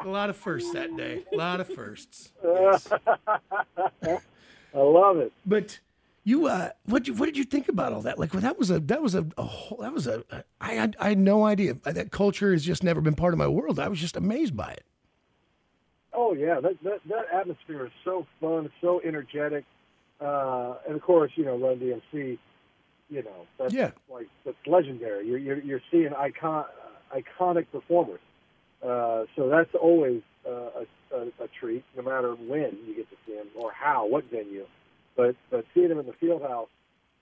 a 0.04 0.08
lot 0.08 0.30
of 0.30 0.36
firsts 0.36 0.72
that 0.74 0.96
day. 0.98 1.24
A 1.32 1.36
lot 1.38 1.62
of 1.62 1.68
firsts. 1.70 2.32
Yes. 2.44 2.90
I 4.74 4.80
love 4.80 5.18
it. 5.18 5.32
But 5.46 5.80
you, 6.24 6.48
uh, 6.48 6.70
what 6.86 7.08
you, 7.08 7.14
what 7.14 7.26
did 7.26 7.38
you 7.38 7.44
think 7.44 7.68
about 7.68 7.94
all 7.94 8.02
that? 8.02 8.20
Like, 8.20 8.34
well, 8.34 8.42
that 8.42 8.58
was 8.58 8.70
a, 8.70 8.80
that 8.80 9.02
was 9.02 9.16
a, 9.16 9.26
a 9.38 9.44
whole, 9.44 9.80
that 9.80 9.94
was 9.94 10.08
a 10.08 10.24
I 10.60 10.74
had, 10.74 10.96
I 11.00 11.10
had 11.10 11.18
no 11.20 11.46
idea. 11.46 11.74
That 11.84 12.12
culture 12.12 12.52
has 12.52 12.64
just 12.64 12.84
never 12.84 13.02
been 13.02 13.16
part 13.16 13.34
of 13.34 13.38
my 13.38 13.48
world. 13.48 13.80
I 13.80 13.88
was 13.88 14.00
just 14.00 14.16
amazed 14.16 14.56
by 14.56 14.72
it. 14.72 14.86
Oh 16.14 16.34
yeah, 16.34 16.60
that 16.60 16.82
that, 16.84 17.00
that 17.10 17.26
atmosphere 17.34 17.86
is 17.86 17.92
so 18.04 18.26
fun, 18.42 18.70
so 18.82 19.02
energetic, 19.04 19.64
uh, 20.20 20.76
and 20.86 20.96
of 20.96 21.02
course, 21.02 21.32
you 21.36 21.46
know, 21.46 21.58
Run 21.58 21.80
DMC, 21.80 22.38
you 23.10 23.24
know, 23.24 23.48
that's 23.58 23.74
Yeah. 23.74 23.92
like 24.12 24.28
that's 24.46 24.58
legendary. 24.68 25.26
You're 25.28 25.38
you're, 25.38 25.60
you're 25.62 25.82
seeing 25.90 26.14
icon 26.14 26.66
iconic 27.16 27.68
performers, 27.72 28.20
uh, 28.84 29.24
so 29.38 29.48
that's 29.48 29.74
always 29.74 30.22
uh, 30.46 30.82
a, 30.82 30.86
a, 31.14 31.44
a 31.44 31.48
treat, 31.60 31.84
no 31.96 32.04
matter 32.04 32.34
when 32.36 32.78
you 32.88 32.96
get 32.96 33.10
to 33.10 33.16
see 33.26 33.36
them 33.36 33.48
or 33.56 33.72
how, 33.72 34.06
what 34.08 34.26
venue. 34.32 34.66
But 35.16 35.36
but 35.50 35.66
seeing 35.74 35.90
them 35.90 36.00
in 36.00 36.06
the 36.06 36.14
field 36.14 36.42
house, 36.42 36.70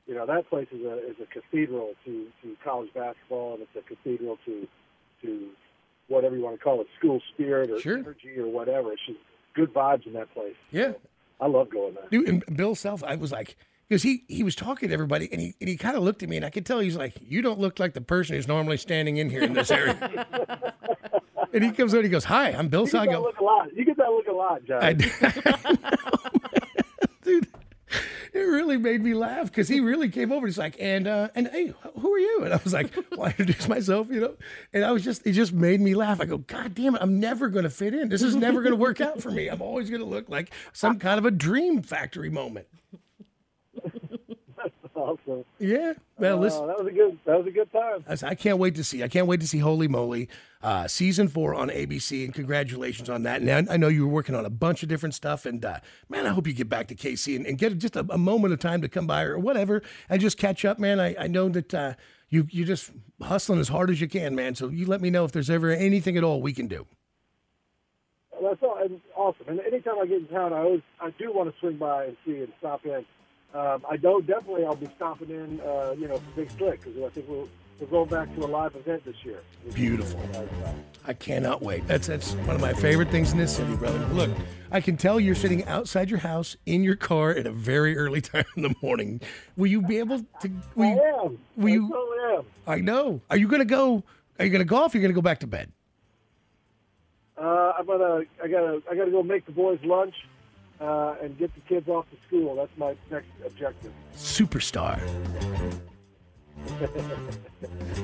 you 0.08 0.16
know, 0.16 0.26
that 0.26 0.50
place 0.50 0.68
is 0.72 0.82
a 0.86 0.98
is 1.10 1.16
a 1.22 1.26
cathedral 1.26 1.94
to 2.06 2.28
to 2.44 2.56
college 2.64 2.94
basketball, 2.94 3.56
and 3.56 3.64
it's 3.64 3.76
a 3.76 3.82
cathedral 3.88 4.38
to 4.46 4.68
to 5.24 5.50
whatever 6.08 6.36
you 6.36 6.44
want 6.44 6.58
to 6.58 6.64
call 6.64 6.82
it, 6.82 6.88
school 6.98 7.22
spirit 7.34 7.70
or 7.70 7.80
Sure. 7.80 7.98
energy 7.98 8.38
or 8.40 8.48
whatever. 8.48 8.92
It's 8.94 9.02
just 9.06 9.20
good 9.54 9.74
vibes 9.74 10.08
in 10.08 10.14
that 10.14 10.34
place. 10.34 10.56
Yeah. 10.72 10.94
I 11.42 11.48
love 11.48 11.70
going 11.70 11.94
there. 11.94 12.04
Dude, 12.12 12.28
and 12.28 12.58
Bill 12.58 12.76
Self, 12.76 13.04
I 13.04 13.16
was 13.16 13.32
like, 13.32 13.56
because 13.88 14.04
he 14.04 14.24
he 14.28 14.44
was 14.44 14.56
talking 14.56 14.90
to 14.90 14.94
everybody, 14.94 15.30
and 15.32 15.40
he 15.42 15.56
and 15.62 15.70
he 15.70 15.78
kind 15.78 15.96
of 15.98 16.04
looked 16.04 16.22
at 16.22 16.30
me, 16.30 16.36
and 16.38 16.46
I 16.46 16.50
could 16.50 16.66
tell 16.66 16.80
he's 16.80 16.98
like, 16.98 17.14
"You 17.22 17.42
don't 17.42 17.60
look 17.60 17.80
like 17.80 17.94
the 17.94 18.02
person 18.02 18.36
who's 18.36 18.48
normally 18.48 18.78
standing 18.78 19.18
in 19.18 19.30
here 19.30 19.42
in 19.42 19.54
this 19.54 19.72
area." 19.72 19.96
and 21.54 21.64
he 21.64 21.72
comes 21.72 21.94
over, 21.94 22.00
and 22.00 22.06
he 22.06 22.12
goes, 22.12 22.26
"Hi, 22.26 22.52
I'm 22.52 22.68
Bill 22.68 22.86
You 22.86 22.92
get 22.92 23.12
that 23.12 23.22
look 23.22 23.40
a 23.40 23.44
lot. 23.44 23.76
You 23.76 23.86
get 23.86 23.98
that 23.98 24.10
look 24.10 24.28
a 24.28 24.32
lot, 24.32 24.64
John. 24.66 24.84
I, 24.84 24.94
dude, 27.24 27.48
it 28.34 28.40
really 28.40 28.78
made 28.78 29.04
me 29.04 29.14
laugh 29.14 29.48
because 29.48 29.68
he 29.68 29.80
really 29.80 30.10
came 30.10 30.32
over. 30.32 30.46
He's 30.46 30.58
like, 30.58 30.76
and 30.80 31.08
uh, 31.08 31.30
and 31.36 31.48
hey, 31.48 31.74
who 32.00 32.14
are 32.14 32.20
you? 32.20 32.44
And 32.44 32.54
I 32.54 32.60
was 32.64 32.74
like, 32.74 32.94
well, 33.12 33.24
I 33.24 33.30
introduced 33.30 33.68
myself, 33.68 34.08
you 34.10 34.22
know. 34.22 34.36
And 34.74 34.84
I 34.84 34.92
was 34.92 35.04
just, 35.04 35.26
it 35.26 35.32
just 35.32 35.54
made 35.54 35.82
me 35.82 35.96
laugh. 35.96 36.22
I 36.22 36.26
go, 36.26 36.38
God 36.38 36.76
damn 36.76 36.96
it, 36.96 37.02
I'm 37.02 37.20
never 37.20 37.50
going 37.50 37.64
to 37.64 37.70
fit 37.70 37.94
in. 37.94 38.10
This 38.10 38.22
is 38.22 38.36
never 38.36 38.62
going 38.62 38.74
to 38.74 38.78
work 38.78 39.02
out 39.02 39.22
for 39.22 39.32
me. 39.32 39.48
I'm 39.48 39.62
always 39.62 39.90
going 39.90 40.02
to 40.02 40.08
look 40.08 40.30
like 40.30 40.52
some 40.74 41.00
kind 41.00 41.18
of 41.18 41.26
a 41.26 41.32
dream 41.32 41.82
factory 41.82 42.30
moment. 42.30 42.68
Awesome. 45.00 45.46
Yeah. 45.60 45.94
Well, 46.18 46.38
Uh, 46.38 46.42
listen. 46.42 46.68
that 46.68 46.78
was 46.78 46.88
a 46.88 46.92
good. 46.92 47.18
That 47.26 47.38
was 47.38 47.48
a 47.48 47.52
good 47.52 47.72
time. 47.72 48.04
I 48.08 48.32
I 48.32 48.36
can't 48.36 48.58
wait 48.58 48.76
to 48.76 48.84
see. 48.84 49.02
I 49.02 49.08
can't 49.08 49.28
wait 49.28 49.40
to 49.40 49.48
see 49.48 49.60
Holey 49.60 49.88
Moley 49.88 50.28
uh, 50.62 50.88
season 50.88 51.30
four 51.30 51.56
on 51.56 51.70
ABC, 51.70 52.26
and 52.26 52.34
congratulations 52.34 53.10
on 53.10 53.24
that. 53.24 53.42
And 53.42 53.70
I, 53.70 53.78
know 53.78 53.88
you 53.88 54.06
were 54.06 54.14
working 54.14 54.36
on 54.36 54.46
a 54.46 54.50
bunch 54.50 54.84
of 54.84 54.90
different 54.90 55.16
stuff, 55.16 55.46
and 55.46 55.64
uh, 55.64 55.80
man, 56.10 56.26
I 56.28 56.30
hope 56.30 56.48
you 56.48 56.54
get 56.54 56.68
back 56.68 56.88
to 56.90 56.96
KC 56.96 57.38
and, 57.38 57.46
and 57.46 57.58
get 57.58 57.78
just 57.78 57.96
a, 57.96 58.06
a 58.10 58.18
moment 58.18 58.54
of 58.54 58.60
time 58.60 58.82
to 58.82 58.90
come 58.90 59.08
by 59.08 59.24
or 59.24 59.40
whatever 59.40 59.82
and 60.10 60.20
just 60.20 60.38
catch 60.38 60.66
up, 60.66 60.80
man. 60.80 61.00
I, 61.00 61.16
I 61.18 61.28
know 61.28 61.48
that 61.50 61.74
uh, 61.74 61.94
you 62.30 62.46
you 62.52 62.66
just 62.66 62.92
hustling 63.22 63.60
as 63.60 63.70
hard 63.70 63.90
as 63.90 64.02
you 64.02 64.10
can, 64.10 64.36
man. 64.36 64.56
So 64.56 64.68
you 64.68 64.86
let 64.86 65.00
me 65.00 65.10
know 65.10 65.24
if 65.24 65.32
there's 65.32 65.50
ever 65.50 65.72
anything 65.72 66.18
at 66.18 66.24
all 66.26 66.42
we 66.42 66.52
can 66.54 66.68
do. 66.68 66.86
That's 68.42 68.62
all, 68.64 68.78
awesome. 69.16 69.46
And 69.48 69.60
anytime 69.62 69.96
I 70.02 70.06
get 70.06 70.20
in 70.20 70.28
town, 70.28 70.54
I 70.54 70.60
always 70.60 70.82
I 71.00 71.12
do 71.18 71.32
want 71.34 71.54
to 71.54 71.60
swing 71.60 71.78
by 71.78 72.06
and 72.06 72.18
see 72.26 72.40
and 72.40 72.52
stop 72.60 72.86
in. 72.86 73.06
Um, 73.54 73.84
I 73.90 73.98
know 73.98 74.22
definitely 74.22 74.66
I'll 74.66 74.76
be 74.76 74.90
stopping 74.96 75.30
in, 75.30 75.60
uh, 75.62 75.96
you 75.98 76.08
know, 76.08 76.18
for 76.18 76.32
Big 76.36 76.52
Slick 76.52 76.82
because 76.84 77.02
I 77.04 77.10
think 77.10 77.28
we're 77.28 77.46
we're 77.80 77.88
going 77.88 78.10
back 78.10 78.34
to 78.36 78.44
a 78.44 78.46
live 78.46 78.76
event 78.76 79.06
this 79.06 79.16
year. 79.24 79.40
Beautiful. 79.74 80.20
I 81.08 81.14
cannot 81.14 81.62
wait. 81.62 81.88
That's 81.88 82.08
that's 82.08 82.34
one 82.34 82.56
of 82.56 82.62
my 82.62 82.74
favorite 82.74 83.10
things 83.10 83.32
in 83.32 83.38
this 83.38 83.56
city, 83.56 83.74
brother. 83.76 83.98
Look, 84.14 84.30
I 84.72 84.82
can 84.82 84.98
tell 84.98 85.20
you're 85.20 85.34
sitting 85.34 85.66
outside 85.66 86.10
your 86.10 86.20
house 86.20 86.58
in 86.66 86.84
your 86.84 86.96
car 86.98 87.32
at 87.32 87.48
a 87.48 87.52
very 87.52 87.98
early 87.98 88.22
time 88.22 88.46
in 88.56 88.64
the 88.64 88.76
morning. 88.84 89.22
Will 89.58 89.68
you 89.68 89.82
be 89.82 89.98
able 89.98 90.20
to? 90.42 90.52
Will 90.76 90.84
I 90.90 90.94
you, 90.94 91.02
am. 91.02 91.38
will 91.58 91.68
I 91.68 91.72
you- 91.74 91.90
totally 91.90 92.38
am. 92.38 92.44
I 92.68 92.82
know. 92.82 93.22
Are 93.32 93.38
you 93.38 93.48
going 93.48 93.62
to 93.62 93.66
go? 93.66 94.04
Are 94.38 94.46
you 94.46 94.52
going 94.52 94.60
to 94.60 94.66
golf? 94.66 94.94
Or 94.94 94.98
are 94.98 95.00
you 95.00 95.02
going 95.02 95.14
to 95.14 95.20
go 95.20 95.22
back 95.24 95.40
to 95.40 95.48
bed? 95.48 95.72
Uh, 97.38 97.72
I'm 97.80 97.86
gonna 97.86 98.24
I 98.44 98.48
gotta 98.50 98.82
I 98.92 98.96
gotta 98.96 99.12
go 99.12 99.24
make 99.24 99.46
the 99.46 99.54
boys 99.54 99.80
lunch 99.86 100.14
uh, 100.80 101.16
and 101.22 101.38
get 101.38 101.54
the 101.56 101.62
kids 101.62 101.88
off 101.88 102.06
to 102.10 102.18
school. 102.28 102.56
That's 102.56 102.72
my 102.78 102.96
next 103.12 103.28
objective. 103.46 103.92
Superstar. 104.16 105.00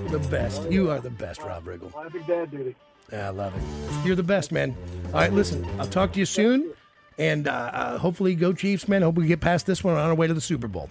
The 0.09 0.19
best. 0.29 0.71
You 0.71 0.91
are 0.91 0.99
the 0.99 1.09
best, 1.09 1.41
Rob 1.41 1.65
Riggle. 1.65 1.91
Classic 1.91 2.25
dad 2.25 2.51
duty. 2.51 2.75
I 3.11 3.29
love 3.29 3.53
it. 3.55 4.05
You're 4.05 4.15
the 4.15 4.23
best, 4.23 4.51
man. 4.51 4.75
All 5.07 5.19
right, 5.19 5.33
listen. 5.33 5.65
I'll 5.79 5.87
talk 5.87 6.13
to 6.13 6.19
you 6.19 6.25
soon, 6.25 6.73
and 7.17 7.47
uh, 7.47 7.51
uh, 7.51 7.97
hopefully, 7.97 8.35
go 8.35 8.53
Chiefs, 8.53 8.87
man. 8.87 9.01
Hope 9.01 9.15
we 9.15 9.27
get 9.27 9.41
past 9.41 9.65
this 9.65 9.83
one 9.83 9.95
on 9.95 9.99
our 9.99 10.15
way 10.15 10.27
to 10.27 10.33
the 10.33 10.41
Super 10.41 10.67
Bowl. 10.67 10.89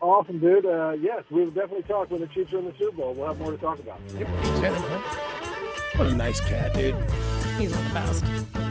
Awesome, 0.00 0.38
dude. 0.38 0.66
Uh, 0.66 0.92
yes, 1.00 1.24
we 1.30 1.44
will 1.44 1.50
definitely 1.50 1.82
talk 1.82 2.10
when 2.10 2.20
the 2.20 2.26
Chiefs 2.28 2.52
are 2.52 2.58
in 2.58 2.66
the 2.66 2.74
Super 2.78 2.96
Bowl. 2.96 3.14
We'll 3.14 3.28
have 3.28 3.38
more 3.38 3.52
to 3.52 3.58
talk 3.58 3.78
about. 3.78 4.00
What 5.96 6.08
a 6.08 6.14
nice 6.14 6.40
cat, 6.40 6.74
dude. 6.74 6.94
He's 7.58 7.74
one 7.74 7.80
of 7.80 7.88
the 7.88 7.94
best. 7.94 8.65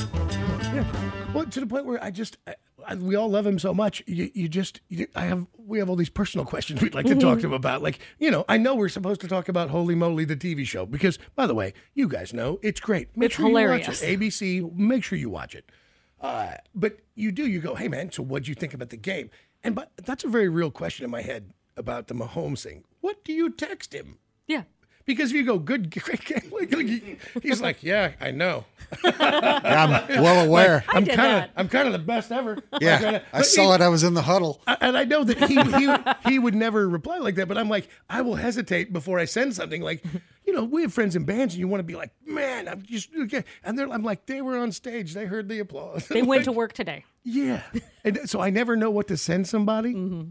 Yeah. 0.76 1.32
Well, 1.34 1.46
to 1.46 1.60
the 1.62 1.68
point 1.68 1.86
where 1.86 2.04
I 2.04 2.12
just, 2.12 2.38
I, 2.46 2.56
I, 2.86 2.96
we 2.96 3.16
all 3.16 3.30
love 3.30 3.46
him 3.46 3.60
so 3.60 3.74
much. 3.74 4.04
You, 4.08 4.30
you 4.34 4.50
just, 4.50 4.82
you, 4.90 5.08
I 5.16 5.22
have, 5.24 5.48
we 5.58 5.80
have 5.80 5.90
all 5.90 5.96
these 5.96 6.10
personal 6.10 6.46
questions 6.54 6.82
we'd 6.82 6.94
like 6.94 7.06
to 7.06 7.16
talk 7.16 7.40
to 7.40 7.46
him 7.46 7.54
about. 7.54 7.82
Like, 7.82 8.00
you 8.20 8.30
know, 8.30 8.44
I 8.50 8.58
know 8.58 8.76
we're 8.76 8.90
supposed 8.90 9.22
to 9.22 9.30
talk 9.30 9.48
about 9.48 9.70
Holey 9.70 9.96
Moley, 9.96 10.26
the 10.26 10.36
TV 10.36 10.66
show, 10.66 10.86
because, 10.86 11.18
by 11.34 11.48
the 11.48 11.56
way, 11.56 11.74
you 11.94 12.10
guys 12.10 12.34
know 12.34 12.60
it's 12.62 12.82
great. 12.82 13.16
Make 13.16 13.28
It's 13.28 13.36
sure 13.36 13.48
hilarious. 13.48 13.88
You 13.88 13.92
watch 13.94 14.04
it. 14.04 14.20
ABC, 14.20 14.76
make 14.76 15.04
sure 15.06 15.18
you 15.18 15.30
watch 15.30 15.56
it. 15.56 15.72
Uh, 16.20 16.56
but 16.74 17.00
you 17.16 17.32
do, 17.32 17.48
you 17.48 17.62
go, 17.62 17.76
hey 17.76 17.88
man, 17.88 18.12
so 18.12 18.22
what'd 18.22 18.48
you 18.48 18.56
think 18.56 18.74
about 18.74 18.90
the 18.90 18.98
game? 18.98 19.30
And 19.64 19.76
but 19.76 19.92
that's 20.04 20.26
a 20.26 20.28
very 20.28 20.50
real 20.50 20.72
question 20.72 21.06
in 21.06 21.12
my 21.12 21.22
head 21.22 21.54
about 21.78 22.08
the 22.08 22.14
Mahomes 22.16 22.64
thing. 22.64 22.84
What 23.00 23.24
do 23.24 23.32
you 23.32 23.50
text 23.50 23.94
him? 23.94 24.18
Yeah. 24.48 24.64
Because 25.06 25.30
if 25.30 25.36
you 25.36 25.46
go, 25.46 25.60
good, 25.60 25.92
great 25.92 26.26
game, 26.26 26.52
like, 26.52 26.74
like, 26.74 27.44
he's 27.44 27.62
like, 27.62 27.84
yeah, 27.84 28.14
I 28.20 28.32
know. 28.32 28.66
Yeah, 29.04 30.06
I'm 30.10 30.22
well 30.24 30.46
aware. 30.46 30.84
Like, 30.88 30.96
I 30.96 30.98
I'm 30.98 31.06
kind 31.06 31.44
of. 31.44 31.50
I'm 31.58 31.70
kind 31.70 31.88
of 31.88 31.94
the 31.94 32.00
best 32.00 32.32
ever. 32.32 32.58
Yeah, 32.80 33.00
Like, 33.00 33.16
I 33.34 33.38
but 33.40 33.46
saw 33.46 33.70
he- 33.70 33.76
it. 33.76 33.82
I 33.82 33.88
was 33.90 34.04
in 34.04 34.14
the 34.14 34.22
huddle. 34.22 34.62
I- 34.68 34.78
And 34.82 34.98
I 34.98 35.04
know 35.06 35.24
that 35.24 35.38
he, 35.50 35.56
he 35.56 36.32
he 36.34 36.40
would 36.40 36.54
never 36.56 36.88
reply 36.88 37.18
like 37.18 37.36
that, 37.36 37.48
but 37.48 37.58
I'm 37.58 37.68
like, 37.70 37.90
I 38.10 38.22
will 38.22 38.36
hesitate 38.36 38.94
before 38.94 39.18
I 39.20 39.26
send 39.26 39.56
something. 39.56 39.82
Like, 39.82 40.04
you 40.46 40.54
know, 40.54 40.64
we 40.64 40.84
have 40.84 40.94
friends 40.94 41.16
in 41.16 41.24
bands, 41.26 41.56
and 41.56 41.60
you 41.60 41.68
want 41.68 41.80
to 41.80 41.84
be 41.84 41.96
like, 41.96 42.12
man, 42.26 42.68
I'm 42.68 42.84
just, 42.84 43.10
okay. 43.24 43.44
and 43.64 43.78
they're, 43.78 43.92
I'm 43.92 44.04
like, 44.04 44.28
they 44.28 44.42
were 44.42 44.58
on 44.58 44.72
stage, 44.72 45.14
they 45.14 45.26
heard 45.26 45.50
the 45.50 45.60
applause. 45.60 46.08
They 46.08 46.22
went 46.34 46.44
to 46.46 46.52
work 46.52 46.74
today. 46.74 47.06
Yeah, 47.24 47.62
and 48.04 48.30
so 48.30 48.40
I 48.40 48.50
never 48.52 48.76
know 48.76 48.92
what 48.92 49.08
to 49.08 49.18
send 49.18 49.48
somebody. 49.48 49.94
Mm-hmm. 49.96 50.30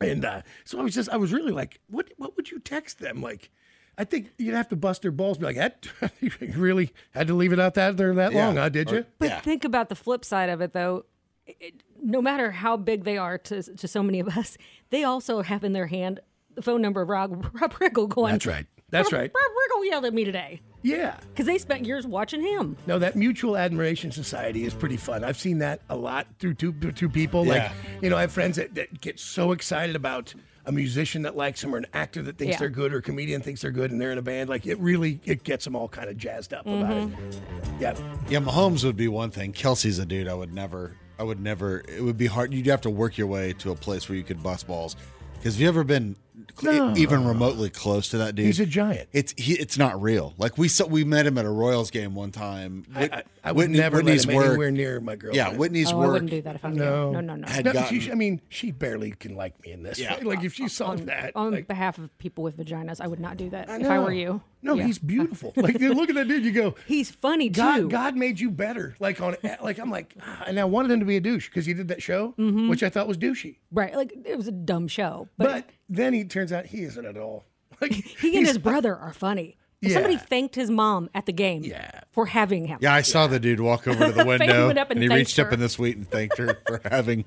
And 0.00 0.24
uh, 0.24 0.42
so 0.64 0.78
I 0.78 0.82
was 0.82 0.94
just, 0.94 1.10
I 1.10 1.16
was 1.16 1.32
really 1.32 1.52
like, 1.52 1.80
what, 1.90 2.08
what 2.16 2.36
would 2.36 2.50
you 2.50 2.60
text 2.60 3.00
them? 3.00 3.20
Like, 3.20 3.50
I 3.98 4.04
think 4.04 4.30
you'd 4.38 4.54
have 4.54 4.68
to 4.68 4.76
bust 4.76 5.02
their 5.02 5.10
balls, 5.10 5.38
be 5.38 5.44
like, 5.46 5.56
that 5.56 5.86
you 6.20 6.30
really 6.56 6.92
had 7.10 7.26
to 7.26 7.34
leave 7.34 7.52
it 7.52 7.60
out 7.60 7.74
that 7.74 7.96
there 7.96 8.14
that 8.14 8.32
Yeah. 8.32 8.46
long, 8.46 8.56
huh? 8.56 8.68
Did 8.70 8.90
you? 8.90 9.04
But 9.18 9.42
think 9.42 9.64
about 9.64 9.88
the 9.88 9.94
flip 9.94 10.24
side 10.24 10.48
of 10.48 10.60
it, 10.60 10.72
though. 10.72 11.04
It- 11.46 11.82
no 12.02 12.22
matter 12.22 12.50
how 12.50 12.78
big 12.78 13.04
they 13.04 13.18
are 13.18 13.36
to, 13.36 13.62
to 13.62 13.86
so 13.86 14.02
many 14.02 14.20
of 14.20 14.28
us, 14.28 14.56
they 14.88 15.04
also 15.04 15.42
have 15.42 15.62
in 15.64 15.74
their 15.74 15.88
hand 15.88 16.20
the 16.54 16.62
phone 16.62 16.80
number 16.80 17.02
of 17.02 17.08
Rob, 17.10 17.46
Rob 17.60 17.74
Riggle 17.74 18.08
going. 18.08 18.32
That's 18.32 18.46
right. 18.46 18.64
That's 18.88 19.12
Rob, 19.12 19.20
right. 19.20 19.30
Rob 19.34 19.52
Riggle 19.82 19.86
yelled 19.90 20.04
at 20.06 20.14
me 20.14 20.24
today. 20.24 20.62
Yeah. 20.82 21.16
Because 21.28 21.44
they 21.44 21.58
spent 21.58 21.84
years 21.84 22.06
watching 22.06 22.42
him. 22.42 22.78
No, 22.86 22.98
that 22.98 23.16
mutual 23.16 23.56
admiration 23.58 24.10
society 24.12 24.64
is 24.64 24.72
pretty 24.72 24.96
fun. 24.96 25.24
I've 25.24 25.36
seen 25.38 25.58
that 25.58 25.82
a 25.90 25.96
lot 25.96 26.26
through 26.38 26.54
two 26.54 26.72
two 26.72 27.10
people. 27.10 27.44
Like, 27.44 27.58
Yeah. 27.64 27.72
you 28.00 28.08
know, 28.08 28.16
I 28.16 28.22
have 28.22 28.32
friends 28.32 28.56
that, 28.56 28.74
that 28.76 28.98
get 29.02 29.20
so 29.20 29.52
excited 29.52 29.94
about 29.94 30.32
a 30.70 30.72
musician 30.72 31.22
that 31.22 31.36
likes 31.36 31.60
them 31.60 31.74
or 31.74 31.78
an 31.78 31.86
actor 31.92 32.22
that 32.22 32.38
thinks 32.38 32.52
Yeah. 32.54 32.58
they're 32.60 32.68
good 32.70 32.94
or 32.94 32.98
a 32.98 33.02
comedian 33.02 33.42
thinks 33.42 33.60
they're 33.62 33.70
good 33.70 33.90
and 33.90 34.00
they're 34.00 34.12
in 34.12 34.18
a 34.18 34.22
band. 34.22 34.48
Like, 34.48 34.66
it 34.66 34.78
really 34.78 35.20
it 35.24 35.42
gets 35.44 35.64
them 35.64 35.74
all 35.76 35.88
kind 35.88 36.08
of 36.08 36.16
jazzed 36.16 36.54
up 36.54 36.66
about 36.66 36.96
it. 36.96 37.08
Mm-hmm. 37.08 37.80
Yeah. 37.82 37.94
Yeah, 38.28 38.38
Mahomes 38.40 38.84
would 38.84 38.96
be 38.96 39.08
one 39.08 39.30
thing. 39.30 39.52
Kelce's 39.52 39.98
a 39.98 40.06
dude 40.06 40.28
I 40.28 40.34
would 40.34 40.52
never, 40.54 40.96
I 41.18 41.24
would 41.24 41.40
never, 41.40 41.82
it 41.88 42.02
would 42.02 42.16
be 42.16 42.26
hard. 42.26 42.54
You'd 42.54 42.66
have 42.66 42.80
to 42.82 42.90
work 42.90 43.18
your 43.18 43.26
way 43.26 43.52
to 43.54 43.72
a 43.72 43.74
place 43.76 44.08
where 44.08 44.16
you 44.16 44.24
could 44.24 44.42
bust 44.42 44.66
balls. 44.66 44.96
Because 45.34 45.54
have 45.54 45.60
you 45.62 45.68
ever 45.68 45.84
been 45.84 46.16
No. 46.62 46.94
even 46.96 47.26
remotely 47.26 47.70
close 47.70 48.08
to 48.10 48.18
that 48.18 48.34
dude. 48.34 48.46
He's 48.46 48.60
a 48.60 48.66
giant. 48.66 49.08
It's 49.12 49.34
he, 49.36 49.54
it's 49.54 49.76
not 49.78 50.00
real. 50.00 50.34
Like 50.38 50.58
we 50.58 50.68
saw, 50.68 50.86
we 50.86 51.04
met 51.04 51.26
him 51.26 51.38
at 51.38 51.44
a 51.44 51.50
Royals 51.50 51.90
game 51.90 52.14
one 52.14 52.30
time. 52.32 52.84
Whit- 52.94 53.12
I, 53.12 53.22
I 53.42 53.52
would 53.52 53.64
Whitney- 53.68 53.78
never 53.78 53.96
Whitney's 53.98 54.26
let 54.26 54.32
him 54.32 54.36
work. 54.36 54.46
anywhere 54.48 54.70
near 54.70 55.00
my 55.00 55.16
girlfriend. 55.16 55.36
Yeah, 55.36 55.56
Whitney's 55.58 55.90
Oh, 55.92 55.96
I 55.96 55.98
work. 56.04 56.12
wouldn't 56.12 56.30
do 56.30 56.42
that 56.42 56.54
if 56.56 56.64
I 56.64 56.68
were 56.68 56.74
No. 56.74 57.10
No, 57.12 57.20
no, 57.20 57.36
no. 57.36 57.46
Had 57.48 57.64
No, 57.64 57.72
gotten- 57.72 58.00
she, 58.00 58.10
I 58.12 58.14
mean, 58.14 58.40
she 58.48 58.70
barely 58.70 59.12
can 59.12 59.34
like 59.34 59.60
me 59.64 59.72
in 59.72 59.82
this. 59.82 59.98
Yeah. 59.98 60.16
way. 60.18 60.22
Like 60.24 60.44
if 60.44 60.54
she 60.54 60.68
saw 60.68 60.88
on, 60.88 61.06
that, 61.06 61.32
on 61.34 61.52
like, 61.52 61.66
behalf 61.68 61.98
of 61.98 62.16
people 62.18 62.44
with 62.44 62.56
vaginas, 62.58 63.00
I 63.00 63.06
would 63.06 63.20
not 63.20 63.36
do 63.36 63.48
that 63.50 63.68
I 63.70 63.78
if 63.80 63.86
I 63.86 63.98
were 63.98 64.12
you. 64.12 64.42
No, 64.62 64.74
Yeah. 64.74 64.84
he's 64.84 64.98
beautiful. 65.14 65.52
Like 65.56 65.80
you 65.80 65.94
look 65.94 66.10
at 66.10 66.14
that 66.16 66.28
dude, 66.28 66.44
you 66.44 66.52
go, 66.52 66.74
he's 66.86 67.10
funny 67.10 67.48
too. 67.48 67.60
God, 67.62 67.90
God 67.90 68.16
made 68.16 68.38
you 68.40 68.50
better. 68.50 68.94
Like 69.00 69.20
on, 69.22 69.36
like 69.62 69.78
I'm 69.78 69.90
like, 69.90 70.14
ah, 70.20 70.44
and 70.46 70.60
I 70.60 70.64
wanted 70.64 70.90
him 70.90 71.00
to 71.00 71.06
be 71.06 71.16
a 71.16 71.20
douche 71.20 71.48
because 71.48 71.64
he 71.66 71.72
did 71.72 71.88
that 71.88 72.02
show, 72.02 72.34
which 72.36 72.82
I 72.82 72.90
thought 72.90 73.08
was 73.08 73.16
douchey. 73.16 73.56
Right, 73.72 73.94
like 73.94 74.12
it 74.26 74.36
was 74.36 74.48
a 74.48 74.52
dumb 74.52 74.86
show, 74.88 75.28
But, 75.38 75.46
but, 75.46 75.64
then 75.90 76.14
he 76.14 76.24
turns 76.24 76.52
out 76.52 76.64
he 76.66 76.82
isn't 76.84 77.04
at 77.04 77.18
all. 77.18 77.44
Like 77.80 77.92
he 77.92 78.36
and 78.36 78.46
his 78.46 78.58
brother 78.58 78.94
are 78.94 79.12
funny. 79.14 79.56
Yeah. 79.80 79.94
Somebody 79.94 80.16
thanked 80.18 80.54
his 80.54 80.70
mom 80.70 81.08
at 81.14 81.24
the 81.24 81.32
game 81.32 81.62
Yeah. 81.64 82.00
for 82.12 82.26
having 82.26 82.66
him. 82.66 82.78
Yeah, 82.82 82.92
I 82.92 83.00
saw 83.00 83.26
the 83.26 83.40
dude 83.40 83.60
walk 83.60 83.88
over 83.88 84.06
to 84.06 84.12
the 84.12 84.24
window 84.26 84.68
and 84.68 84.78
and 84.78 85.02
he 85.02 85.08
thanked 85.08 85.14
reached 85.18 85.38
up 85.38 85.50
in 85.52 85.60
the 85.60 85.68
suite 85.70 85.96
and 85.96 86.06
thanked 86.06 86.36
her 86.36 86.58
for 86.66 86.80
having 86.90 87.24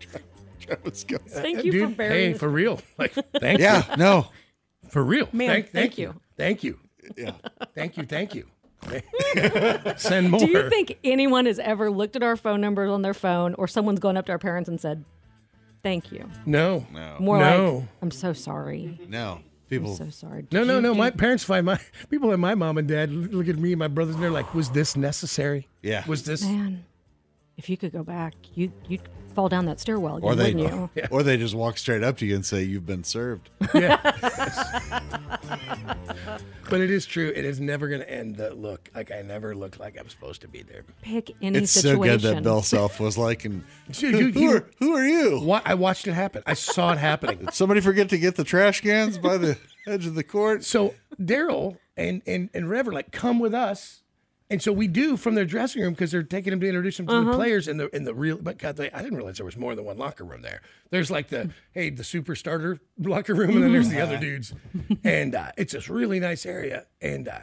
Travis 0.60 1.04
Kelce. 1.04 1.28
Thank 1.28 1.64
you 1.64 1.72
dude, 1.72 1.90
for 1.90 1.94
bearing. 1.96 2.32
hey, 2.32 2.38
for 2.38 2.48
real. 2.48 2.80
Like, 2.96 3.12
thank 3.12 3.58
you. 3.58 3.64
Yeah, 3.66 3.94
no. 3.98 4.28
for 4.88 5.04
real. 5.04 5.28
Man, 5.32 5.48
thank, 5.50 5.70
thank 5.72 5.98
you. 5.98 6.08
you. 6.08 6.20
thank 6.38 6.64
you, 6.64 6.78
Yeah. 7.18 7.32
thank 7.74 7.98
you, 7.98 8.04
thank 8.06 8.34
you. 8.34 8.46
Send 9.98 10.30
more. 10.30 10.40
Do 10.40 10.46
you 10.46 10.70
think 10.70 10.98
anyone 11.04 11.44
has 11.44 11.58
ever 11.58 11.90
looked 11.90 12.16
at 12.16 12.22
our 12.22 12.36
phone 12.36 12.62
numbers 12.62 12.90
on 12.90 13.02
their 13.02 13.12
phone, 13.12 13.54
or 13.54 13.68
someone's 13.68 14.00
gone 14.00 14.16
up 14.16 14.24
to 14.26 14.32
our 14.32 14.38
parents 14.38 14.68
and 14.68 14.80
said, 14.80 15.04
"Thank 15.82 16.12
you"? 16.12 16.28
No, 16.46 16.86
No. 16.92 17.16
More 17.20 17.38
No. 17.38 17.74
like, 17.74 17.88
"I'm 18.02 18.10
so 18.10 18.32
sorry. 18.32 18.98
No. 19.08 19.40
People. 19.68 19.90
I'm 19.90 19.96
so 19.96 20.10
sorry." 20.10 20.42
no, 20.50 20.60
Did 20.60 20.66
no, 20.68 20.74
you 20.76 20.80
no. 20.80 20.92
do- 20.94 20.98
My 20.98 21.10
parents 21.10 21.44
find 21.44 21.64
my 21.66 21.78
people 22.10 22.32
and 22.32 22.40
my 22.40 22.54
mom 22.54 22.76
and 22.78 22.86
dad 22.88 23.10
look 23.12 23.48
at 23.48 23.56
me 23.58 23.72
and 23.72 23.78
my 23.78 23.88
brothers 23.88 24.14
and 24.16 24.22
they're 24.24 24.30
like, 24.30 24.52
"Was 24.54 24.70
this 24.70 24.96
necessary? 24.96 25.68
Yeah. 25.82 26.04
Was 26.06 26.24
this?" 26.24 26.42
man. 26.44 26.84
If 27.56 27.68
you 27.68 27.76
could 27.76 27.92
go 27.92 28.02
back, 28.02 28.34
you 28.54 28.72
you'd 28.88 29.02
fall 29.40 29.48
down 29.48 29.64
that 29.64 29.80
stairwell 29.80 30.16
again, 30.18 30.28
or 30.30 30.34
they 30.34 30.54
wouldn't 30.54 30.90
you? 30.96 31.02
or 31.10 31.22
they 31.22 31.36
just 31.38 31.54
walk 31.54 31.78
straight 31.78 32.02
up 32.02 32.18
to 32.18 32.26
you 32.26 32.34
and 32.34 32.44
say 32.44 32.62
you've 32.62 32.86
been 32.86 33.04
served. 33.04 33.48
But 36.68 36.80
it 36.80 36.90
is 36.92 37.04
true. 37.04 37.32
It 37.34 37.44
is 37.44 37.58
never 37.58 37.88
going 37.88 38.00
to 38.00 38.08
end 38.08 38.36
the 38.36 38.54
look. 38.54 38.90
Like 38.94 39.10
I 39.10 39.22
never 39.22 39.56
looked 39.56 39.80
like 39.80 39.98
I'm 39.98 40.08
supposed 40.08 40.40
to 40.42 40.48
be 40.48 40.62
there. 40.62 40.84
Pick 41.02 41.32
any 41.42 41.58
It's 41.58 41.72
so 41.72 41.98
good 41.98 42.20
that 42.20 42.44
Bill 42.44 42.62
Self 42.62 43.00
was 43.00 43.18
like, 43.18 43.44
and 43.44 43.64
Dude, 43.90 44.14
who, 44.14 44.20
you- 44.20 44.32
who 44.32 44.56
are, 44.56 44.70
who 44.78 44.96
are 44.96 45.04
you? 45.04 45.40
Wa- 45.40 45.62
I 45.64 45.74
watched 45.74 46.06
it 46.06 46.12
happen. 46.12 46.44
I 46.46 46.54
saw 46.54 46.92
it 46.92 46.98
happening. 46.98 47.38
Did 47.38 47.54
somebody 47.54 47.80
forget 47.80 48.08
to 48.10 48.18
get 48.18 48.36
the 48.36 48.44
trash 48.44 48.82
cans 48.82 49.18
by 49.18 49.36
the 49.36 49.58
edge 49.88 50.06
of 50.06 50.14
the 50.14 50.22
court? 50.22 50.62
So 50.62 50.94
Darryl 51.20 51.78
and 51.96 52.22
and 52.24 52.50
and 52.54 52.70
Rev 52.70 52.86
are 52.86 52.92
like, 52.92 53.10
come 53.10 53.40
with 53.40 53.52
us. 53.54 54.02
And 54.50 54.60
so 54.60 54.72
we 54.72 54.88
do 54.88 55.16
from 55.16 55.36
their 55.36 55.44
dressing 55.44 55.80
room 55.80 55.92
because 55.92 56.10
they're 56.10 56.24
taking 56.24 56.50
them 56.50 56.58
to 56.60 56.66
introduce 56.66 56.96
them 56.96 57.06
to 57.06 57.12
Uh-huh. 57.14 57.30
the 57.30 57.36
players 57.36 57.68
in 57.68 57.76
the 57.76 57.88
in 57.94 58.02
the 58.04 58.12
real. 58.14 58.36
But 58.36 58.58
God, 58.58 58.76
they, 58.76 58.90
I 58.90 58.98
didn't 59.00 59.16
realize 59.16 59.36
there 59.36 59.46
was 59.46 59.56
more 59.56 59.74
than 59.76 59.84
one 59.84 59.96
locker 59.96 60.24
room 60.24 60.42
there. 60.42 60.60
There's 60.90 61.10
like 61.10 61.28
the 61.28 61.50
hey 61.72 61.90
the 61.90 62.02
super 62.04 62.34
starter 62.34 62.80
locker 62.98 63.34
room, 63.34 63.50
and 63.50 63.62
then 63.62 63.72
there's 63.72 63.88
the 63.90 64.00
other 64.00 64.18
dudes, 64.18 64.52
and 65.04 65.34
uh, 65.36 65.52
it's 65.56 65.72
this 65.72 65.88
really 65.88 66.18
nice 66.18 66.44
area. 66.44 66.86
And 67.00 67.28
uh, 67.28 67.38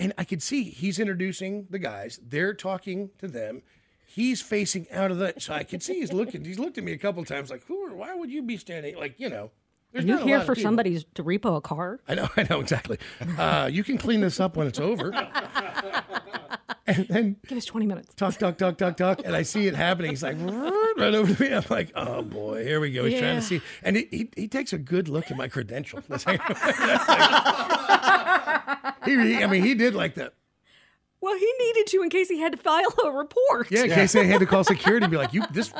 and 0.00 0.14
I 0.16 0.24
could 0.24 0.42
see 0.42 0.64
he's 0.64 0.98
introducing 0.98 1.66
the 1.68 1.78
guys. 1.78 2.18
They're 2.26 2.54
talking 2.54 3.10
to 3.18 3.28
them. 3.28 3.62
He's 4.06 4.40
facing 4.40 4.86
out 4.90 5.10
of 5.10 5.18
the. 5.18 5.34
So 5.38 5.52
I 5.52 5.62
could 5.62 5.82
see 5.82 6.00
he's 6.00 6.12
looking. 6.12 6.42
He's 6.42 6.58
looked 6.58 6.78
at 6.78 6.84
me 6.84 6.92
a 6.92 6.98
couple 6.98 7.22
times 7.26 7.50
like, 7.50 7.64
who? 7.66 7.84
Are, 7.86 7.94
why 7.94 8.14
would 8.14 8.30
you 8.30 8.40
be 8.42 8.56
standing 8.56 8.96
like 8.96 9.20
you 9.20 9.28
know? 9.28 9.50
Are 9.94 10.00
you 10.02 10.18
here 10.18 10.40
for 10.42 10.54
somebody 10.54 11.00
to 11.14 11.24
repo 11.24 11.56
a 11.56 11.60
car? 11.60 12.00
I 12.08 12.14
know, 12.16 12.28
I 12.36 12.46
know 12.50 12.60
exactly. 12.60 12.98
Uh, 13.38 13.68
you 13.72 13.82
can 13.84 13.96
clean 13.98 14.20
this 14.20 14.40
up 14.40 14.56
when 14.56 14.66
it's 14.66 14.80
over. 14.80 15.10
and 16.86 17.06
then 17.08 17.36
Give 17.46 17.58
us 17.58 17.64
20 17.64 17.86
minutes. 17.86 18.14
talk, 18.14 18.36
talk, 18.38 18.58
talk, 18.58 18.76
talk, 18.78 18.96
talk, 18.96 19.20
and 19.24 19.34
I 19.36 19.42
see 19.42 19.66
it 19.66 19.74
happening. 19.74 20.10
He's 20.10 20.22
like 20.22 20.36
right 20.40 21.14
over 21.14 21.32
to 21.34 21.42
me. 21.42 21.54
I'm 21.54 21.64
like, 21.70 21.92
oh 21.94 22.22
boy, 22.22 22.64
here 22.64 22.80
we 22.80 22.90
go. 22.92 23.04
He's 23.04 23.18
trying 23.20 23.36
to 23.36 23.42
see, 23.42 23.60
and 23.82 23.96
he, 23.96 24.08
he 24.10 24.30
he 24.36 24.48
takes 24.48 24.72
a 24.72 24.78
good 24.78 25.08
look 25.08 25.30
at 25.30 25.36
my 25.36 25.48
credential. 25.48 26.00
That's 26.08 26.26
like- 26.26 26.40
he, 29.04 29.10
he- 29.16 29.42
I 29.42 29.46
mean, 29.46 29.62
he 29.62 29.74
did 29.74 29.94
like 29.94 30.14
that. 30.14 30.32
Well, 31.20 31.36
he 31.36 31.52
needed 31.58 31.86
to 31.88 32.02
in 32.02 32.10
case 32.10 32.28
he 32.28 32.38
had 32.40 32.52
to 32.52 32.58
file 32.58 32.92
a 33.04 33.10
report. 33.10 33.70
Yeah, 33.70 33.84
in 33.84 33.90
case 33.90 34.12
they 34.12 34.26
had 34.26 34.40
to 34.40 34.46
call 34.46 34.64
security 34.64 35.04
and 35.04 35.10
be 35.10 35.16
like, 35.16 35.32
you 35.32 35.44
this. 35.50 35.72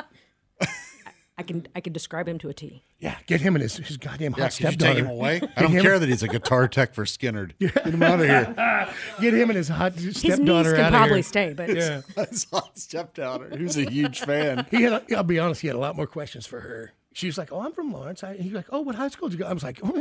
I 1.39 1.43
can 1.43 1.67
I 1.75 1.81
can 1.81 1.93
describe 1.93 2.27
him 2.27 2.39
to 2.39 2.49
a 2.49 2.53
T. 2.53 2.81
Yeah, 2.99 3.15
get 3.27 3.41
him 3.41 3.55
and 3.55 3.61
his, 3.61 3.77
his 3.77 3.97
goddamn 3.97 4.33
Yeah, 4.35 4.45
hot 4.45 4.57
could 4.57 4.71
you 4.71 4.77
take 4.77 4.97
him 4.97 5.05
stepdaughter. 5.05 5.13
away? 5.13 5.39
I 5.55 5.61
don't 5.61 5.71
him- 5.71 5.83
care 5.83 5.99
that 5.99 6.09
he's 6.09 6.23
a 6.23 6.27
guitar 6.27 6.67
tech 6.67 6.95
for 6.95 7.05
Skinner. 7.05 7.51
Get 7.59 7.85
him 7.85 8.01
out 8.01 8.19
of 8.19 8.25
here. 8.25 8.89
Get 9.21 9.35
him 9.35 9.51
and 9.51 9.57
his 9.57 9.67
hot 9.67 9.93
His 9.93 10.23
niece 10.23 10.33
stepdaughter 10.33 10.71
can 10.71 10.81
out 10.85 10.93
of 10.93 10.97
probably 10.99 11.21
stay, 11.21 11.53
but 11.53 11.69
Yeah. 11.69 12.01
His 12.29 12.47
hot 12.51 12.79
stepdaughter, 12.79 13.55
who's 13.55 13.77
a 13.77 13.87
huge 13.89 14.21
fan. 14.21 14.65
He 14.71 14.81
had, 14.81 14.93
a, 14.93 15.03
I'll 15.15 15.21
be 15.23 15.37
honest, 15.37 15.61
he 15.61 15.67
had 15.67 15.75
a 15.75 15.79
lot 15.79 15.95
more 15.95 16.07
questions 16.07 16.47
for 16.47 16.59
her. 16.61 16.93
She 17.13 17.27
was 17.27 17.37
like, 17.37 17.51
"Oh, 17.51 17.61
I'm 17.61 17.71
from 17.71 17.91
Lawrence." 17.91 18.23
I, 18.23 18.35
he's 18.35 18.53
like, 18.53 18.67
"Oh, 18.69 18.81
what 18.81 18.93
high 18.93 19.07
school 19.07 19.27
did 19.27 19.39
you 19.39 19.43
go?" 19.43 19.49
I 19.49 19.53
was 19.53 19.63
like, 19.63 19.79
"Having 19.81 19.95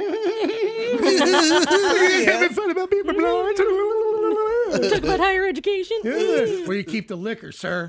fun 2.50 2.70
about 2.70 2.90
being 2.90 3.04
from 3.04 3.16
Lawrence." 3.16 3.58
talk 4.90 5.02
about 5.02 5.20
higher 5.20 5.46
education. 5.46 5.96
Yeah. 6.04 6.66
Where 6.66 6.76
you 6.76 6.84
keep 6.84 7.08
the 7.08 7.16
liquor, 7.16 7.52
sir? 7.52 7.88